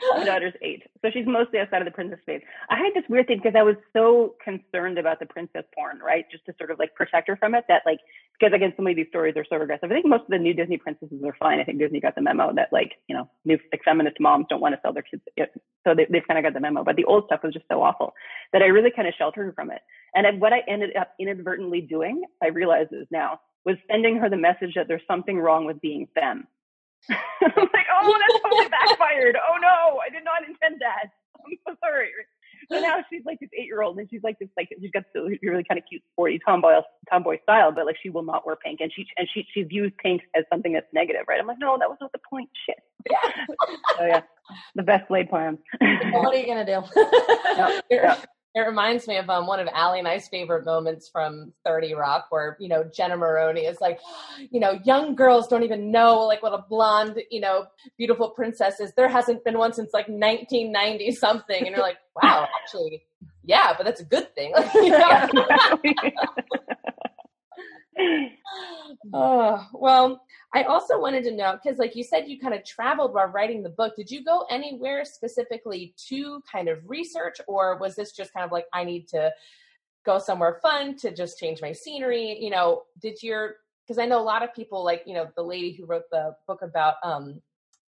my 0.16 0.24
daughter's 0.24 0.54
eight, 0.62 0.82
so 1.02 1.10
she's 1.12 1.26
mostly 1.26 1.58
outside 1.58 1.82
of 1.82 1.86
the 1.86 1.92
princess 1.92 2.18
phase. 2.26 2.40
I 2.70 2.76
had 2.76 2.92
this 2.94 3.04
weird 3.08 3.26
thing 3.26 3.40
because 3.42 3.56
I 3.56 3.62
was 3.62 3.76
so 3.92 4.34
concerned 4.42 4.98
about 4.98 5.20
the 5.20 5.26
princess 5.26 5.64
porn, 5.74 5.98
right? 6.04 6.24
Just 6.30 6.44
to 6.46 6.54
sort 6.58 6.70
of 6.70 6.78
like 6.78 6.94
protect 6.94 7.28
her 7.28 7.36
from 7.36 7.54
it. 7.54 7.64
That 7.68 7.82
like 7.86 7.98
because 8.38 8.54
again, 8.54 8.72
some 8.76 8.86
of 8.86 8.96
these 8.96 9.08
stories 9.08 9.36
are 9.36 9.44
so 9.48 9.56
regressive. 9.56 9.90
I 9.90 9.94
think 9.94 10.06
most 10.06 10.22
of 10.22 10.30
the 10.30 10.38
new 10.38 10.54
Disney 10.54 10.78
princesses 10.78 11.22
are 11.24 11.36
fine. 11.38 11.60
I 11.60 11.64
think 11.64 11.78
Disney 11.78 12.00
got 12.00 12.14
the 12.14 12.22
memo 12.22 12.52
that 12.54 12.68
like 12.72 12.92
you 13.08 13.16
know 13.16 13.28
new 13.44 13.58
like 13.72 13.82
feminist 13.84 14.18
moms 14.20 14.46
don't 14.48 14.60
want 14.60 14.74
to 14.74 14.80
sell 14.82 14.92
their 14.92 15.02
kids, 15.02 15.22
so 15.84 15.94
they, 15.94 16.06
they've 16.10 16.26
kind 16.26 16.38
of 16.38 16.44
got 16.44 16.54
the 16.54 16.60
memo. 16.60 16.84
But 16.84 16.96
the 16.96 17.04
old 17.04 17.24
stuff 17.26 17.40
was 17.42 17.52
just 17.52 17.66
so 17.70 17.82
awful 17.82 18.14
that 18.52 18.62
I 18.62 18.66
really 18.66 18.90
kind 18.94 19.08
of 19.08 19.14
sheltered 19.16 19.46
her 19.46 19.52
from 19.52 19.70
it. 19.70 19.80
And 20.14 20.40
what 20.40 20.52
I 20.52 20.60
ended 20.68 20.96
up 20.96 21.14
inadvertently 21.18 21.80
doing, 21.80 22.22
I 22.42 22.48
realize 22.48 22.86
is 22.92 23.06
now, 23.10 23.40
was 23.64 23.76
sending 23.90 24.16
her 24.16 24.28
the 24.28 24.36
message 24.36 24.72
that 24.76 24.88
there's 24.88 25.02
something 25.06 25.38
wrong 25.38 25.64
with 25.64 25.80
being 25.80 26.08
femme. 26.14 26.46
I'm 27.10 27.68
like, 27.74 27.88
oh, 27.90 28.18
that's 28.18 28.42
totally 28.42 28.68
backfired. 28.68 29.36
Oh 29.36 29.56
no, 29.60 30.00
I 30.04 30.10
did 30.10 30.24
not 30.24 30.46
intend 30.46 30.80
that. 30.80 31.10
I'm 31.44 31.58
so 31.66 31.76
sorry. 31.82 32.10
So 32.70 32.80
now 32.80 33.04
she's 33.10 33.22
like 33.24 33.40
this 33.40 33.50
eight 33.58 33.66
year 33.66 33.82
old 33.82 33.98
and 33.98 34.08
she's 34.10 34.22
like 34.22 34.38
this 34.38 34.48
like 34.56 34.68
she's 34.80 34.90
got 34.90 35.04
this 35.14 35.38
really 35.42 35.64
kind 35.64 35.78
of 35.78 35.84
cute 35.88 36.02
sporty 36.12 36.40
tomboy 36.46 36.80
tomboy 37.10 37.38
style, 37.42 37.72
but 37.72 37.86
like 37.86 37.96
she 38.02 38.10
will 38.10 38.22
not 38.22 38.46
wear 38.46 38.56
pink 38.56 38.80
and 38.80 38.92
she 38.94 39.06
and 39.16 39.28
she 39.32 39.46
she 39.52 39.62
views 39.62 39.92
pink 40.02 40.22
as 40.34 40.44
something 40.50 40.72
that's 40.72 40.86
negative, 40.92 41.22
right? 41.28 41.40
I'm 41.40 41.46
like, 41.46 41.58
no, 41.58 41.76
that 41.78 41.88
was 41.88 41.98
not 42.00 42.12
the 42.12 42.20
point. 42.28 42.48
Shit. 42.66 42.78
Yeah. 43.10 43.44
so 43.98 44.04
yeah, 44.04 44.20
the 44.74 44.82
best 44.82 45.10
laid 45.10 45.28
plans. 45.28 45.58
what 46.12 46.34
are 46.34 46.38
you 46.38 46.46
gonna 46.46 46.64
do? 46.64 46.82
yep, 47.56 47.84
yep. 47.90 48.26
It 48.54 48.60
reminds 48.60 49.08
me 49.08 49.16
of 49.16 49.30
um, 49.30 49.46
one 49.46 49.60
of 49.60 49.68
Allie 49.72 49.98
and 49.98 50.06
I's 50.06 50.28
favorite 50.28 50.66
moments 50.66 51.08
from 51.08 51.52
30 51.64 51.94
Rock, 51.94 52.26
where, 52.28 52.58
you 52.60 52.68
know, 52.68 52.84
Jenna 52.84 53.16
Maroney 53.16 53.62
is 53.62 53.80
like, 53.80 53.98
you 54.50 54.60
know, 54.60 54.78
young 54.84 55.14
girls 55.14 55.48
don't 55.48 55.62
even 55.62 55.90
know, 55.90 56.20
like, 56.20 56.42
what 56.42 56.52
a 56.52 56.62
blonde, 56.68 57.22
you 57.30 57.40
know, 57.40 57.66
beautiful 57.96 58.30
princess 58.30 58.78
is. 58.78 58.92
There 58.94 59.08
hasn't 59.08 59.42
been 59.44 59.56
one 59.56 59.72
since, 59.72 59.94
like, 59.94 60.08
1990 60.08 61.12
something. 61.12 61.66
And 61.66 61.68
you're 61.68 61.78
like, 61.78 61.96
wow, 62.22 62.46
actually, 62.62 63.02
yeah, 63.44 63.72
but 63.76 63.84
that's 63.84 64.00
a 64.00 64.04
good 64.04 64.34
thing. 64.34 64.52
oh, 69.12 69.66
well, 69.72 70.22
I 70.54 70.62
also 70.64 70.98
wanted 70.98 71.24
to 71.24 71.36
know 71.36 71.58
because, 71.62 71.78
like 71.78 71.94
you 71.96 72.04
said, 72.04 72.28
you 72.28 72.38
kind 72.38 72.54
of 72.54 72.64
traveled 72.64 73.14
while 73.14 73.26
writing 73.26 73.62
the 73.62 73.70
book. 73.70 73.96
Did 73.96 74.10
you 74.10 74.24
go 74.24 74.46
anywhere 74.50 75.04
specifically 75.04 75.94
to 76.08 76.42
kind 76.50 76.68
of 76.68 76.78
research, 76.86 77.40
or 77.46 77.78
was 77.78 77.94
this 77.94 78.12
just 78.12 78.32
kind 78.32 78.44
of 78.44 78.52
like 78.52 78.66
I 78.72 78.84
need 78.84 79.08
to 79.08 79.32
go 80.04 80.18
somewhere 80.18 80.58
fun 80.62 80.96
to 80.98 81.12
just 81.12 81.38
change 81.38 81.60
my 81.60 81.72
scenery? 81.72 82.38
You 82.40 82.50
know, 82.50 82.82
did 83.00 83.22
your 83.22 83.56
because 83.86 83.98
I 83.98 84.06
know 84.06 84.20
a 84.20 84.22
lot 84.22 84.42
of 84.42 84.54
people, 84.54 84.84
like 84.84 85.02
you 85.06 85.14
know, 85.14 85.28
the 85.36 85.42
lady 85.42 85.72
who 85.72 85.86
wrote 85.86 86.08
the 86.10 86.34
book 86.46 86.62
about 86.62 86.94
um, 87.02 87.42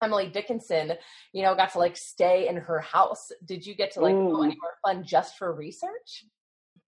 Emily 0.04 0.28
Dickinson, 0.28 0.94
you 1.32 1.44
know, 1.44 1.56
got 1.56 1.72
to 1.74 1.80
like 1.80 1.96
stay 1.96 2.48
in 2.48 2.58
her 2.58 2.80
house. 2.80 3.32
Did 3.46 3.66
you 3.66 3.76
get 3.76 3.92
to 3.92 4.02
like 4.02 4.16
Ooh. 4.16 4.32
go 4.32 4.44
anywhere 4.44 4.76
fun 4.86 5.04
just 5.04 5.38
for 5.38 5.54
research? 5.54 6.26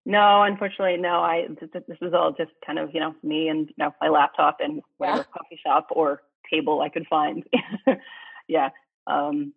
No, 0.05 0.43
unfortunately, 0.43 0.97
no. 0.97 1.19
I 1.21 1.47
this 1.59 1.97
is 2.01 2.13
all 2.13 2.31
just 2.31 2.51
kind 2.65 2.77
of 2.77 2.93
you 2.93 2.99
know 2.99 3.15
me 3.23 3.47
and 3.47 3.67
you 3.67 3.75
know 3.77 3.91
my 3.99 4.09
laptop 4.09 4.57
and 4.59 4.81
whatever 4.97 5.19
yeah. 5.19 5.23
coffee 5.33 5.59
shop 5.65 5.87
or 5.89 6.21
table 6.51 6.81
I 6.81 6.89
could 6.89 7.07
find. 7.09 7.43
yeah. 8.47 8.69
Um, 9.07 9.53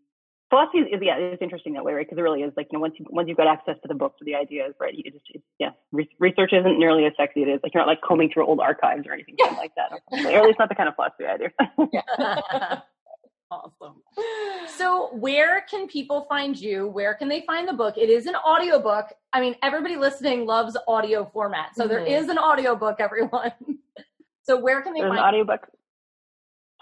philosophy 0.48 0.78
is 0.78 1.00
yeah, 1.02 1.16
it's 1.18 1.42
interesting 1.42 1.74
that 1.74 1.84
way, 1.84 1.92
right? 1.92 2.06
Because 2.06 2.18
it 2.18 2.22
really 2.22 2.42
is 2.42 2.52
like 2.56 2.68
you 2.72 2.78
know 2.78 2.80
once 2.80 2.94
you 2.98 3.04
once 3.10 3.28
you've 3.28 3.36
got 3.36 3.46
access 3.46 3.76
to 3.82 3.88
the 3.88 3.94
books 3.94 4.16
or 4.22 4.24
the 4.24 4.34
ideas, 4.34 4.74
right? 4.80 4.94
You 4.94 5.10
just 5.10 5.26
yeah, 5.58 5.70
re- 5.92 6.08
research 6.18 6.52
isn't 6.54 6.78
nearly 6.78 7.04
as 7.04 7.12
sexy 7.18 7.42
as 7.42 7.48
it 7.48 7.50
is. 7.52 7.60
Like 7.62 7.74
you're 7.74 7.82
not 7.82 7.88
like 7.88 8.00
combing 8.00 8.30
through 8.32 8.46
old 8.46 8.60
archives 8.60 9.06
or 9.06 9.12
anything 9.12 9.36
yeah. 9.38 9.54
like 9.56 9.72
that, 9.76 9.92
or 9.92 10.28
at 10.30 10.44
least 10.44 10.58
not 10.58 10.70
the 10.70 10.74
kind 10.74 10.88
of 10.88 10.94
philosophy 10.94 11.24
I 11.26 11.36
do. 11.36 11.48
Awesome. 13.50 14.02
So, 14.76 15.08
where 15.14 15.62
can 15.62 15.88
people 15.88 16.26
find 16.28 16.56
you? 16.56 16.86
Where 16.86 17.14
can 17.14 17.28
they 17.28 17.42
find 17.46 17.66
the 17.66 17.72
book? 17.72 17.96
It 17.96 18.10
is 18.10 18.26
an 18.26 18.36
audiobook. 18.36 19.06
I 19.32 19.40
mean, 19.40 19.56
everybody 19.62 19.96
listening 19.96 20.44
loves 20.44 20.76
audio 20.86 21.24
format. 21.32 21.74
So, 21.74 21.84
mm-hmm. 21.84 21.88
there 21.88 22.04
is 22.04 22.28
an 22.28 22.38
audiobook, 22.38 22.96
everyone. 23.00 23.52
so, 24.42 24.60
where 24.60 24.82
can 24.82 24.92
they 24.92 25.00
there's 25.00 25.10
find 25.10 25.18
an 25.18 25.24
audiobook? 25.24 25.66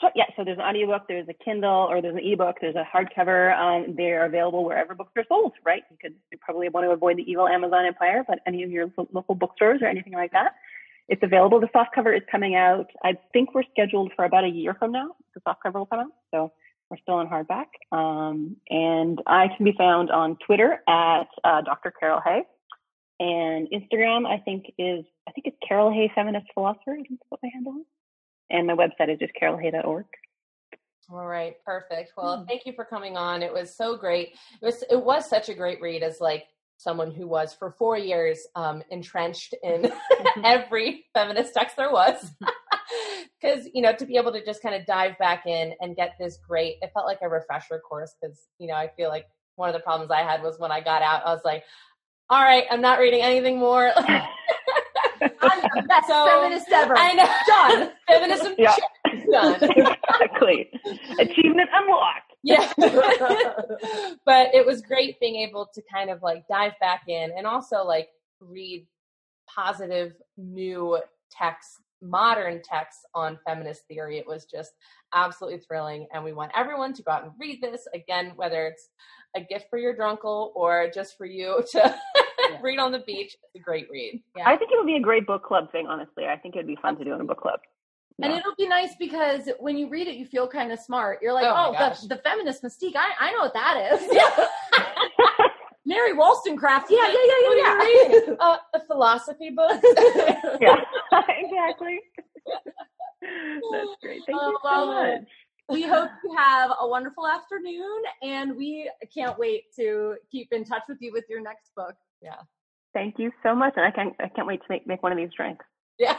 So, 0.00 0.08
yeah, 0.14 0.24
so 0.36 0.44
there's 0.44 0.58
an 0.58 0.64
audiobook, 0.64 1.02
there's 1.08 1.28
a 1.28 1.32
Kindle, 1.32 1.86
or 1.88 2.02
there's 2.02 2.16
an 2.16 2.22
ebook, 2.22 2.56
there's 2.60 2.74
a 2.74 2.84
hardcover. 2.84 3.56
Um, 3.56 3.94
they're 3.96 4.26
available 4.26 4.64
wherever 4.64 4.94
books 4.94 5.12
are 5.16 5.24
sold, 5.28 5.52
right? 5.64 5.84
You 5.90 5.96
could 6.00 6.14
you 6.30 6.38
probably 6.38 6.68
want 6.68 6.84
to 6.84 6.90
avoid 6.90 7.16
the 7.16 7.30
evil 7.30 7.48
Amazon 7.48 7.86
empire, 7.86 8.24
but 8.26 8.40
any 8.46 8.62
of 8.62 8.70
your 8.70 8.90
local 9.12 9.34
bookstores 9.34 9.80
or 9.80 9.86
anything 9.86 10.12
like 10.12 10.32
that. 10.32 10.56
It's 11.08 11.22
available. 11.22 11.60
The 11.60 11.68
soft 11.72 11.90
cover 11.94 12.12
is 12.12 12.22
coming 12.30 12.54
out. 12.54 12.86
I 13.04 13.14
think 13.32 13.54
we're 13.54 13.62
scheduled 13.70 14.12
for 14.16 14.24
about 14.24 14.44
a 14.44 14.48
year 14.48 14.74
from 14.74 14.92
now. 14.92 15.10
The 15.34 15.40
soft 15.44 15.62
cover 15.62 15.78
will 15.78 15.86
come 15.86 16.00
out. 16.00 16.12
So 16.32 16.52
we're 16.90 16.98
still 16.98 17.14
on 17.14 17.28
hardback. 17.28 17.66
Um, 17.96 18.56
and 18.68 19.20
I 19.26 19.48
can 19.56 19.64
be 19.64 19.74
found 19.76 20.10
on 20.10 20.36
Twitter 20.46 20.78
at 20.88 21.28
uh, 21.44 21.62
Dr. 21.62 21.92
Carol 21.98 22.20
Hay. 22.24 22.42
And 23.18 23.68
Instagram, 23.70 24.26
I 24.26 24.38
think 24.38 24.66
is, 24.78 25.04
I 25.28 25.32
think 25.32 25.46
it's 25.46 25.56
Carol 25.66 25.90
Hay 25.92 26.10
Feminist 26.14 26.46
Philosopher. 26.54 26.92
I 26.92 27.00
Is 27.00 27.18
what 27.28 27.40
my 27.42 27.50
handle 27.52 27.76
is. 27.80 27.86
And 28.50 28.66
my 28.66 28.74
website 28.74 29.12
is 29.12 29.18
just 29.18 29.32
carolhay.org. 29.40 30.06
All 31.08 31.26
right, 31.26 31.54
perfect. 31.64 32.12
Well, 32.16 32.38
hmm. 32.38 32.46
thank 32.46 32.66
you 32.66 32.72
for 32.72 32.84
coming 32.84 33.16
on. 33.16 33.42
It 33.42 33.52
was 33.52 33.74
so 33.74 33.96
great. 33.96 34.34
It 34.60 34.64
was 34.64 34.82
it 34.90 35.02
was 35.02 35.28
such 35.28 35.48
a 35.48 35.54
great 35.54 35.80
read 35.80 36.02
as 36.02 36.20
like 36.20 36.44
someone 36.76 37.10
who 37.10 37.26
was 37.26 37.54
for 37.54 37.70
four 37.70 37.96
years 37.96 38.46
um, 38.54 38.82
entrenched 38.90 39.54
in 39.62 39.90
every 40.44 41.04
feminist 41.14 41.54
text 41.54 41.76
there 41.76 41.90
was. 41.90 42.30
Because 43.42 43.68
you 43.74 43.82
know 43.82 43.92
to 43.92 44.06
be 44.06 44.16
able 44.16 44.32
to 44.32 44.42
just 44.44 44.62
kind 44.62 44.74
of 44.74 44.86
dive 44.86 45.18
back 45.18 45.44
in 45.46 45.74
and 45.80 45.94
get 45.94 46.14
this 46.18 46.38
great, 46.48 46.76
it 46.80 46.90
felt 46.94 47.04
like 47.04 47.18
a 47.20 47.28
refresher 47.28 47.78
course. 47.80 48.14
Because 48.18 48.46
you 48.58 48.66
know 48.66 48.74
I 48.74 48.88
feel 48.96 49.10
like 49.10 49.26
one 49.56 49.68
of 49.68 49.74
the 49.74 49.80
problems 49.80 50.10
I 50.10 50.22
had 50.22 50.42
was 50.42 50.58
when 50.58 50.72
I 50.72 50.80
got 50.80 51.02
out, 51.02 51.26
I 51.26 51.34
was 51.34 51.42
like, 51.44 51.62
all 52.30 52.42
right, 52.42 52.64
I'm 52.70 52.80
not 52.80 52.98
reading 52.98 53.20
anything 53.20 53.58
more. 53.58 53.92
I'm 53.94 55.60
the 55.74 55.84
best 55.86 56.06
so, 56.08 56.24
feminist 56.24 56.66
ever. 56.72 56.94
I 56.96 57.12
know. 57.12 57.28
Done. 57.46 57.92
Feminism 58.08 58.54
yeah. 58.58 58.74
done. 59.30 59.58
exactly. 59.62 60.70
Achievement 61.18 61.68
unlocked. 61.74 62.25
Yeah. 62.46 62.72
but 64.24 64.54
it 64.54 64.64
was 64.64 64.80
great 64.80 65.18
being 65.18 65.36
able 65.36 65.68
to 65.74 65.82
kind 65.92 66.10
of 66.10 66.22
like 66.22 66.46
dive 66.48 66.74
back 66.80 67.02
in 67.08 67.32
and 67.36 67.46
also 67.46 67.82
like 67.84 68.08
read 68.40 68.86
positive 69.48 70.14
new 70.36 70.98
texts 71.30 71.80
modern 72.02 72.60
texts 72.62 73.04
on 73.14 73.38
feminist 73.46 73.82
theory. 73.88 74.18
It 74.18 74.26
was 74.26 74.44
just 74.44 74.72
absolutely 75.14 75.60
thrilling. 75.60 76.06
And 76.12 76.22
we 76.22 76.32
want 76.32 76.52
everyone 76.54 76.92
to 76.94 77.02
go 77.02 77.12
out 77.12 77.24
and 77.24 77.32
read 77.40 77.60
this 77.62 77.86
again, 77.94 78.32
whether 78.36 78.66
it's 78.66 78.88
a 79.34 79.40
gift 79.40 79.66
for 79.70 79.78
your 79.78 79.96
drunkle 79.96 80.52
or 80.54 80.90
just 80.94 81.16
for 81.16 81.26
you 81.26 81.62
to 81.72 81.78
yeah. 82.50 82.58
read 82.62 82.78
on 82.78 82.92
the 82.92 83.00
beach. 83.00 83.34
It's 83.42 83.56
a 83.56 83.58
great 83.58 83.88
read. 83.90 84.22
Yeah. 84.36 84.48
I 84.48 84.56
think 84.56 84.70
it 84.72 84.78
would 84.78 84.86
be 84.86 84.96
a 84.96 85.00
great 85.00 85.26
book 85.26 85.42
club 85.42 85.72
thing, 85.72 85.86
honestly. 85.86 86.26
I 86.26 86.36
think 86.36 86.54
it 86.54 86.58
would 86.58 86.66
be 86.66 86.78
fun 86.80 86.96
to 86.98 87.04
do 87.04 87.14
in 87.14 87.20
a 87.20 87.24
book 87.24 87.40
club. 87.40 87.60
Yeah. 88.18 88.26
And 88.26 88.38
it'll 88.38 88.54
be 88.56 88.66
nice 88.66 88.94
because 88.98 89.48
when 89.58 89.76
you 89.76 89.88
read 89.90 90.06
it, 90.06 90.16
you 90.16 90.24
feel 90.24 90.48
kind 90.48 90.72
of 90.72 90.78
smart. 90.78 91.18
You're 91.20 91.34
like, 91.34 91.44
oh, 91.44 91.74
oh 91.76 91.94
the, 92.02 92.14
the, 92.14 92.22
feminist 92.22 92.62
mystique. 92.62 92.96
I, 92.96 93.10
I 93.20 93.32
know 93.32 93.40
what 93.40 93.52
that 93.52 93.92
is. 93.92 94.08
Yeah. 94.10 94.46
Mary 95.86 96.12
Wollstonecraft. 96.14 96.90
Yeah, 96.90 97.06
yeah, 97.06 97.14
yeah, 97.26 97.40
yeah. 97.42 97.56
yeah. 97.56 97.78
Reading? 97.78 98.36
Uh, 98.40 98.56
a 98.74 98.80
philosophy 98.86 99.50
book. 99.50 99.80
yeah, 100.60 100.76
exactly. 101.12 102.00
That's 103.22 103.90
great. 104.02 104.20
Thank 104.26 104.40
you 104.40 104.58
so 104.62 104.86
much. 104.86 105.20
We 105.68 105.82
hope 105.82 106.10
you 106.24 106.36
have 106.36 106.70
a 106.80 106.86
wonderful 106.86 107.26
afternoon, 107.26 108.02
and 108.22 108.56
we 108.56 108.90
can't 109.12 109.38
wait 109.38 109.64
to 109.76 110.16
keep 110.30 110.52
in 110.52 110.64
touch 110.64 110.82
with 110.88 110.98
you 111.00 111.12
with 111.12 111.24
your 111.28 111.40
next 111.40 111.74
book. 111.76 111.94
Yeah. 112.22 112.36
Thank 112.94 113.18
you 113.18 113.30
so 113.42 113.54
much, 113.54 113.74
and 113.76 113.84
I 113.84 113.90
can't 113.90 114.14
I 114.20 114.28
can't 114.28 114.46
wait 114.46 114.60
to 114.60 114.66
make 114.68 114.86
make 114.86 115.02
one 115.02 115.12
of 115.12 115.18
these 115.18 115.30
drinks. 115.36 115.64
Yeah. 115.98 116.16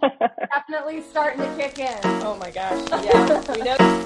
Definitely 0.50 1.02
starting 1.02 1.40
to 1.40 1.56
kick 1.56 1.78
in. 1.78 1.98
Oh 2.22 2.36
my 2.40 2.50
gosh. 2.50 2.88
Yeah. 3.04 3.54
we 3.54 3.62
know. 3.62 4.05